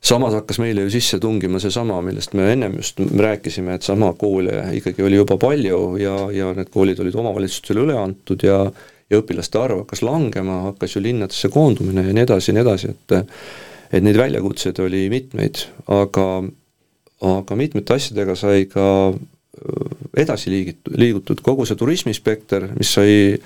samas 0.00 0.34
hakkas 0.36 0.58
meile 0.60 0.84
ju 0.86 0.92
sisse 0.92 1.20
tungima 1.22 1.60
seesama, 1.62 2.00
millest 2.04 2.34
me 2.34 2.50
ennem 2.52 2.76
just 2.80 3.00
rääkisime, 3.00 3.78
et 3.78 3.86
sama 3.86 4.12
koole 4.18 4.62
ikkagi 4.80 5.02
oli 5.02 5.20
juba 5.20 5.38
palju 5.38 5.96
ja, 6.02 6.16
ja 6.34 6.52
need 6.56 6.70
koolid 6.74 7.00
olid 7.00 7.14
omavalitsustele 7.14 7.86
üle 7.86 7.98
antud 7.98 8.44
ja 8.44 8.64
ja 9.10 9.20
õpilaste 9.22 9.60
arv 9.60 9.82
hakkas 9.82 10.02
langema, 10.04 10.62
hakkas 10.68 10.96
ju 10.96 11.02
linnadesse 11.02 11.50
koondumine 11.52 12.06
ja 12.06 12.14
nii 12.14 12.26
edasi 12.26 12.50
ja 12.50 12.58
nii 12.58 12.66
edasi, 12.66 12.92
et 12.94 13.18
et 13.88 14.04
neid 14.04 14.18
väljakutseid 14.20 14.78
oli 14.84 15.06
mitmeid, 15.08 15.62
aga, 15.92 16.24
aga 17.24 17.56
mitmete 17.56 17.96
asjadega 17.96 18.34
sai 18.36 18.66
ka 18.68 18.84
äh, 19.08 19.94
edasi 20.24 20.52
liigit-, 20.52 20.92
liigutud, 20.92 21.40
kogu 21.44 21.64
see 21.68 21.78
turismispekter, 21.80 22.68
mis 22.76 22.92
sai, 22.98 23.38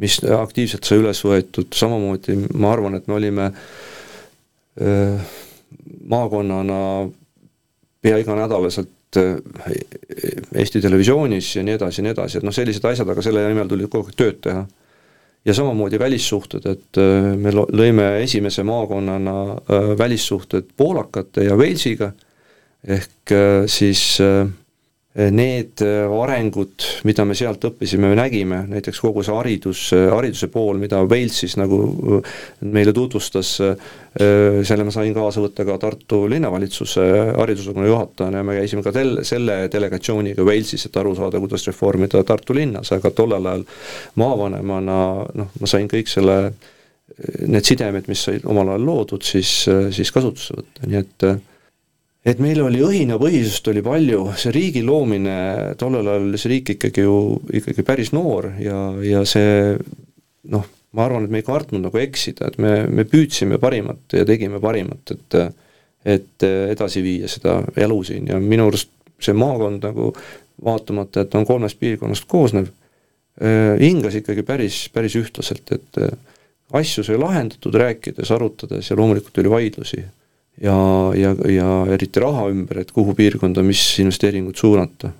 mis 0.00 0.16
aktiivselt 0.24 0.88
sai 0.88 1.02
üles 1.02 1.20
võetud, 1.26 1.68
samamoodi 1.76 2.38
ma 2.56 2.72
arvan, 2.72 2.96
et 2.96 3.10
me 3.10 3.18
olime 3.18 3.50
öö, 4.80 4.88
äh, 4.88 5.36
maakonnana 6.10 6.80
pea 8.00 8.16
iganädalaselt 8.18 9.20
äh, 9.20 9.36
Eesti 10.56 10.80
Televisioonis 10.80 11.52
ja 11.56 11.62
nii 11.66 11.76
edasi 11.76 12.00
ja 12.00 12.08
nii 12.08 12.16
edasi, 12.16 12.40
et 12.40 12.46
noh, 12.46 12.56
sellised 12.56 12.88
asjad, 12.88 13.12
aga 13.12 13.22
selle 13.24 13.44
nimel 13.50 13.68
tuli 13.68 13.88
kogu 13.90 14.08
aeg 14.08 14.16
tööd 14.16 14.40
teha 14.48 14.64
ja 15.44 15.54
samamoodi 15.54 15.98
välissuhted, 15.98 16.66
et 16.68 17.00
äh, 17.00 17.30
me 17.36 17.52
lõime 17.54 18.08
esimese 18.24 18.64
maakonnana 18.66 19.36
äh, 19.56 19.92
välissuhted 19.98 20.74
poolakate 20.76 21.46
ja 21.46 21.56
Walesiga, 21.56 22.12
ehk 22.84 23.32
äh, 23.32 23.64
siis 23.70 24.20
need 25.10 25.82
arengud, 25.82 26.84
mida 27.02 27.24
me 27.26 27.34
sealt 27.34 27.64
õppisime, 27.66 28.12
me 28.12 28.14
nägime, 28.14 28.60
näiteks 28.70 29.00
kogu 29.02 29.24
see 29.26 29.34
haridus, 29.34 29.80
hariduse 29.90 30.46
pool, 30.52 30.78
mida 30.78 31.00
Wales 31.02 31.40
siis 31.42 31.56
nagu 31.58 31.80
meile 32.62 32.94
tutvustas, 32.94 33.50
selle 34.14 34.86
ma 34.86 34.94
sain 34.94 35.10
kaasa 35.16 35.42
võtta 35.42 35.66
ka 35.66 35.80
Tartu 35.82 36.22
linnavalitsuse 36.30 37.08
haridusosakonna 37.40 37.90
juhatajana 37.90 38.38
ja 38.38 38.46
me 38.46 38.56
käisime 38.60 38.86
ka 38.86 38.94
tel-, 38.94 39.24
selle 39.26 39.64
delegatsiooniga 39.72 40.46
Walesis, 40.46 40.86
et 40.86 41.02
aru 41.02 41.16
saada, 41.18 41.42
kuidas 41.42 41.66
reformida 41.66 42.22
Tartu 42.26 42.54
linnas, 42.54 42.94
aga 42.94 43.10
tollel 43.10 43.50
ajal 43.50 43.66
maavanemana 44.22 45.00
noh, 45.26 45.54
ma 45.58 45.74
sain 45.74 45.90
kõik 45.90 46.10
selle, 46.10 46.38
need 47.50 47.66
sidemed, 47.66 48.06
mis 48.06 48.28
said 48.30 48.46
omal 48.46 48.76
ajal 48.76 48.90
loodud, 48.92 49.26
siis, 49.26 49.64
siis 49.66 50.14
kasutusse 50.14 50.54
võtta, 50.62 50.86
nii 50.86 51.02
et 51.02 51.32
et 52.24 52.42
meil 52.42 52.60
oli 52.62 52.82
õhinapõhisust 52.84 53.70
oli 53.72 53.82
palju, 53.84 54.26
see 54.36 54.52
riigi 54.52 54.82
loomine, 54.84 55.38
tollel 55.80 56.08
ajal 56.08 56.28
oli 56.28 56.40
see 56.40 56.52
riik 56.52 56.74
ikkagi 56.76 57.06
ju 57.06 57.16
ikkagi 57.60 57.84
päris 57.86 58.12
noor 58.16 58.50
ja, 58.60 58.90
ja 59.04 59.24
see 59.28 59.78
noh, 60.52 60.66
ma 60.96 61.06
arvan, 61.06 61.26
et 61.26 61.32
me 61.32 61.40
ei 61.40 61.46
kartnud 61.46 61.84
nagu 61.84 62.00
eksida, 62.00 62.50
et 62.50 62.58
me, 62.60 62.74
me 62.90 63.06
püüdsime 63.08 63.60
parimat 63.62 64.16
ja 64.16 64.26
tegime 64.28 64.62
parimat, 64.62 65.16
et 65.16 65.42
et 66.00 66.44
edasi 66.48 67.02
viia 67.04 67.28
seda 67.28 67.58
elu 67.76 67.96
siin. 68.08 68.30
Ja 68.30 68.38
minu 68.40 68.70
arust 68.70 68.88
see 69.20 69.34
maakond 69.36 69.84
nagu 69.84 70.06
vaatamata, 70.64 71.26
et 71.26 71.34
on 71.36 71.44
kolmest 71.44 71.76
piirkonnast 71.80 72.24
koosnev, 72.28 72.70
hingas 73.80 74.16
ikkagi 74.16 74.44
päris, 74.48 74.86
päris 74.92 75.16
ühtlaselt, 75.20 75.74
et 75.76 76.00
asju 76.72 77.04
sai 77.04 77.18
lahendatud, 77.20 77.76
rääkides, 77.82 78.32
arutades 78.32 78.88
ja 78.88 78.96
loomulikult 78.96 79.42
oli 79.42 79.52
vaidlusi 79.52 80.00
ja, 80.60 80.76
ja, 81.16 81.34
ja 81.48 81.70
eriti 81.94 82.20
raha 82.20 82.48
ümber, 82.52 82.82
et 82.82 82.92
kuhu 82.92 83.14
piirkonda, 83.16 83.62
mis 83.66 83.82
investeeringut 84.02 84.56
suunata. 84.56 85.12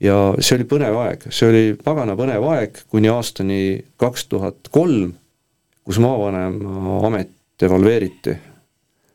ja 0.00 0.16
see 0.44 0.58
oli 0.58 0.66
põnev 0.68 0.98
aeg, 1.00 1.22
see 1.32 1.48
oli 1.48 1.62
pagana 1.84 2.16
põnev 2.18 2.44
aeg 2.52 2.82
kuni 2.92 3.08
aastani 3.08 3.60
kaks 3.96 4.26
tuhat 4.28 4.68
kolm, 4.70 5.14
kus 5.84 5.98
maavanema 6.02 7.00
amet 7.06 7.32
devalveeriti. 7.60 8.36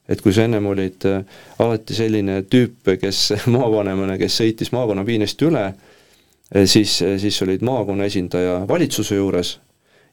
et 0.09 0.21
kui 0.21 0.33
sa 0.33 0.43
ennem 0.43 0.65
olid 0.65 1.05
äh, 1.07 1.21
alati 1.59 1.95
selline 1.95 2.41
tüüp, 2.49 2.95
kes 2.99 3.31
maavanemana, 3.55 4.17
kes 4.17 4.41
sõitis 4.41 4.73
maakonnapiinest 4.73 5.45
üle, 5.47 5.67
äh, 5.69 6.65
siis, 6.65 6.97
äh, 7.05 7.19
siis 7.21 7.37
olid 7.45 7.61
maakonna 7.61 8.09
esindaja 8.09 8.63
valitsuse 8.67 9.15
juures 9.15 9.59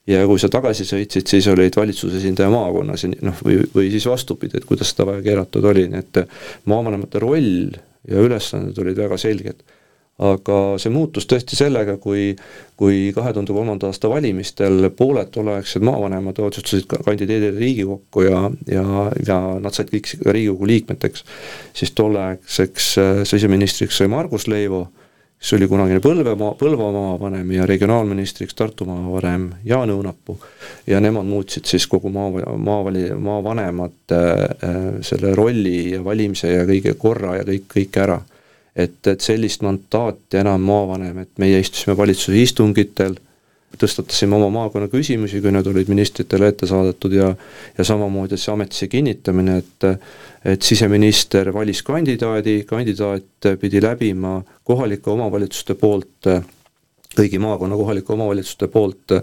ja 0.08 0.24
kui 0.28 0.40
sa 0.40 0.50
tagasi 0.52 0.86
sõitsid, 0.88 1.28
siis 1.28 1.48
olid 1.52 1.76
valitsuse 1.76 2.20
esindaja 2.20 2.50
maakonnas 2.52 3.04
ja 3.04 3.12
noh, 3.26 3.40
või, 3.44 3.60
või 3.74 3.90
siis 3.92 4.06
vastupidi, 4.08 4.58
et 4.58 4.68
kuidas 4.68 4.92
seda 4.92 5.08
vaja 5.10 5.24
keeratud 5.24 5.64
oli, 5.68 5.88
nii 5.92 6.04
et 6.04 6.22
maavanemate 6.70 7.20
roll 7.22 7.74
ja 8.08 8.22
ülesanded 8.24 8.78
olid 8.80 9.04
väga 9.04 9.18
selged. 9.20 9.66
aga 10.18 10.54
see 10.82 10.90
muutus 10.90 11.28
tõesti 11.30 11.54
sellega, 11.54 11.94
kui 12.02 12.32
kui 12.78 13.12
kahe 13.14 13.30
tuhande 13.32 13.54
kolmanda 13.54 13.86
aasta 13.86 14.08
valimistel 14.10 14.88
pooled 14.98 15.30
tolleaegsed 15.34 15.84
maavanemad 15.86 16.40
otsustasid 16.42 16.88
kandideerida 17.04 17.58
Riigikokku 17.58 18.24
ja, 18.26 18.40
ja, 18.66 18.86
ja 19.26 19.38
nad 19.62 19.76
said 19.76 19.92
kõik 19.92 20.10
Riigikogu 20.26 20.66
liikmeteks, 20.72 21.24
siis 21.74 21.94
tolleaegseks 21.94 22.88
äh, 22.98 23.20
siseministriks 23.30 24.00
sai 24.00 24.10
Margus 24.10 24.48
Leivo 24.50 24.88
kes 25.38 25.52
oli 25.52 25.68
kunagine 25.70 26.00
Põlvemaa, 26.02 26.54
Põlva 26.58 26.88
maavanem 26.92 27.50
ja 27.54 27.66
regionaalministriks 27.66 28.56
Tartu 28.58 28.84
maavanem 28.88 29.50
Jaan 29.64 29.90
Õunapuu. 29.94 30.38
ja 30.86 31.00
nemad 31.00 31.26
muutsid 31.26 31.64
siis 31.64 31.86
kogu 31.86 32.10
maa, 32.10 32.56
maavali, 32.56 33.10
maavanemate 33.14 34.18
äh, 34.18 34.80
selle 35.00 35.34
rolli 35.34 35.92
ja 35.92 36.02
valimise 36.04 36.52
ja 36.52 36.66
kõige 36.66 36.94
korra 36.98 37.36
ja 37.36 37.46
kõik, 37.46 37.70
kõik 37.74 38.00
ära. 38.02 38.20
et, 38.76 39.06
et 39.06 39.20
sellist 39.20 39.62
mandaati 39.62 40.38
enam 40.38 40.60
maavanem, 40.62 41.18
et 41.18 41.30
meie 41.38 41.58
istusime 41.60 41.96
valitsuse 41.96 42.42
istungitel 42.42 43.16
tõstatasime 43.76 44.36
oma 44.38 44.48
maakonna 44.52 44.88
küsimusi, 44.88 45.42
kui 45.44 45.52
need 45.52 45.66
olid 45.68 45.90
ministritele 45.92 46.48
ette 46.52 46.66
saadetud 46.66 47.12
ja 47.12 47.28
ja 47.78 47.84
samamoodi 47.84 48.38
see 48.40 48.52
ametisse 48.52 48.88
kinnitamine, 48.88 49.58
et 49.58 49.88
et 50.48 50.62
siseminister 50.62 51.52
valis 51.52 51.82
kandidaadi, 51.82 52.62
kandidaat 52.64 53.50
pidi 53.60 53.82
läbima 53.82 54.38
kohalike 54.64 55.10
omavalitsuste 55.10 55.74
poolt, 55.74 56.30
kõigi 57.18 57.40
maakonna 57.42 57.76
kohalike 57.76 58.12
omavalitsuste 58.14 58.68
poolt 58.72 59.18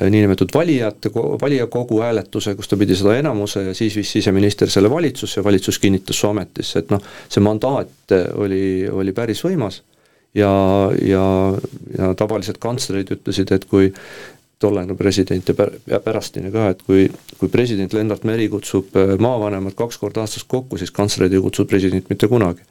niinimetatud 0.00 0.54
valijate, 0.54 1.10
valijakogu 1.14 2.00
hääletuse, 2.00 2.54
kus 2.54 2.68
ta 2.68 2.76
pidi 2.76 2.96
seda 2.98 3.18
enamuse 3.18 3.62
ja 3.68 3.74
siis 3.74 3.96
viis 3.96 4.12
siseminister 4.16 4.70
selle 4.70 4.90
valitsusse 4.90 5.40
ja 5.40 5.44
valitsus 5.44 5.78
kinnitas 5.78 6.18
su 6.18 6.30
ametisse, 6.30 6.82
et 6.82 6.94
noh, 6.94 7.02
see 7.28 7.42
mandaat 7.44 8.16
oli, 8.34 8.88
oli 8.90 9.12
päris 9.12 9.44
võimas 9.44 9.82
ja, 10.34 10.52
ja, 11.02 11.24
ja 11.98 12.14
tavaliselt 12.18 12.58
kantslerid 12.62 13.12
ütlesid, 13.16 13.52
et 13.54 13.64
kui 13.70 13.92
tollane 14.58 14.94
president 14.94 15.48
ja 15.48 15.54
pär-, 15.54 15.74
ja 15.86 16.00
pärastine 16.00 16.50
ka, 16.54 16.68
et 16.72 16.82
kui, 16.86 17.06
kui 17.38 17.50
president 17.52 17.92
Lennart 17.92 18.24
Meri 18.24 18.48
kutsub 18.48 18.96
äh, 18.96 19.14
maavanemad 19.20 19.76
kaks 19.78 19.98
korda 20.00 20.24
aastas 20.24 20.46
kokku, 20.48 20.78
siis 20.80 20.94
kantslerid 20.94 21.34
ei 21.34 21.42
kutsu 21.44 21.66
presidenti 21.68 22.14
mitte 22.14 22.28
kunagi. 22.28 22.64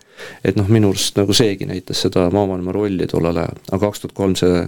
et 0.45 0.55
noh, 0.55 0.67
minu 0.69 0.91
arust 0.93 1.17
nagu 1.17 1.33
seegi 1.33 1.65
näitas 1.65 2.03
seda 2.05 2.27
maavanema 2.33 2.71
rolli 2.71 3.07
tollel 3.09 3.39
ajal, 3.43 3.63
aga 3.71 3.81
kaks 3.87 4.03
tuhat 4.03 4.15
kolm 4.17 4.35
see 4.39 4.61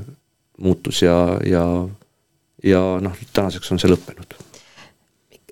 muutus 0.58 1.02
ja, 1.02 1.16
ja 1.46 1.66
ja 2.66 2.82
noh, 3.02 3.18
tänaseks 3.34 3.72
on 3.72 3.82
see 3.82 3.92
lõppenud. 3.92 4.38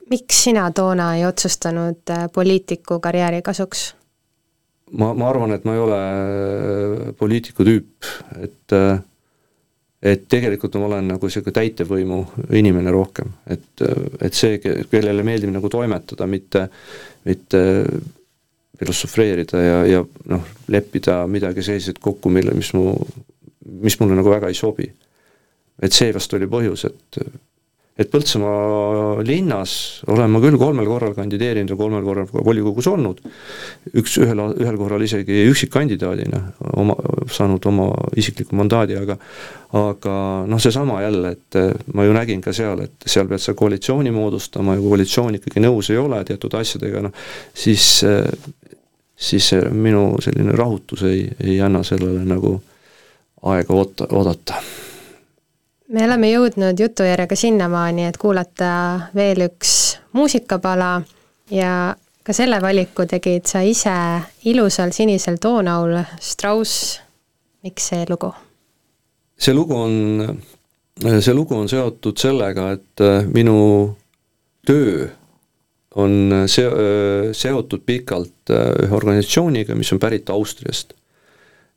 miks 0.10 0.44
sina 0.44 0.70
toona 0.72 1.16
ei 1.18 1.26
otsustanud 1.26 2.10
äh, 2.10 2.26
poliitiku 2.34 3.00
karjääri 3.00 3.42
kasuks? 3.42 3.94
Ma, 5.00 5.14
ma 5.14 5.30
arvan, 5.30 5.56
et 5.56 5.66
ma 5.68 5.76
ei 5.76 5.82
ole 5.82 6.00
äh, 6.04 7.10
poliitiku 7.18 7.66
tüüp, 7.68 8.12
et 8.44 8.78
äh, 8.78 9.02
et 10.04 10.26
tegelikult 10.28 10.74
ma 10.76 10.90
olen 10.90 11.14
nagu 11.14 11.28
niisugune 11.30 11.56
täitevvõimu 11.56 12.18
inimene 12.60 12.92
rohkem, 12.92 13.30
et, 13.48 13.70
äh, 13.86 14.02
et 14.28 14.36
see, 14.36 14.60
kellele 14.60 15.24
meeldib 15.24 15.54
nagu 15.54 15.72
toimetada, 15.72 16.28
mitte, 16.28 16.66
mitte 17.30 17.62
filosofeerida 18.80 19.62
ja, 19.64 19.78
ja 19.88 20.04
noh, 20.34 20.50
leppida 20.74 21.22
midagi 21.32 21.64
selliseid 21.64 22.02
kokku, 22.04 22.32
mille, 22.34 22.56
mis 22.58 22.74
mu, 22.76 22.92
mis 23.86 23.96
mulle 24.02 24.18
nagu 24.20 24.34
väga 24.34 24.52
ei 24.52 24.60
sobi. 24.60 24.92
et 25.84 25.92
see 25.92 26.14
vast 26.14 26.34
oli 26.38 26.46
põhjus, 26.48 26.86
et 26.86 27.18
et 27.94 28.10
Põltsamaa 28.10 29.22
linnas 29.26 29.74
olen 30.10 30.32
ma 30.34 30.40
küll 30.42 30.58
kolmel 30.58 30.88
korral 30.90 31.14
kandideerinud 31.14 31.70
ja 31.70 31.78
kolmel 31.78 32.06
korral 32.06 32.30
volikogus 32.34 32.88
olnud, 32.90 33.20
üks, 33.94 34.16
ühel, 34.24 34.40
ühel 34.58 34.78
korral 34.80 35.04
isegi 35.06 35.44
üksikkandidaadina 35.52 36.40
oma, 36.82 36.96
saanud 37.30 37.66
oma 37.70 37.92
isikliku 38.18 38.58
mandaadi, 38.58 38.98
aga 38.98 39.18
aga 39.78 40.16
noh, 40.50 40.62
seesama 40.62 41.00
jälle, 41.02 41.36
et 41.38 41.94
ma 41.94 42.06
ju 42.06 42.14
nägin 42.18 42.42
ka 42.46 42.54
seal, 42.54 42.82
et 42.86 43.06
seal 43.10 43.30
pead 43.30 43.42
sa 43.42 43.54
koalitsiooni 43.58 44.14
moodustama 44.14 44.76
ja 44.76 44.82
kui 44.82 44.94
koalitsioon 44.94 45.38
ikkagi 45.38 45.62
nõus 45.62 45.90
ei 45.94 46.02
ole 46.02 46.22
teatud 46.26 46.54
asjadega, 46.58 47.04
noh 47.06 47.26
siis, 47.54 47.88
siis 49.30 49.52
minu 49.70 50.08
selline 50.22 50.58
rahutus 50.58 51.06
ei, 51.10 51.28
ei 51.46 51.60
anna 51.62 51.84
sellele 51.86 52.26
nagu 52.26 52.56
aega 53.54 53.78
oota, 53.78 54.10
oodata 54.18 54.62
me 55.92 56.06
oleme 56.06 56.30
jõudnud 56.32 56.80
jutujärjega 56.80 57.36
sinnamaani, 57.36 58.08
et 58.08 58.18
kuulata 58.22 58.70
veel 59.16 59.48
üks 59.48 59.74
muusikapala 60.16 60.96
ja 61.52 61.74
ka 62.24 62.36
selle 62.36 62.60
valiku 62.64 63.06
tegid 63.10 63.50
sa 63.50 63.64
ise 63.68 63.96
ilusal 64.50 64.94
sinisel 64.96 65.40
toonaul, 65.44 65.98
Strauss, 66.22 67.00
miks 67.66 67.92
see 67.92 68.06
lugu? 68.10 68.32
see 69.44 69.54
lugu 69.54 69.76
on, 69.76 70.38
see 71.20 71.34
lugu 71.36 71.58
on 71.58 71.68
seotud 71.68 72.20
sellega, 72.22 72.70
et 72.78 73.04
minu 73.34 73.58
töö 74.64 75.10
on 76.00 76.46
se-, 76.48 76.70
seotud 77.36 77.84
pikalt 77.86 78.54
ühe 78.54 78.96
organisatsiooniga, 78.96 79.76
mis 79.76 79.92
on 79.94 80.00
pärit 80.00 80.30
Austriast. 80.32 80.94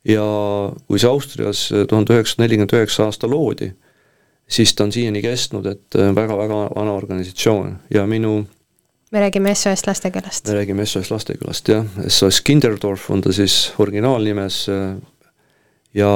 ja 0.07 0.23
kui 0.87 1.01
see 1.01 1.09
Austrias 1.09 1.67
tuhande 1.89 2.15
üheksasada 2.15 2.45
nelikümmend 2.45 2.77
üheksa 2.77 3.09
aasta 3.09 3.27
loodi, 3.27 3.73
siis 4.47 4.73
ta 4.75 4.85
on 4.87 4.93
siiani 4.95 5.21
kestnud, 5.23 5.65
et 5.69 5.97
väga-väga 5.97 6.61
äh, 6.65 6.75
vana 6.75 6.93
organisatsioon. 6.97 7.75
Ja 7.93 8.05
minu 8.07 8.39
me 9.11 9.19
räägime 9.23 9.55
SOS 9.55 9.87
Lastekülast? 9.87 10.47
me 10.47 10.53
räägime 10.53 10.85
SOS 10.85 11.11
Lastekülast, 11.11 11.67
jah, 11.67 11.85
SOS 12.07 12.41
Kinderdorf 12.41 13.09
on 13.11 13.21
ta 13.21 13.33
siis 13.33 13.73
originaalnimes 13.79 14.65
äh, 14.69 14.95
ja 15.93 16.11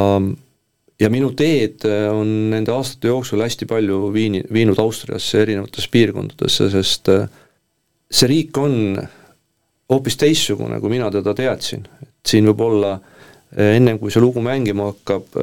ja 0.99 1.09
minu 1.09 1.32
teed 1.36 1.86
äh, 1.88 2.07
on 2.13 2.49
nende 2.51 2.71
aastate 2.71 3.11
jooksul 3.11 3.43
hästi 3.43 3.65
palju 3.65 4.11
viini, 4.13 4.43
viinud 4.53 4.79
Austriasse 4.79 5.41
erinevatesse 5.41 5.91
piirkondadesse, 5.91 6.69
sest 6.71 7.11
see 8.11 8.27
riik 8.27 8.57
on 8.59 8.99
hoopis 9.91 10.15
teistsugune, 10.19 10.79
kui 10.79 10.91
mina 10.91 11.09
teda 11.11 11.34
teadsin, 11.36 11.88
et 12.03 12.27
siin 12.27 12.47
võib 12.47 12.61
olla 12.63 12.93
ennem, 13.51 13.97
kui 13.99 14.11
see 14.11 14.21
lugu 14.23 14.39
mängima 14.43 14.86
hakkab, 14.88 15.34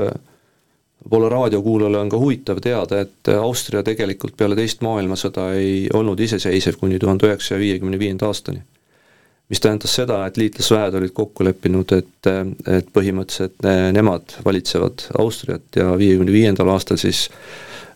võib-olla 1.04 1.28
raadiokuulajale 1.32 1.98
on 1.98 2.10
ka 2.12 2.18
huvitav 2.20 2.60
teada, 2.62 3.02
et 3.04 3.30
Austria 3.38 3.82
tegelikult 3.86 4.36
peale 4.36 4.56
teist 4.58 4.82
maailmasõda 4.84 5.52
ei 5.58 5.86
olnud 5.94 6.20
iseseisev 6.20 6.78
kuni 6.80 6.98
tuhande 6.98 7.28
üheksasaja 7.28 7.60
viiekümne 7.60 7.98
viienda 7.98 8.26
aastani. 8.26 8.62
mis 9.48 9.60
tähendas 9.64 9.94
seda, 9.96 10.26
et 10.26 10.36
liitlasväed 10.36 10.94
olid 10.98 11.12
kokku 11.16 11.44
leppinud, 11.44 11.92
et, 11.96 12.26
et 12.68 12.88
põhimõtteliselt 12.92 13.64
nemad 13.96 14.34
valitsevad 14.44 15.06
Austriat 15.18 15.76
ja 15.76 15.94
viiekümne 15.96 16.32
viiendal 16.32 16.68
aastal 16.74 17.00
siis 17.00 17.28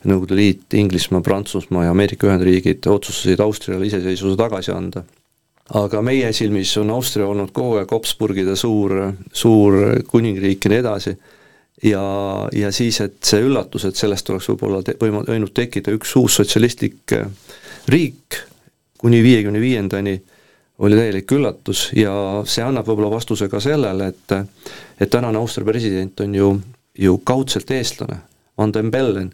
Nõukogude 0.03 0.35
Liit, 0.35 0.75
Inglismaa, 0.75 1.21
Prantsusmaa 1.23 1.85
ja 1.85 1.91
Ameerika 1.95 2.27
Ühendriigid 2.27 2.89
otsustasid 2.91 3.39
Austriale 3.41 3.87
iseseisvuse 3.87 4.35
tagasi 4.41 4.73
anda 4.75 5.05
aga 5.79 6.01
meie 6.03 6.33
silmis 6.35 6.73
on 6.81 6.91
Austria 6.91 7.29
olnud 7.29 7.53
kogu 7.55 7.77
aeg 7.79 7.93
Habsburgide 7.95 8.57
suur, 8.59 8.97
suur 9.33 9.79
kuningriik 10.09 10.65
ja 10.65 10.73
nii 10.73 10.81
edasi 10.83 11.15
ja, 11.83 12.03
ja 12.53 12.73
siis, 12.73 13.01
et 13.01 13.19
see 13.25 13.43
üllatus, 13.43 13.87
et 13.89 13.99
sellest 13.99 14.31
oleks 14.31 14.49
võib-olla 14.53 14.83
te-, 14.87 14.97
võima-, 15.01 15.25
võinud 15.29 15.55
tekkida 15.55 15.95
üks 15.97 16.17
uus 16.21 16.39
sotsialistlik 16.41 17.17
äh, 17.17 17.29
riik 17.93 18.43
kuni 19.03 19.23
viiekümne 19.23 19.61
viiendani, 19.61 20.15
oli 20.83 20.99
täielik 20.99 21.33
üllatus 21.35 21.89
ja 21.97 22.13
see 22.49 22.63
annab 22.65 22.87
võib-olla 22.87 23.11
vastuse 23.17 23.49
ka 23.51 23.61
sellele, 23.63 24.13
et 24.13 24.37
et 25.03 25.11
tänane 25.11 25.39
Austria 25.39 25.67
president 25.67 26.21
on 26.23 26.35
ju, 26.35 26.49
ju 26.99 27.19
kaudselt 27.27 27.71
eestlane, 27.71 28.21
Van 28.59 28.73
den 28.73 28.91
Bellen, 28.91 29.33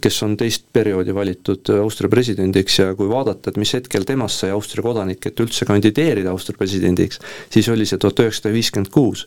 kes 0.00 0.16
on 0.22 0.36
teist 0.38 0.66
perioodi 0.72 1.14
valitud 1.14 1.70
Austria 1.80 2.10
presidendiks 2.10 2.78
ja 2.78 2.92
kui 2.94 3.08
vaadata, 3.10 3.50
et 3.50 3.58
mis 3.58 3.72
hetkel 3.74 4.06
temast 4.06 4.42
sai 4.42 4.52
Austria 4.54 4.84
kodanik, 4.84 5.26
et 5.26 5.40
üldse 5.42 5.66
kandideerida 5.66 6.30
Austria 6.30 6.58
presidendiks, 6.58 7.18
siis 7.50 7.68
oli 7.72 7.86
see 7.88 7.98
tuhat 7.98 8.22
üheksasada 8.22 8.54
viiskümmend 8.54 8.92
kuus. 8.94 9.26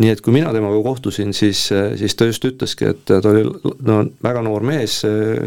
nii 0.00 0.12
et 0.14 0.22
kui 0.24 0.32
mina 0.32 0.52
temaga 0.54 0.78
kohtusin, 0.84 1.34
siis, 1.36 1.66
siis 1.98 2.14
ta 2.16 2.28
just 2.28 2.44
ütleski, 2.46 2.92
et 2.94 3.02
ta 3.10 3.20
oli 3.28 3.42
no 3.84 3.98
väga 4.22 4.44
noor 4.46 4.64
mees, 4.64 5.00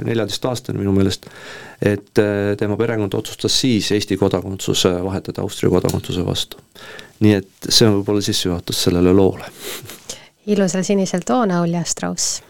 neljateistaastane 0.05 0.77
minu 0.81 0.93
meelest, 0.93 1.29
et 1.81 2.19
äh, 2.21 2.53
tema 2.59 2.77
perekond 2.77 3.15
otsustas 3.17 3.55
siis 3.61 3.91
Eesti 3.95 4.17
kodakondsuse 4.19 4.93
vahetada 5.03 5.41
Austria 5.41 5.71
kodakondsuse 5.73 6.25
vastu. 6.25 6.57
nii 7.23 7.35
et 7.39 7.69
see 7.69 7.87
on 7.87 8.01
võib-olla 8.01 8.21
sissejuhatus 8.21 8.83
sellele 8.83 9.13
loole. 9.15 9.51
ilusal 10.45 10.83
sinisel 10.83 11.23
toonaul 11.25 11.79
ja 11.79 11.83
Strauss 11.87 12.41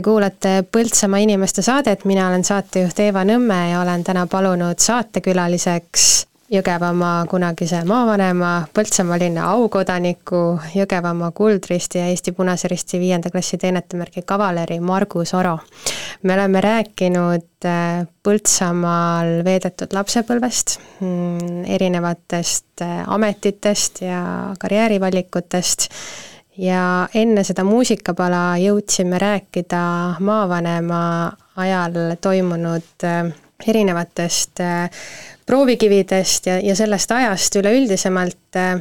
Te 0.00 0.04
kuulate 0.04 0.50
Põltsamaa 0.72 1.18
inimeste 1.20 1.60
saadet, 1.60 2.06
mina 2.08 2.30
olen 2.30 2.40
saatejuht 2.40 3.02
Eeva 3.04 3.20
Nõmme 3.28 3.56
ja 3.68 3.82
olen 3.82 4.00
täna 4.00 4.22
palunud 4.32 4.80
saatekülaliseks 4.80 6.04
Jõgevamaa 6.54 7.26
kunagise 7.28 7.82
maavanema, 7.84 8.54
Põltsamaa 8.72 9.18
linna 9.20 9.50
aukodaniku, 9.50 10.40
Jõgevamaa 10.72 11.34
Kuldristi 11.36 12.00
ja 12.00 12.06
Eesti 12.08 12.32
Punase 12.32 12.70
Risti 12.72 13.02
viienda 13.02 13.28
klassi 13.28 13.60
teenetemärgi 13.60 14.24
kavaleri 14.24 14.80
Margus 14.80 15.34
Oro. 15.36 15.58
me 16.22 16.34
oleme 16.34 16.64
rääkinud 16.64 17.68
äh, 17.68 18.08
Põltsamaal 18.24 19.44
veedetud 19.44 19.92
lapsepõlvest, 19.92 20.78
mm, 21.00 21.68
erinevatest 21.76 22.88
äh, 22.88 23.04
ametitest 23.06 24.00
ja 24.08 24.24
karjäärivalikutest 24.58 25.90
ja 26.58 27.08
enne 27.14 27.44
seda 27.44 27.64
muusikapala 27.64 28.56
jõudsime 28.60 29.18
rääkida 29.18 29.82
maavanema 30.20 31.02
ajal 31.56 32.16
toimunud 32.20 33.04
äh, 33.04 33.32
erinevatest 33.66 34.60
proovikividest 35.50 36.46
ja, 36.46 36.58
ja 36.62 36.76
sellest 36.78 37.12
ajast 37.12 37.56
üleüldisemalt 37.58 38.58
äh, 38.58 38.80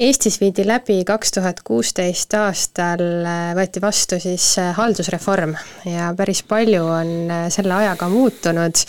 Eestis 0.00 0.38
viidi 0.40 0.64
läbi 0.64 1.02
kaks 1.04 1.34
tuhat 1.36 1.58
kuusteist 1.66 2.32
aastal, 2.38 3.02
äh, 3.28 3.50
võeti 3.58 3.82
vastu 3.84 4.16
siis 4.22 4.54
äh, 4.62 4.70
haldusreform 4.78 5.52
ja 5.84 6.14
päris 6.16 6.40
palju 6.48 6.86
on 6.88 7.12
selle 7.52 7.76
ajaga 7.82 8.08
muutunud, 8.08 8.86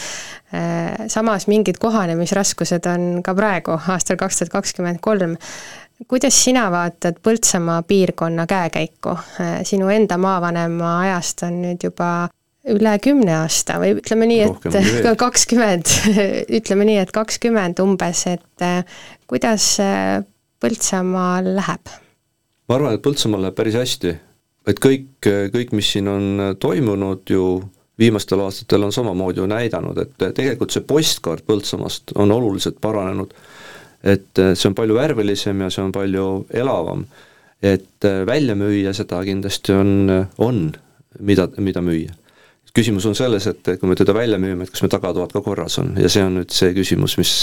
samas 1.07 1.45
mingid 1.47 1.77
kohanemisraskused 1.79 2.87
on 2.91 3.21
ka 3.23 3.31
praegu, 3.35 3.77
aastal 3.93 4.17
kaks 4.19 4.41
tuhat 4.41 4.51
kakskümmend 4.51 4.99
kolm. 4.99 5.37
Kuidas 6.07 6.43
sina 6.43 6.67
vaatad 6.71 7.19
Põltsamaa 7.23 7.81
piirkonna 7.83 8.47
käekäiku? 8.47 9.15
sinu 9.63 9.89
enda 9.89 10.17
maavanema 10.17 10.99
ajast 10.99 11.43
on 11.47 11.61
nüüd 11.65 11.83
juba 11.83 12.29
üle 12.69 12.93
kümne 13.01 13.33
aasta 13.39 13.79
või 13.81 13.95
ütleme 13.97 14.27
nii, 14.29 14.41
et 14.45 15.07
kakskümmend, 15.25 15.93
ütleme 16.59 16.85
nii, 16.89 16.99
et 17.01 17.11
kakskümmend 17.15 17.81
umbes, 17.83 18.25
et 18.29 18.65
äh, 18.65 18.83
kuidas 19.29 19.73
äh, 19.81 20.21
Põltsamaal 20.61 21.55
läheb? 21.57 21.93
ma 22.69 22.77
arvan, 22.77 22.95
et 22.95 23.03
Põltsamaal 23.05 23.47
läheb 23.47 23.57
päris 23.57 23.77
hästi, 23.79 24.15
et 24.69 24.81
kõik, 24.81 25.09
kõik, 25.25 25.73
mis 25.73 25.89
siin 25.95 26.09
on 26.11 26.57
toimunud 26.61 27.33
ju 27.33 27.45
viimastel 28.01 28.43
aastatel 28.45 28.85
on 28.85 28.93
samamoodi 28.93 29.41
ju 29.41 29.47
näidanud, 29.49 29.97
et 30.01 30.13
tegelikult 30.37 30.73
see 30.73 30.85
postkaart 30.85 31.45
Põltsamaast 31.49 32.15
on 32.21 32.31
oluliselt 32.33 32.77
paranenud. 32.81 33.33
Et 34.03 34.41
see 34.53 34.69
on 34.69 34.77
palju 34.77 34.97
värvilisem 34.97 35.61
ja 35.65 35.69
see 35.73 35.83
on 35.83 35.91
palju 35.95 36.45
elavam. 36.53 37.05
et 37.61 38.07
välja 38.25 38.55
müüa 38.57 38.93
seda 38.97 39.19
kindlasti 39.23 39.73
on, 39.77 39.91
on, 40.41 40.71
mida, 41.19 41.47
mida 41.57 41.81
müüa 41.85 42.15
küsimus 42.75 43.05
on 43.09 43.15
selles, 43.17 43.47
et 43.51 43.69
kui 43.79 43.89
me 43.89 43.95
teda 43.99 44.13
välja 44.15 44.39
müüme, 44.39 44.63
et 44.63 44.71
kas 44.71 44.83
me 44.85 44.89
tagatoad 44.91 45.33
ka 45.35 45.41
korras 45.43 45.77
on 45.81 45.91
ja 45.99 46.09
see 46.11 46.23
on 46.23 46.37
nüüd 46.39 46.53
see 46.55 46.71
küsimus, 46.75 47.17
mis, 47.19 47.33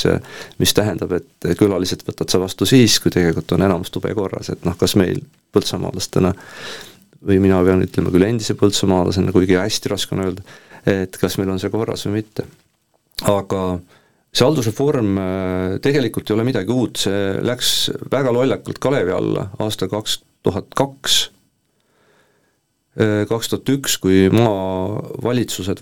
mis 0.60 0.72
tähendab, 0.76 1.12
et 1.18 1.48
külalised 1.60 2.04
võtad 2.06 2.32
sa 2.32 2.40
vastu 2.40 2.68
siis, 2.68 2.96
kui 3.02 3.12
tegelikult 3.12 3.52
on 3.56 3.66
enamus 3.66 3.92
tube 3.92 4.12
korras, 4.16 4.48
et 4.54 4.64
noh, 4.66 4.76
kas 4.80 4.96
meil 5.00 5.20
põltsamaalastena 5.54 6.32
või 7.28 7.40
mina 7.44 7.60
pean 7.66 7.84
ütlema 7.84 8.12
küll 8.14 8.28
endise 8.28 8.56
põltsamaalasena, 8.58 9.34
kuigi 9.34 9.58
hästi 9.58 9.92
raske 9.92 10.16
on 10.16 10.24
öelda, 10.24 10.58
et 10.88 11.20
kas 11.20 11.36
meil 11.40 11.52
on 11.52 11.60
see 11.60 11.72
korras 11.72 12.06
või 12.08 12.20
mitte. 12.20 12.46
aga 13.28 13.62
see 14.32 14.44
haldusreform 14.46 15.18
äh, 15.18 15.78
tegelikult 15.84 16.30
ei 16.30 16.36
ole 16.36 16.46
midagi 16.48 16.74
uut, 16.74 17.02
see 17.06 17.34
läks 17.44 17.90
väga 18.12 18.32
lollakalt 18.34 18.80
kalevi 18.82 19.14
alla 19.14 19.48
aastal 19.64 19.90
kaks 19.92 20.20
tuhat 20.46 20.70
kaks 20.78 21.28
kaks 23.28 23.50
tuhat 23.52 23.70
üks, 23.70 23.94
kui 24.02 24.26
maavalitsused 24.32 25.78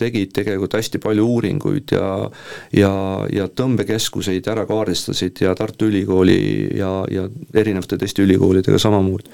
tegid 0.00 0.32
tegelikult 0.36 0.74
hästi 0.76 1.00
palju 1.00 1.24
uuringuid 1.24 1.94
ja 1.94 2.08
ja, 2.76 2.90
ja 3.32 3.46
tõmbekeskuseid 3.48 4.50
ära 4.52 4.66
kaardistasid 4.68 5.40
ja 5.44 5.54
Tartu 5.56 5.88
Ülikooli 5.88 6.68
ja, 6.76 6.90
ja 7.10 7.24
erinevate 7.54 7.96
teiste 7.98 8.22
ülikoolidega 8.26 8.78
samamoodi. 8.78 9.30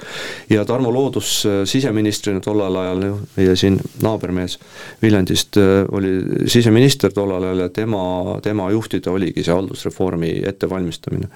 ja 0.50 0.64
Tarmo 0.64 0.92
Loodus 0.94 1.46
siseministrina 1.64 2.40
tollel 2.44 2.76
ajal, 2.76 3.02
meie 3.36 3.56
siin 3.56 3.80
naabermees 4.02 4.58
Viljandist 5.02 5.58
oli 5.90 6.46
siseminister 6.46 7.12
tollel 7.12 7.42
ajal 7.42 7.64
ja 7.66 7.68
tema, 7.68 8.04
tema 8.42 8.70
juhtida 8.70 9.10
oligi 9.10 9.42
see 9.42 9.54
haldusreformi 9.54 10.36
ettevalmistamine 10.46 11.32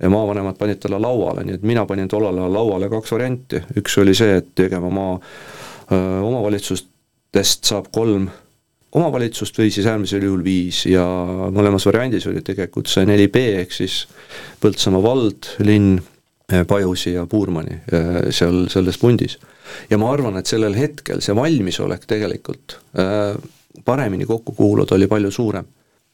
ja 0.00 0.10
maavanemad 0.10 0.58
panid 0.58 0.80
talle 0.80 0.98
lauale, 1.02 1.44
nii 1.44 1.58
et 1.58 1.64
mina 1.66 1.84
panin 1.86 2.08
tollal 2.08 2.38
ajal 2.38 2.54
lauale 2.56 2.88
kaks 2.92 3.12
varianti, 3.12 3.62
üks 3.80 3.98
oli 4.00 4.14
see, 4.16 4.38
et 4.40 4.62
Jõgevamaa 4.64 5.18
omavalitsustest 6.24 7.68
saab 7.72 7.90
kolm 7.92 8.28
omavalitsust 8.90 9.58
või 9.60 9.70
siis 9.70 9.86
äärmisel 9.86 10.24
juhul 10.26 10.42
viis. 10.44 10.84
Ja 10.90 11.04
mõlemas 11.54 11.86
variandis 11.86 12.26
oli 12.30 12.42
tegelikult 12.46 12.90
see 12.90 13.06
neli 13.06 13.28
B 13.30 13.42
ehk 13.62 13.74
siis 13.74 14.04
Põltsamaa 14.60 15.02
vald, 15.04 15.52
linn, 15.66 16.00
Pajusi 16.66 17.12
ja 17.14 17.28
Puurmani 17.30 17.76
seal 18.34 18.64
selles 18.72 18.98
pundis. 18.98 19.36
ja 19.90 19.98
ma 20.02 20.08
arvan, 20.10 20.36
et 20.40 20.50
sellel 20.50 20.74
hetkel 20.74 21.20
see 21.22 21.36
valmisolek 21.36 22.08
tegelikult 22.10 22.74
paremini 23.86 24.26
kokku 24.26 24.56
kuuluda 24.58 24.96
oli 24.96 25.06
palju 25.06 25.30
suurem 25.30 25.68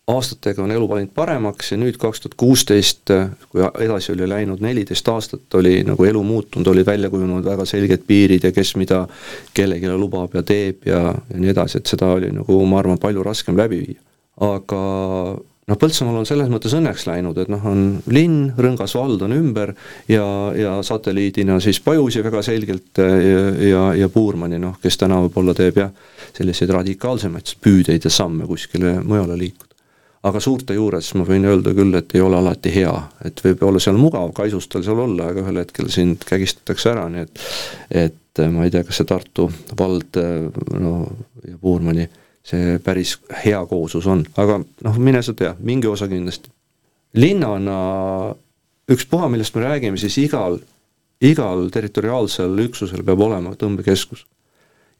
aastatega 0.06 0.62
on 0.62 0.70
elu 0.70 0.86
läinud 0.86 1.10
paremaks 1.14 1.72
ja 1.72 1.78
nüüd 1.80 1.96
kaks 1.98 2.22
tuhat 2.22 2.36
kuusteist, 2.38 3.10
kui 3.50 3.64
edasi 3.82 4.12
oli 4.14 4.28
läinud 4.30 4.62
neliteist 4.62 5.08
aastat, 5.10 5.48
oli 5.58 5.80
nagu 5.86 6.06
elu 6.06 6.22
muutunud, 6.22 6.70
olid 6.70 6.86
välja 6.86 7.10
kujunenud 7.10 7.46
väga 7.46 7.66
selged 7.66 8.06
piirid 8.06 8.46
ja 8.46 8.52
kes 8.54 8.76
mida 8.78 9.02
kellelegi 9.54 9.90
lubab 9.98 10.38
ja 10.38 10.44
teeb 10.46 10.86
ja, 10.86 11.02
ja 11.10 11.42
nii 11.42 11.50
edasi, 11.50 11.82
et 11.82 11.90
seda 11.90 12.12
oli 12.20 12.30
nagu 12.36 12.60
ma 12.70 12.78
arvan, 12.84 13.02
palju 13.02 13.26
raskem 13.26 13.58
läbi 13.58 13.82
viia. 13.82 14.00
aga 14.46 14.80
noh, 15.66 15.78
Põltsamaal 15.82 16.22
on 16.22 16.30
selles 16.30 16.54
mõttes 16.54 16.78
õnneks 16.78 17.08
läinud, 17.10 17.42
et 17.42 17.50
noh, 17.50 17.66
on 17.66 17.84
linn, 18.06 18.52
Rõngas 18.54 18.94
vald 18.94 19.26
on 19.26 19.34
ümber 19.34 19.74
ja, 20.06 20.24
ja 20.54 20.78
satelliidina 20.86 21.58
siis 21.58 21.82
Pajusi 21.82 22.22
väga 22.22 22.46
selgelt 22.46 23.02
ja, 23.02 23.46
ja, 23.74 23.86
ja 24.06 24.08
Puurmani 24.12 24.62
noh, 24.62 24.78
kes 24.78 25.02
täna 25.02 25.18
võib-olla 25.26 25.58
teeb 25.58 25.82
jah, 25.82 25.94
selliseid 26.30 26.78
radikaalsemaid 26.78 27.56
püüdeid 27.58 28.06
ja 28.06 28.20
samme 28.22 28.46
kuskile 28.46 29.00
mujale 29.02 29.42
liikuda 29.42 29.66
aga 30.26 30.42
suurte 30.42 30.74
juures 30.74 31.08
ma 31.18 31.26
võin 31.28 31.46
öelda 31.46 31.72
küll, 31.76 31.94
et 31.98 32.14
ei 32.16 32.24
ole 32.24 32.38
alati 32.40 32.72
hea, 32.74 32.92
et 33.26 33.40
võib 33.44 33.62
olla 33.68 33.82
seal 33.82 33.98
mugav 34.00 34.32
kaisustel 34.36 34.84
seal 34.86 35.00
olla, 35.06 35.30
aga 35.30 35.44
ühel 35.44 35.60
hetkel 35.62 35.90
sind 35.92 36.24
kägistatakse 36.28 36.92
ära, 36.94 37.08
nii 37.12 37.26
et 37.26 37.42
et 38.04 38.42
ma 38.52 38.66
ei 38.66 38.72
tea, 38.72 38.84
kas 38.84 38.98
see 39.00 39.08
Tartu 39.08 39.46
vald 39.78 40.18
no 40.76 40.92
ja 41.46 41.56
Puurmani 41.60 42.04
see 42.46 42.78
päris 42.84 43.16
hea 43.44 43.60
kooslus 43.66 44.06
on, 44.10 44.24
aga 44.38 44.60
noh, 44.60 44.98
mine 45.02 45.22
sa 45.24 45.34
tea, 45.34 45.54
mingi 45.58 45.88
osa 45.90 46.08
kindlasti. 46.10 46.50
linnana 47.16 47.78
ükspuha, 48.92 49.28
millest 49.32 49.54
me 49.56 49.64
räägime, 49.64 49.98
siis 49.98 50.18
igal, 50.22 50.58
igal 51.20 51.68
territoriaalsel 51.72 52.58
üksusel 52.66 53.02
peab 53.06 53.24
olema 53.26 53.54
tõmbekeskus. 53.58 54.26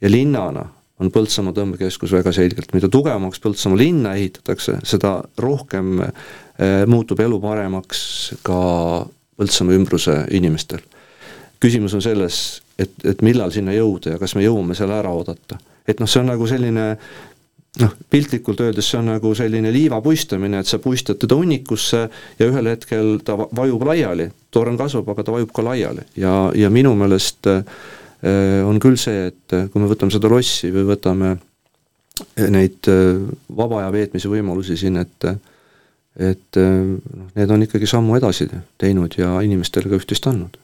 ja 0.01 0.11
linnana 0.11 0.67
on 1.01 1.13
Põltsamaa 1.13 1.55
tõmbekeskus 1.57 2.13
väga 2.17 2.33
selgelt, 2.35 2.73
mida 2.77 2.89
tugevamaks 2.93 3.41
Põltsamaa 3.45 3.81
linna 3.81 4.15
ehitatakse, 4.17 4.79
seda 4.89 5.19
rohkem 5.43 6.01
eh, 6.03 6.83
muutub 6.89 7.21
elu 7.21 7.41
paremaks 7.43 8.01
ka 8.47 8.61
Põltsamaa 9.37 9.77
ümbruse 9.77 10.23
inimestel. 10.37 10.85
küsimus 11.61 11.95
on 11.97 12.03
selles, 12.05 12.63
et, 12.79 12.93
et 13.05 13.23
millal 13.25 13.53
sinna 13.53 13.73
jõuda 13.73 14.15
ja 14.15 14.19
kas 14.21 14.35
me 14.37 14.45
jõuame 14.45 14.77
selle 14.77 14.97
ära 14.97 15.13
oodata. 15.13 15.59
et 15.87 16.01
noh, 16.01 16.09
see 16.09 16.21
on 16.21 16.33
nagu 16.33 16.47
selline 16.47 16.87
noh, 17.81 17.93
piltlikult 18.11 18.61
öeldes 18.61 18.89
see 18.89 18.99
on 18.99 19.13
nagu 19.13 19.35
selline 19.35 19.73
liiva 19.73 20.01
puistamine, 20.01 20.61
et 20.61 20.67
sa 20.67 20.79
puistad 20.79 21.21
teda 21.21 21.37
hunnikusse 21.37 22.09
ja 22.39 22.49
ühel 22.49 22.73
hetkel 22.73 23.19
ta 23.25 23.37
vajub 23.37 23.85
laiali, 23.85 24.31
torn 24.51 24.81
kasvab, 24.81 25.13
aga 25.13 25.29
ta 25.29 25.37
vajub 25.37 25.53
ka 25.53 25.65
laiali 25.65 26.09
ja, 26.17 26.51
ja 26.57 26.73
minu 26.73 26.95
meelest 26.97 27.53
äh, 27.53 27.61
Äh, 27.61 28.06
on 28.67 28.81
küll 28.81 28.97
see, 29.01 29.29
et 29.31 29.57
äh, 29.57 29.67
kui 29.73 29.83
me 29.83 29.91
võtame 29.91 30.15
seda 30.15 30.31
lossi 30.33 30.71
või 30.75 30.87
võtame 30.93 31.35
äh, 31.37 32.49
neid 32.53 32.89
vaba 33.49 33.83
aja 33.83 33.93
veetmise 33.93 34.31
võimalusi 34.33 34.79
siin, 34.81 35.01
et 35.03 35.31
et 36.17 36.57
noh, 36.57 37.27
need 37.37 37.51
on 37.53 37.65
ikkagi 37.67 37.85
sammu 37.85 38.15
edasi 38.17 38.47
teinud 38.81 39.19
ja 39.21 39.35
inimestele 39.45 39.91
ka 39.91 39.99
üht-teist 40.01 40.25
andnud 40.31 40.57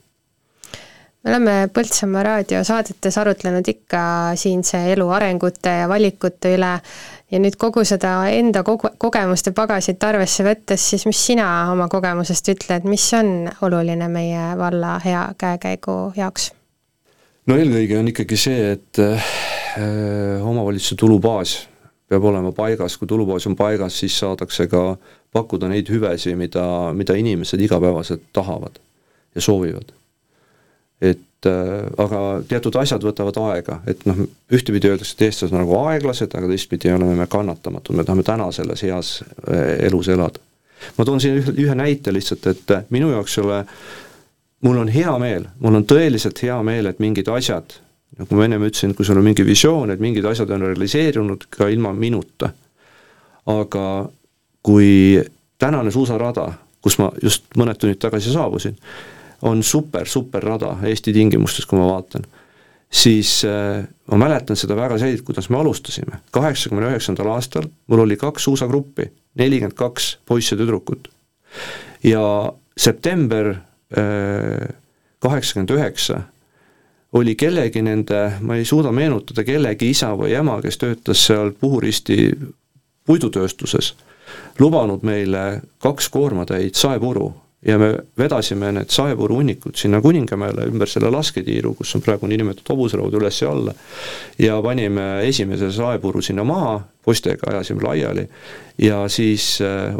me 1.23 1.31
oleme 1.31 1.53
Põltsamaa 1.75 2.23
raadiosaadetes 2.27 3.19
arutlenud 3.21 3.69
ikka 3.69 4.01
siinse 4.39 4.81
elu 4.93 5.09
arengute 5.15 5.75
ja 5.83 5.89
valikute 5.89 6.55
üle 6.57 6.73
ja 7.33 7.41
nüüd 7.41 7.57
kogu 7.61 7.85
seda 7.89 8.15
enda 8.33 8.65
kogu-, 8.67 8.91
kogemuste 8.99 9.53
pagasit 9.57 10.03
arvesse 10.05 10.45
võttes, 10.47 10.89
siis 10.93 11.07
mis 11.07 11.21
sina 11.31 11.47
oma 11.73 11.89
kogemusest 11.93 12.53
ütled, 12.55 12.89
mis 12.89 13.07
on 13.19 13.53
oluline 13.63 14.09
meie 14.13 14.51
valla 14.59 14.99
hea 15.05 15.29
käekäigu 15.39 16.01
jaoks? 16.19 16.51
No 17.47 17.59
eelkõige 17.59 17.99
on 17.99 18.11
ikkagi 18.13 18.39
see, 18.39 18.73
et 18.77 19.03
äh, 19.03 19.33
omavalitsuse 20.47 20.99
tulubaas 21.01 21.57
peab 22.13 22.29
olema 22.29 22.53
paigas, 22.53 22.99
kui 23.01 23.09
tulubaas 23.09 23.47
on 23.49 23.57
paigas, 23.57 23.97
siis 24.03 24.19
saadakse 24.21 24.69
ka 24.69 24.83
pakkuda 25.33 25.71
neid 25.73 25.89
hüvesid, 25.89 26.37
mida, 26.37 26.65
mida 26.97 27.17
inimesed 27.17 27.61
igapäevaselt 27.65 28.29
tahavad 28.37 28.77
ja 29.35 29.41
soovivad. 29.41 29.93
et 31.01 31.47
äh, 31.47 31.89
aga 31.99 32.19
teatud 32.47 32.77
asjad 32.79 33.03
võtavad 33.03 33.39
aega, 33.49 33.81
et 33.91 34.05
noh, 34.07 34.21
ühtepidi 34.55 34.93
öeldakse, 34.93 35.17
et 35.17 35.25
eestlased 35.27 35.57
on 35.57 35.65
nagu 35.65 35.75
aeglased, 35.89 36.31
aga 36.39 36.51
teistpidi 36.53 36.93
oleme 36.95 37.17
me 37.19 37.27
kannatamatud, 37.27 37.97
me 37.99 38.05
tahame 38.07 38.23
täna 38.23 38.47
selles 38.55 38.85
heas 38.87 39.17
äh, 39.25 39.81
elus 39.89 40.13
elada. 40.13 40.39
ma 40.99 41.05
toon 41.09 41.21
siin 41.21 41.41
ühe, 41.41 41.57
ühe 41.65 41.75
näite 41.79 42.15
lihtsalt, 42.15 42.47
et 42.47 42.93
minu 42.95 43.11
jaoks 43.11 43.39
ei 43.39 43.45
ole, 43.45 43.59
mul 44.63 44.79
on 44.79 44.91
hea 44.93 45.13
meel, 45.19 45.47
mul 45.61 45.81
on 45.81 45.87
tõeliselt 45.89 46.39
hea 46.43 46.59
meel, 46.67 46.89
et 46.91 47.01
mingid 47.03 47.29
asjad, 47.33 47.77
nagu 48.19 48.39
ma 48.39 48.47
ennem 48.47 48.67
ütlesin, 48.69 48.95
kui 48.95 49.07
sul 49.07 49.19
on 49.19 49.27
mingi 49.27 49.45
visioon, 49.47 49.91
et 49.91 50.03
mingid 50.03 50.27
asjad 50.29 50.51
on 50.55 50.67
realiseerunud 50.69 51.49
ka 51.51 51.71
ilma 51.73 51.93
minuta. 51.93 52.53
aga 53.47 54.09
kui 54.63 55.19
tänane 55.59 55.91
suusarada, 55.91 56.53
kus 56.81 56.99
ma 56.99 57.09
just 57.23 57.49
mõned 57.59 57.79
tunnid 57.79 57.99
tagasi 57.99 58.31
saabusin, 58.31 58.77
on 59.43 59.63
super, 59.67 60.07
super 60.07 60.45
rada 60.47 60.77
Eesti 60.87 61.13
tingimustes, 61.13 61.67
kui 61.67 61.79
ma 61.79 61.89
vaatan, 61.89 62.23
siis 62.93 63.41
äh, 63.49 63.83
ma 64.11 64.21
mäletan 64.21 64.57
seda 64.59 64.77
väga 64.79 65.01
selgelt, 65.03 65.25
kuidas 65.27 65.51
me 65.51 65.59
alustasime. 65.59 66.21
kaheksakümne 66.31 66.93
üheksandal 66.93 67.33
aastal 67.35 67.67
mul 67.91 68.05
oli 68.05 68.17
kaks 68.17 68.45
suusagruppi, 68.45 69.09
nelikümmend 69.35 69.75
kaks 69.75 70.19
poissi 70.27 70.55
ja 70.55 70.61
tüdrukut. 70.61 71.09
ja 72.05 72.53
september 72.77 73.55
kaheksakümmend 75.23 75.71
üheksa 75.75 76.23
oli 77.13 77.35
kellegi 77.37 77.83
nende, 77.83 78.23
ma 78.41 78.57
ei 78.57 78.65
suuda 78.65 78.93
meenutada, 78.93 79.45
kellegi 79.45 79.91
isa 79.93 80.13
või 80.17 80.33
ema, 80.37 80.57
kes 80.65 80.81
töötas 80.81 81.27
seal 81.27 81.53
Puhuristi 81.61 82.31
puidutööstuses, 83.07 83.93
lubanud 84.59 85.05
meile 85.05 85.61
kaks 85.83 86.09
koormatäit 86.09 86.79
saepuru. 86.79 87.33
Ja 87.63 87.77
me 87.79 87.93
vedasime 88.19 88.73
need 88.75 88.91
saepuru 88.91 89.37
hunnikud 89.39 89.77
sinna 89.79 90.01
Kuningamäele 90.03 90.65
ümber 90.67 90.91
selle 90.91 91.13
lasketiiru, 91.15 91.77
kus 91.79 91.93
on 91.95 92.03
praegu 92.03 92.27
niinimetatud 92.27 92.73
hobuseraud 92.73 93.15
üles 93.15 93.39
ja 93.39 93.53
alla, 93.55 93.75
ja 94.39 94.57
panime 94.65 95.05
esimese 95.29 95.69
saepuru 95.71 96.23
sinna 96.27 96.43
maha, 96.45 96.81
poistega 97.05 97.53
ajasime 97.53 97.85
laiali 97.87 98.27
ja 98.83 99.05
siis 99.07 99.61
äh, 99.63 99.95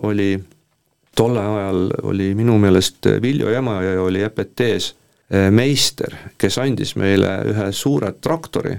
oli 1.13 1.17
tollel 1.17 1.57
ajal 1.57 1.91
oli 2.03 2.35
minu 2.35 2.59
meelest 2.59 3.07
Viljo 3.23 3.51
Jämaja 3.51 4.03
oli 4.03 4.23
EPT-s 4.23 4.95
äh, 5.35 5.51
meister, 5.51 6.15
kes 6.39 6.59
andis 6.59 6.97
meile 6.97 7.43
ühe 7.47 7.73
suure 7.73 8.13
traktori, 8.21 8.77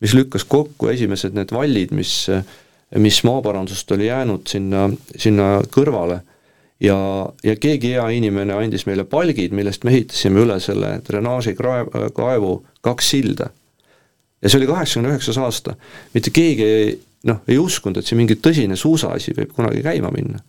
mis 0.00 0.14
lükkas 0.14 0.44
kokku 0.44 0.88
esimesed 0.88 1.34
need 1.34 1.52
vallid, 1.52 1.90
mis, 1.90 2.26
mis 2.98 3.22
maaparandusest 3.24 3.92
oli 3.92 4.06
jäänud 4.06 4.46
sinna, 4.46 4.90
sinna 5.16 5.60
kõrvale 5.70 6.20
ja, 6.80 6.98
ja 7.44 7.56
keegi 7.56 7.94
hea 7.94 8.08
inimene 8.18 8.54
andis 8.54 8.86
meile 8.86 9.04
palgid, 9.04 9.52
millest 9.52 9.84
me 9.84 9.94
ehitasime 9.94 10.42
üle 10.42 10.58
selle 10.60 10.98
drenaažikaevu 11.06 12.66
kaks 12.80 13.10
silda. 13.10 13.50
ja 14.42 14.50
see 14.50 14.58
oli 14.58 14.66
kaheksakümne 14.66 15.14
üheksas 15.14 15.38
aasta, 15.38 15.76
mitte 16.14 16.30
keegi 16.30 16.64
ei 16.64 16.98
noh, 17.26 17.40
ei 17.48 17.58
uskunud, 17.58 17.98
et 17.98 18.06
see 18.06 18.18
mingi 18.18 18.36
tõsine 18.42 18.76
suusaasi 18.78 19.34
võib 19.36 19.54
kunagi 19.56 19.82
käima 19.84 20.12
minna. 20.14 20.42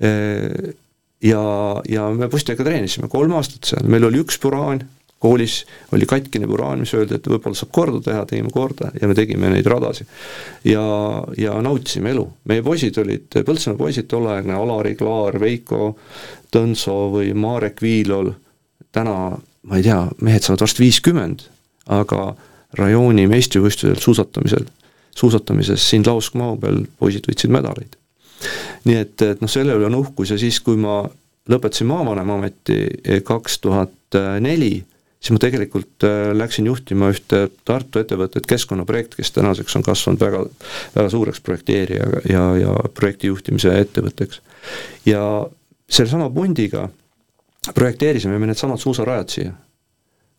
Ja, 0.00 1.42
ja 1.88 2.10
me 2.12 2.28
poistega 2.28 2.64
treenisime 2.66 3.08
kolm 3.08 3.32
aastat 3.38 3.64
seal, 3.70 3.86
meil 3.88 4.04
oli 4.04 4.20
üks 4.20 4.36
puraan, 4.42 4.82
koolis 5.24 5.62
oli 5.96 6.04
katkine 6.06 6.44
puraan, 6.46 6.82
mis 6.84 6.92
öeldi, 6.94 7.16
et 7.16 7.28
võib-olla 7.30 7.56
saab 7.56 7.72
korda 7.72 8.02
teha, 8.04 8.26
tegime 8.28 8.52
korda 8.52 8.90
ja 9.00 9.08
me 9.08 9.16
tegime 9.16 9.48
neid 9.50 9.66
radasid. 9.72 10.10
ja, 10.68 10.84
ja 11.40 11.56
nautisime 11.64 12.12
elu, 12.12 12.26
meie 12.44 12.62
poisid 12.62 13.00
olid, 13.00 13.30
Põltsamaa 13.32 13.80
poisid 13.80 14.10
tolleaegne, 14.12 14.52
Alari 14.54 14.92
Klaar, 15.00 15.40
Veiko 15.40 15.96
Tõnso 16.52 16.98
või 17.16 17.32
Marek 17.32 17.80
Viilol, 17.82 18.34
täna 18.92 19.16
ma 19.66 19.78
ei 19.80 19.86
tea, 19.86 20.00
mehed 20.22 20.46
saavad 20.46 20.64
varsti 20.66 20.84
viiskümmend, 20.84 21.46
aga 21.92 22.34
rajooni 22.78 23.26
meistrivõistlusel 23.30 23.98
suusatamisel, 24.02 24.66
suusatamises 25.16 25.88
siin 25.90 26.06
lauskmaa 26.06 26.54
peal 26.60 26.84
poisid 27.00 27.26
võitsid 27.28 27.54
medaleid. 27.54 27.96
Nii 28.86 28.98
et, 29.02 29.22
et 29.22 29.40
noh, 29.42 29.50
selle 29.50 29.76
üle 29.76 29.88
on 29.88 30.00
uhkus 30.00 30.34
ja 30.34 30.40
siis, 30.40 30.60
kui 30.64 30.78
ma 30.80 31.02
lõpetasin 31.50 31.88
maavanema 31.88 32.36
ameti 32.40 32.80
kaks 33.26 33.60
tuhat 33.62 34.18
neli, 34.42 34.80
siis 35.26 35.34
ma 35.34 35.42
tegelikult 35.42 36.06
äh, 36.06 36.30
läksin 36.36 36.68
juhtima 36.70 37.10
ühte 37.14 37.46
Tartu 37.66 38.00
ettevõtet, 38.02 38.46
Keskkonnaprojekt, 38.48 39.16
kes 39.18 39.32
tänaseks 39.34 39.78
on 39.78 39.84
kasvanud 39.86 40.22
väga, 40.22 40.42
väga 40.94 41.12
suureks 41.12 41.42
projekteerija 41.42 42.22
ja, 42.30 42.44
ja 42.60 42.74
projekti 42.94 43.32
juhtimise 43.32 43.74
ettevõtteks. 43.80 44.40
ja 45.06 45.22
sellesama 45.88 46.30
pundiga 46.30 46.88
projekteerisime 47.74 48.38
me 48.38 48.50
needsamad 48.50 48.82
suusarajad 48.82 49.32
siia 49.32 49.54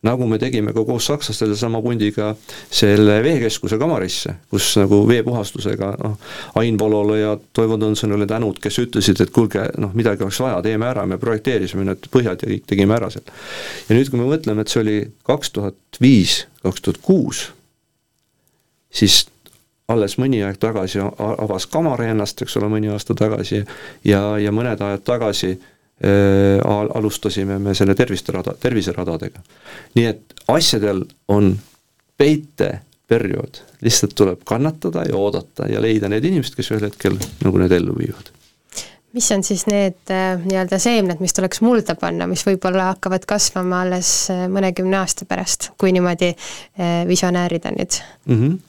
nagu 0.06 0.28
me 0.30 0.38
tegime 0.38 0.74
ka 0.74 0.84
koos 0.86 1.08
sakslastele 1.10 1.56
sama 1.58 1.82
pundiga 1.82 2.30
selle 2.70 3.18
veekeskuse 3.26 3.80
Kamarisse, 3.82 4.36
kus 4.52 4.70
nagu 4.78 5.02
veepuhastusega 5.10 5.94
noh, 6.04 6.18
Ain 6.62 6.78
Volole 6.80 7.20
ja 7.20 7.32
Toivo 7.54 7.80
Tõnsonile 7.82 8.28
tänud, 8.30 8.60
kes 8.62 8.78
ütlesid, 8.84 9.22
et 9.24 9.34
kuulge, 9.34 9.66
noh, 9.82 9.96
midagi 9.98 10.26
oleks 10.26 10.42
vaja, 10.44 10.60
teeme 10.66 10.90
ära, 10.90 11.06
me 11.10 11.18
projekteerisime 11.22 11.88
need 11.88 12.10
põhjad 12.14 12.46
ja 12.46 12.52
kõik 12.52 12.68
tegime 12.70 12.98
ära 12.98 13.10
seal. 13.14 13.26
ja 13.90 13.98
nüüd, 13.98 14.12
kui 14.12 14.22
me 14.22 14.30
mõtleme, 14.30 14.62
et 14.62 14.74
see 14.74 14.84
oli 14.84 15.00
kaks 15.28 15.56
tuhat 15.58 16.02
viis, 16.02 16.44
kaks 16.62 16.86
tuhat 16.86 17.02
kuus, 17.02 17.48
siis 18.94 19.24
alles 19.88 20.18
mõni 20.20 20.44
aeg 20.44 20.60
tagasi 20.62 21.02
avas 21.02 21.66
Kamar 21.72 22.04
ennast, 22.04 22.42
eks 22.44 22.58
ole, 22.60 22.70
mõni 22.72 22.92
aasta 22.92 23.16
tagasi 23.18 23.64
ja, 24.06 24.22
ja 24.38 24.54
mõned 24.54 24.82
ajad 24.84 25.06
tagasi 25.08 25.56
alustasime 26.06 27.56
me 27.60 27.74
selle 27.74 27.96
tervisterada, 27.98 28.54
terviseradadega. 28.62 29.40
nii 29.96 30.06
et 30.06 30.36
asjadel 30.54 31.02
on 31.34 31.56
peiteperiood, 32.18 33.62
lihtsalt 33.82 34.14
tuleb 34.16 34.44
kannatada 34.46 35.08
ja 35.10 35.18
oodata 35.18 35.66
ja 35.72 35.82
leida 35.82 36.10
need 36.10 36.26
inimesed, 36.30 36.54
kes 36.58 36.70
ühel 36.74 36.86
hetkel 36.90 37.18
nagu 37.44 37.64
need 37.64 37.74
ellu 37.80 37.98
viivad 37.98 38.30
mis 39.18 39.32
on 39.32 39.44
siis 39.44 39.64
need 39.66 40.12
äh, 40.14 40.38
nii-öelda 40.44 40.78
seemned, 40.80 41.22
mis 41.24 41.34
tuleks 41.34 41.62
mulda 41.66 41.96
panna, 41.98 42.28
mis 42.30 42.44
võib-olla 42.46 42.92
hakkavad 42.92 43.26
kasvama 43.30 43.82
alles 43.86 44.12
äh, 44.34 44.46
mõnekümne 44.52 45.00
aasta 45.00 45.26
pärast, 45.26 45.72
kui 45.82 45.94
niimoodi 45.96 46.34
visionäärida 47.08 47.72
nüüd 47.74 47.98
mm? 48.26 48.38
-hmm. 48.44 48.60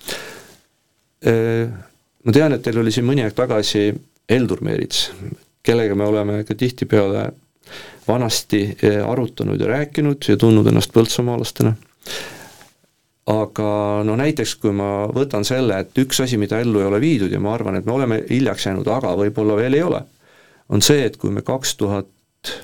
Ma 2.25 2.33
tean, 2.33 2.53
et 2.53 2.63
teil 2.63 2.79
oli 2.79 2.93
siin 2.95 3.07
mõni 3.07 3.25
aeg 3.25 3.35
tagasi 3.35 3.89
Eldur 4.29 4.61
Meerits, 4.63 5.11
kellega 5.63 5.95
me 5.95 6.05
oleme 6.05 6.45
ka 6.45 6.55
tihtipeale 6.55 7.29
vanasti 8.09 8.77
eh, 8.83 9.11
arutanud 9.11 9.61
ja 9.61 9.67
rääkinud 9.67 10.29
ja 10.29 10.37
tundnud 10.37 10.67
ennast 10.67 10.93
põltsamaalastena. 10.93 11.75
aga 13.29 13.71
no 14.09 14.15
näiteks, 14.17 14.55
kui 14.57 14.73
ma 14.73 15.05
võtan 15.13 15.45
selle, 15.45 15.83
et 15.83 15.99
üks 16.01 16.23
asi, 16.25 16.39
mida 16.41 16.61
ellu 16.65 16.81
ei 16.81 16.87
ole 16.89 17.01
viidud 17.01 17.33
ja 17.33 17.41
ma 17.41 17.53
arvan, 17.55 17.77
et 17.77 17.85
me 17.85 17.93
oleme 17.93 18.23
hiljaks 18.31 18.67
jäänud, 18.67 18.89
aga 18.89 19.13
võib-olla 19.21 19.57
veel 19.57 19.77
ei 19.77 19.83
ole, 19.85 20.01
on 20.69 20.83
see, 20.83 21.05
et 21.05 21.17
kui 21.21 21.31
me 21.31 21.43
kaks 21.45 21.75
tuhat 21.77 22.55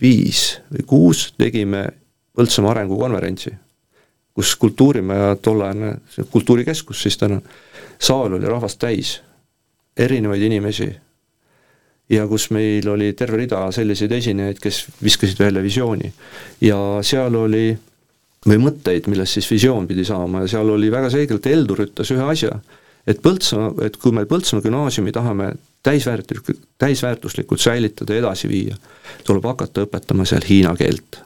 viis 0.00 0.60
või 0.70 0.86
kuus 0.86 1.32
tegime 1.38 1.88
Põltsamaa 2.32 2.70
arengukonverentsi, 2.70 3.50
kus 4.32 4.54
Kultuurimaja 4.56 5.34
tollane, 5.42 5.90
kultuurikeskus 6.30 7.02
siis 7.02 7.18
täna, 7.20 7.42
saal 8.00 8.38
oli 8.38 8.48
rahvast 8.48 8.78
täis, 8.80 9.18
erinevaid 9.96 10.46
inimesi 10.46 10.86
ja 12.10 12.26
kus 12.28 12.48
meil 12.50 12.88
oli 12.88 13.12
terve 13.18 13.42
rida 13.42 13.64
selliseid 13.74 14.12
esinejaid, 14.12 14.60
kes 14.62 14.84
viskasid 15.02 15.40
välja 15.40 15.62
visiooni. 15.62 16.12
ja 16.60 16.78
seal 17.02 17.34
oli, 17.34 17.78
või 18.46 18.62
mõtteid, 18.66 19.08
millest 19.10 19.38
siis 19.38 19.50
visioon 19.50 19.86
pidi 19.88 20.04
saama 20.04 20.44
ja 20.44 20.54
seal 20.56 20.70
oli 20.70 20.90
väga 20.90 21.10
selgelt, 21.10 21.46
Heldur 21.46 21.84
ütles 21.86 22.10
ühe 22.14 22.24
asja, 22.34 22.56
et 23.06 23.22
Põltsamaa, 23.22 23.74
et 23.86 23.96
kui 23.96 24.12
me 24.12 24.26
Põltsamaa 24.28 24.64
gümnaasiumi 24.66 25.12
tahame 25.12 25.52
täisväärtuslikult, 25.82 26.58
täisväärtuslikult 26.78 27.60
säilitada 27.60 28.14
ja 28.14 28.24
edasi 28.24 28.50
viia, 28.50 28.76
tuleb 29.26 29.46
hakata 29.46 29.86
õpetama 29.86 30.26
seal 30.28 30.44
hiina 30.48 30.74
keelt. 30.78 31.20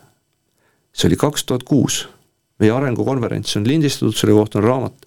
see 0.96 1.10
oli 1.10 1.16
kaks 1.20 1.44
tuhat 1.44 1.62
kuus, 1.62 2.06
meie 2.58 2.72
arengukonverents 2.72 3.56
on 3.56 3.66
lindistatud, 3.68 4.16
selle 4.16 4.32
kohta 4.32 4.58
on 4.58 4.64
raamat 4.64 5.05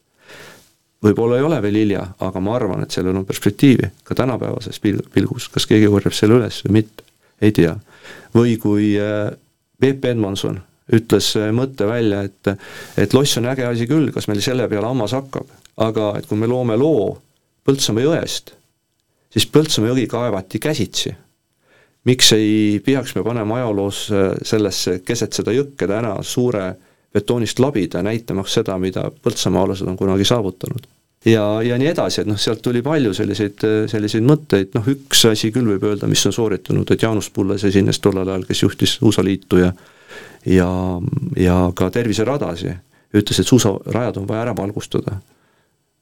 võib-olla 1.03 1.37
ei 1.39 1.45
ole 1.47 1.59
veel 1.63 1.77
hilja, 1.81 2.05
aga 2.25 2.41
ma 2.43 2.55
arvan, 2.57 2.83
et 2.83 2.95
sellel 2.95 3.17
on 3.19 3.27
perspektiivi 3.27 3.91
ka 4.03 4.17
tänapäevases 4.19 4.81
pil-, 4.83 5.03
pilgus, 5.13 5.49
kas 5.53 5.67
keegi 5.69 5.87
korjab 5.91 6.15
selle 6.15 6.39
üles 6.39 6.61
või 6.65 6.79
mitte, 6.81 7.05
ei 7.41 7.53
tea. 7.55 7.75
või 8.35 8.57
kui 8.59 8.91
äh, 8.99 9.31
Peep 9.79 10.05
Edmonson 10.05 10.59
ütles 10.93 11.31
äh, 11.39 11.51
mõtte 11.55 11.87
välja, 11.87 12.23
et 12.27 12.53
et 12.97 13.13
loss 13.13 13.37
on 13.39 13.47
äge 13.51 13.65
asi 13.67 13.87
küll, 13.87 14.11
kas 14.11 14.27
meil 14.27 14.41
selle 14.43 14.67
peale 14.71 14.89
hammas 14.89 15.15
hakkab, 15.15 15.47
aga 15.79 16.13
et 16.19 16.27
kui 16.27 16.37
me 16.37 16.49
loome 16.49 16.77
loo 16.77 17.17
Põltsamaa 17.69 18.01
jõest, 18.01 18.53
siis 19.29 19.45
Põltsamaa 19.53 19.91
jõgi 19.91 20.07
kaevati 20.09 20.59
käsitsi. 20.59 21.11
miks 22.07 22.31
ei 22.33 22.79
peaks 22.85 23.15
me 23.15 23.23
panema 23.23 23.59
ajaloos 23.59 24.09
äh, 24.11 24.31
sellesse, 24.43 24.99
keset 25.05 25.33
seda 25.33 25.53
jõkke 25.53 25.87
täna 25.87 26.15
suure 26.23 26.75
betoonist 27.13 27.59
labida, 27.59 28.03
näitamaks 28.05 28.59
seda, 28.59 28.77
mida 28.77 29.07
põltsamaalased 29.23 29.87
on 29.89 29.97
kunagi 29.97 30.25
saavutanud. 30.25 30.87
ja, 31.25 31.45
ja 31.65 31.77
nii 31.77 31.91
edasi, 31.91 32.21
et 32.21 32.29
noh, 32.29 32.39
sealt 32.39 32.61
tuli 32.65 32.81
palju 32.85 33.13
selliseid, 33.17 33.65
selliseid 33.91 34.25
mõtteid, 34.25 34.73
noh 34.77 34.87
üks 34.93 35.25
asi 35.31 35.51
küll 35.51 35.67
võib 35.73 35.87
öelda, 35.89 36.07
mis 36.07 36.25
on 36.29 36.35
sooritunud, 36.35 36.91
et 36.91 37.01
Jaanus 37.01 37.29
Pulles 37.33 37.63
esines 37.67 37.99
tollel 37.99 38.27
ajal, 38.27 38.45
kes 38.47 38.63
juhtis 38.63 38.99
USA 39.01 39.25
liitu 39.25 39.63
ja 39.63 39.73
ja, 40.45 40.69
ja 41.37 41.57
ka 41.75 41.89
terviseradasi, 41.93 42.73
ütles, 43.13 43.39
et 43.41 43.47
suusarajad 43.47 44.21
on 44.21 44.27
vaja 44.27 44.47
ära 44.47 44.55
valgustada. 44.57 45.19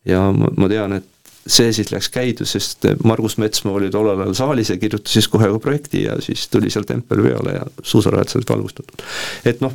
ja 0.06 0.32
ma, 0.32 0.52
ma 0.58 0.70
tean, 0.72 0.94
et 1.00 1.08
see 1.48 1.72
siis 1.74 1.92
läks 1.92 2.10
käidu, 2.12 2.46
sest 2.46 2.86
Margus 3.08 3.38
Metsmaa 3.40 3.78
oli 3.80 3.90
tollel 3.92 4.20
ajal 4.20 4.36
saalis 4.36 4.72
ja 4.72 4.78
kirjutas 4.78 5.14
siis 5.16 5.28
kohe 5.32 5.50
ka 5.54 5.60
projekti 5.64 6.04
ja 6.04 6.18
siis 6.22 6.48
tuli 6.52 6.70
seal 6.74 6.88
tempel 6.88 7.24
peale 7.24 7.56
ja 7.56 7.68
suusarajad 7.82 8.34
said 8.34 8.50
valgustatud. 8.50 9.06
et 9.46 9.62
noh, 9.64 9.74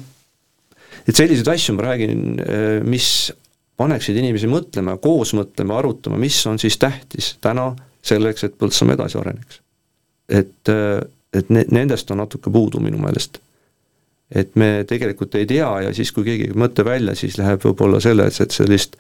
et 1.08 1.16
selliseid 1.16 1.48
asju 1.54 1.74
ma 1.76 1.86
räägin, 1.90 2.42
mis 2.88 3.08
paneksid 3.80 4.18
inimesi 4.20 4.50
mõtlema, 4.50 4.96
koos 5.02 5.32
mõtlema, 5.36 5.78
arutama, 5.80 6.18
mis 6.20 6.38
on 6.46 6.60
siis 6.62 6.78
tähtis 6.80 7.36
täna 7.42 7.72
selleks, 8.04 8.44
et 8.46 8.58
Põltsamaa 8.58 8.98
edasi 8.98 9.18
areneks. 9.20 9.60
et, 10.28 10.72
et 11.32 11.50
ne-, 11.50 11.66
nendest 11.70 12.10
on 12.10 12.22
natuke 12.22 12.50
puudu 12.50 12.80
minu 12.80 13.00
meelest. 13.02 13.38
et 14.30 14.54
me 14.56 14.84
tegelikult 14.88 15.34
ei 15.34 15.46
tea 15.46 15.70
ja 15.86 15.94
siis, 15.94 16.12
kui 16.12 16.24
keegi 16.24 16.52
mõte 16.56 16.84
välja, 16.84 17.14
siis 17.14 17.36
läheb 17.38 17.60
võib-olla 17.64 18.00
selles, 18.00 18.40
et 18.40 18.54
sellist 18.54 18.96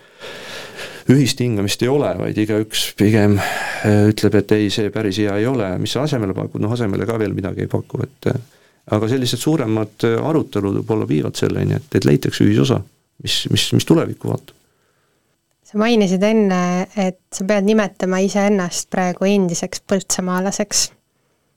ühist 1.10 1.40
hingamist 1.40 1.82
ei 1.82 1.90
ole, 1.90 2.12
vaid 2.18 2.38
igaüks 2.38 2.92
pigem 2.98 3.38
äh, 3.38 4.08
ütleb, 4.10 4.36
et 4.38 4.52
ei, 4.56 4.68
see 4.70 4.90
päris 4.94 5.18
hea 5.22 5.34
ei 5.40 5.46
ole, 5.48 5.72
mis 5.82 5.94
sa 5.94 6.04
asemele 6.06 6.34
pakud, 6.36 6.62
noh 6.62 6.74
asemele 6.74 7.08
ka 7.08 7.18
veel 7.18 7.34
midagi 7.36 7.64
ei 7.64 7.70
paku, 7.70 8.04
et 8.06 8.30
äh, 8.30 8.42
aga 8.90 9.08
sellised 9.08 9.38
suuremad 9.42 10.06
äh, 10.08 10.16
arutelud 10.26 10.80
võib-olla 10.80 11.06
viivad 11.08 11.38
selleni, 11.38 11.76
et, 11.78 11.86
et 11.94 12.08
leitakse 12.08 12.44
ühisosa, 12.46 12.80
mis, 13.22 13.44
mis, 13.52 13.68
mis 13.76 13.86
tulevikku 13.86 14.30
vaatab. 14.30 14.56
sa 15.62 15.78
mainisid 15.80 16.24
enne, 16.26 16.62
et 16.96 17.20
sa 17.32 17.46
pead 17.48 17.68
nimetama 17.68 18.18
iseennast 18.26 18.90
praegu 18.90 19.28
endiseks 19.28 19.84
põltsamaalaseks. 19.88 20.88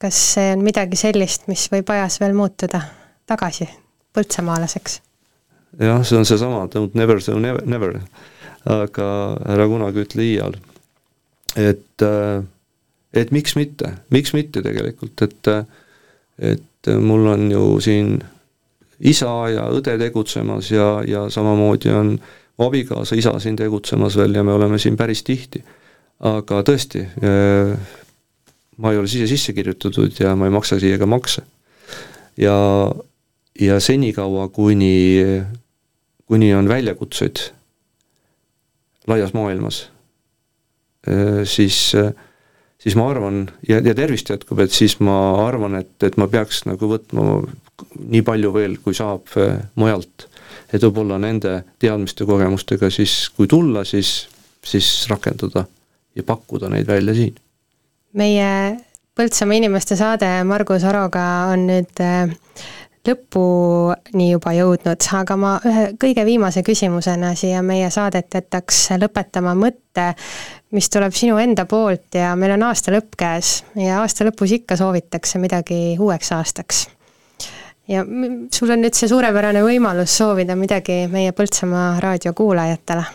kas 0.02 0.22
see 0.36 0.54
on 0.54 0.62
midagi 0.66 1.00
sellist, 1.00 1.48
mis 1.52 1.66
võib 1.72 1.90
ajas 1.96 2.20
veel 2.22 2.38
muutuda 2.38 2.84
tagasi 3.26 3.68
põltsamaalaseks? 4.14 5.02
jah, 5.80 6.04
see 6.06 6.20
on 6.20 6.30
seesama 6.30 6.68
don't 6.74 6.94
never 6.94 7.22
say 7.22 7.36
never, 7.40 7.66
never 7.66 7.98
aga 8.66 9.08
ära 9.56 9.66
kunagi 9.70 10.06
ütle 10.06 10.26
iial. 10.26 10.60
et, 11.56 12.02
äh, 12.04 12.44
et 13.14 13.32
miks 13.32 13.56
mitte, 13.56 13.96
miks 14.12 14.34
mitte 14.36 14.62
tegelikult, 14.62 15.22
et 15.22 15.50
et 16.40 16.90
mul 17.02 17.28
on 17.32 17.52
ju 17.52 17.66
siin 17.82 18.18
isa 19.00 19.32
ja 19.52 19.68
õde 19.74 19.98
tegutsemas 20.00 20.72
ja, 20.72 21.02
ja 21.08 21.26
samamoodi 21.30 21.92
on 21.92 22.16
abikaasa 22.58 23.16
isa 23.20 23.34
siin 23.40 23.56
tegutsemas 23.60 24.18
veel 24.18 24.36
ja 24.36 24.44
me 24.44 24.54
oleme 24.56 24.80
siin 24.80 24.98
päris 24.98 25.24
tihti. 25.24 25.64
aga 26.20 26.62
tõesti, 26.64 27.02
äh, 27.04 27.76
ma 28.78 28.92
ei 28.92 28.98
ole 28.98 29.08
siia 29.12 29.28
sisse 29.28 29.54
kirjutatud 29.54 30.16
ja 30.20 30.36
ma 30.36 30.48
ei 30.48 30.54
maksa 30.56 30.80
siia 30.80 30.98
ka 30.98 31.06
makse. 31.06 31.44
ja, 32.38 32.56
ja 33.60 33.80
senikaua, 33.80 34.48
kuni, 34.48 35.24
kuni 36.26 36.54
on 36.56 36.68
väljakutseid 36.68 37.52
laias 39.08 39.34
maailmas, 39.34 39.90
siis, 41.44 41.94
siis 42.86 42.96
ma 43.00 43.10
arvan, 43.10 43.44
ja, 43.68 43.82
ja 43.82 43.96
tervist 43.98 44.30
jätkub, 44.30 44.62
et 44.62 44.74
siis 44.74 45.00
ma 45.04 45.18
arvan, 45.48 45.80
et, 45.82 45.96
et 46.06 46.18
ma 46.22 46.30
peaks 46.30 46.64
nagu 46.70 46.90
võtma 46.92 47.42
nii 48.06 48.22
palju 48.26 48.54
veel, 48.56 48.78
kui 48.84 48.96
saab 48.96 49.34
mujalt. 49.76 50.30
et 50.74 50.82
võib-olla 50.82 51.18
nende 51.22 51.64
teadmiste, 51.80 52.26
kogemustega 52.26 52.90
siis, 52.94 53.30
kui 53.36 53.48
tulla, 53.48 53.84
siis, 53.86 54.28
siis 54.66 55.08
rakendada 55.10 55.66
ja 56.16 56.24
pakkuda 56.24 56.70
neid 56.70 56.88
välja 56.88 57.16
siin. 57.18 57.36
meie 58.14 58.52
Põltsamaa 59.16 59.56
inimeste 59.56 59.96
saade 59.96 60.28
Margus 60.44 60.84
Aroga 60.84 61.24
on 61.54 61.70
nüüd 61.70 62.02
lõpuni 63.08 64.30
juba 64.32 64.54
jõudnud, 64.56 65.08
aga 65.20 65.38
ma 65.40 65.56
ühe 65.66 65.86
kõige 66.02 66.26
viimase 66.28 66.64
küsimusena 66.66 67.34
siia 67.38 67.62
meie 67.66 67.90
saadet 67.94 68.38
jätaks 68.38 68.88
lõpetama 69.02 69.56
mõtte, 69.58 70.12
mis 70.76 70.90
tuleb 70.92 71.16
sinu 71.16 71.38
enda 71.42 71.68
poolt 71.70 72.18
ja 72.20 72.34
meil 72.40 72.56
on 72.58 72.68
aasta 72.70 72.94
lõpp 72.96 73.18
käes 73.20 73.58
ja 73.80 74.02
aasta 74.02 74.28
lõpus 74.28 74.56
ikka 74.60 74.78
soovitakse 74.80 75.40
midagi 75.40 75.98
uueks 76.00 76.32
aastaks. 76.36 76.88
ja 77.88 78.06
sul 78.52 78.72
on 78.74 78.82
nüüd 78.82 78.98
see 78.98 79.12
suurepärane 79.12 79.62
võimalus 79.64 80.18
soovida 80.18 80.56
midagi 80.56 81.06
meie 81.12 81.32
Põltsamaa 81.32 82.00
raadio 82.02 82.34
kuulajatele 82.34 83.06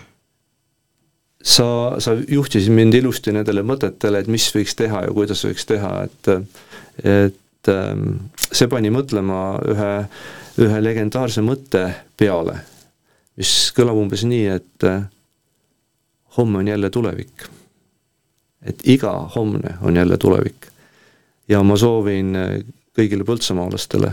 sa, 1.43 1.67
sa 1.99 2.15
juhtisid 2.29 2.73
mind 2.73 2.95
ilusti 3.01 3.33
nendele 3.33 3.63
mõtetele, 3.67 4.21
et 4.21 4.29
mis 4.31 4.47
võiks 4.55 4.77
teha 4.77 5.07
ja 5.07 5.15
kuidas 5.15 5.45
võiks 5.47 5.67
teha, 5.69 5.93
et 6.07 6.35
et 7.01 7.40
et 7.61 7.69
ähm, 7.69 8.31
see 8.53 8.69
pani 8.69 8.91
mõtlema 8.93 9.61
ühe, 9.69 9.93
ühe 10.65 10.81
legendaarse 10.81 11.43
mõtte 11.45 11.85
peale, 12.17 12.57
mis 13.37 13.53
kõlab 13.77 13.99
umbes 14.01 14.25
nii, 14.25 14.47
et 14.49 14.87
äh, 14.89 15.03
homme 16.39 16.63
on 16.63 16.69
jälle 16.69 16.91
tulevik. 16.91 17.49
et 18.63 18.81
iga 18.85 19.13
homne 19.35 19.77
on 19.83 19.97
jälle 19.97 20.17
tulevik. 20.17 20.67
ja 21.49 21.63
ma 21.63 21.77
soovin 21.77 22.37
äh, 22.37 22.61
kõigile 22.97 23.25
põltsamaalastele 23.25 24.13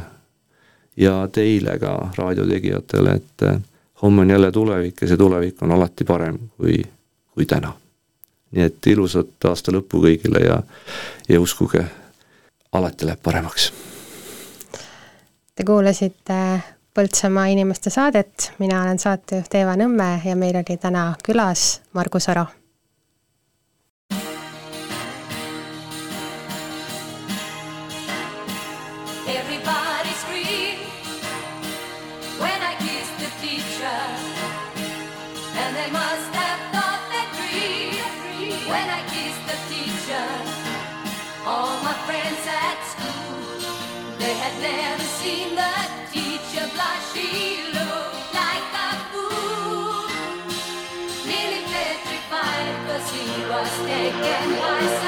ja 0.98 1.28
teile 1.32 1.80
ka, 1.80 2.12
raadiotegijatele, 2.18 3.12
et 3.12 3.43
äh, 3.43 3.62
homme 4.02 4.22
on 4.22 4.30
jälle 4.30 4.52
tulevik 4.52 5.02
ja 5.02 5.08
see 5.08 5.18
tulevik 5.18 5.62
on 5.62 5.72
alati 5.72 6.04
parem 6.04 6.39
kui, 6.58 6.84
kui 7.34 7.45
täna. 7.45 7.74
nii 8.52 8.64
et 8.64 8.88
ilusat 8.88 9.48
aasta 9.48 9.72
lõppu 9.72 10.04
kõigile 10.04 10.43
ja, 10.43 10.62
ja 11.30 11.39
uskuge 11.41 11.86
alati 12.78 13.05
läheb 13.05 13.21
paremaks. 13.23 13.71
Te 15.55 15.65
kuulasite 15.65 16.41
Põltsamaa 16.97 17.45
inimeste 17.53 17.91
saadet, 17.93 18.51
mina 18.57 18.82
olen 18.82 18.97
saatejuht 18.99 19.53
Eeva 19.53 19.75
Nõmme 19.78 20.15
ja 20.25 20.34
meil 20.36 20.57
oli 20.57 20.78
täna 20.82 21.11
külas 21.25 21.75
Margus 21.93 22.25
Aro 22.34 22.47
I 54.80 55.07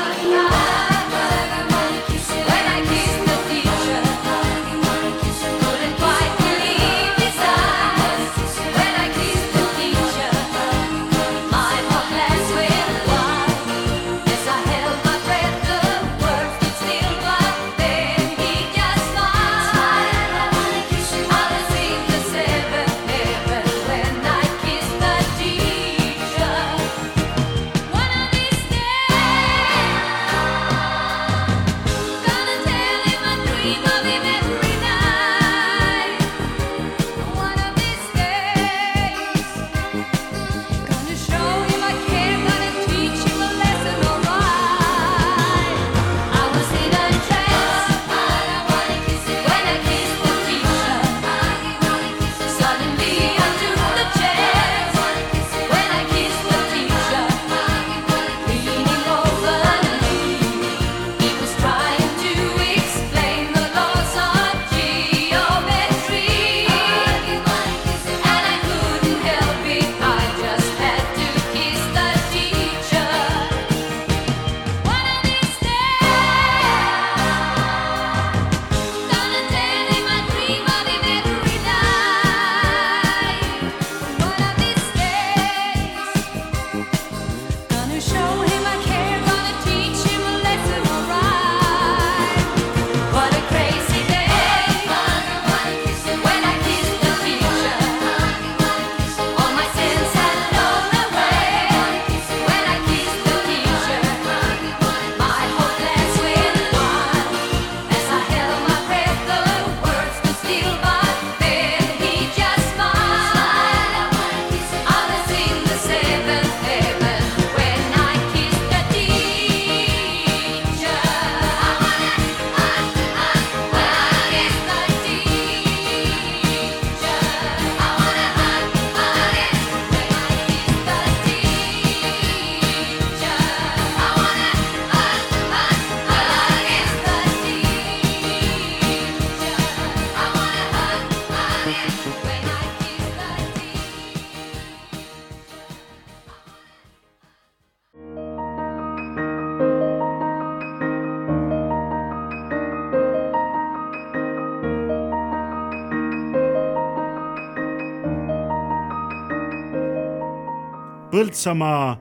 Põltsamaa 161.19 161.97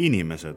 inimesed 0.00 0.56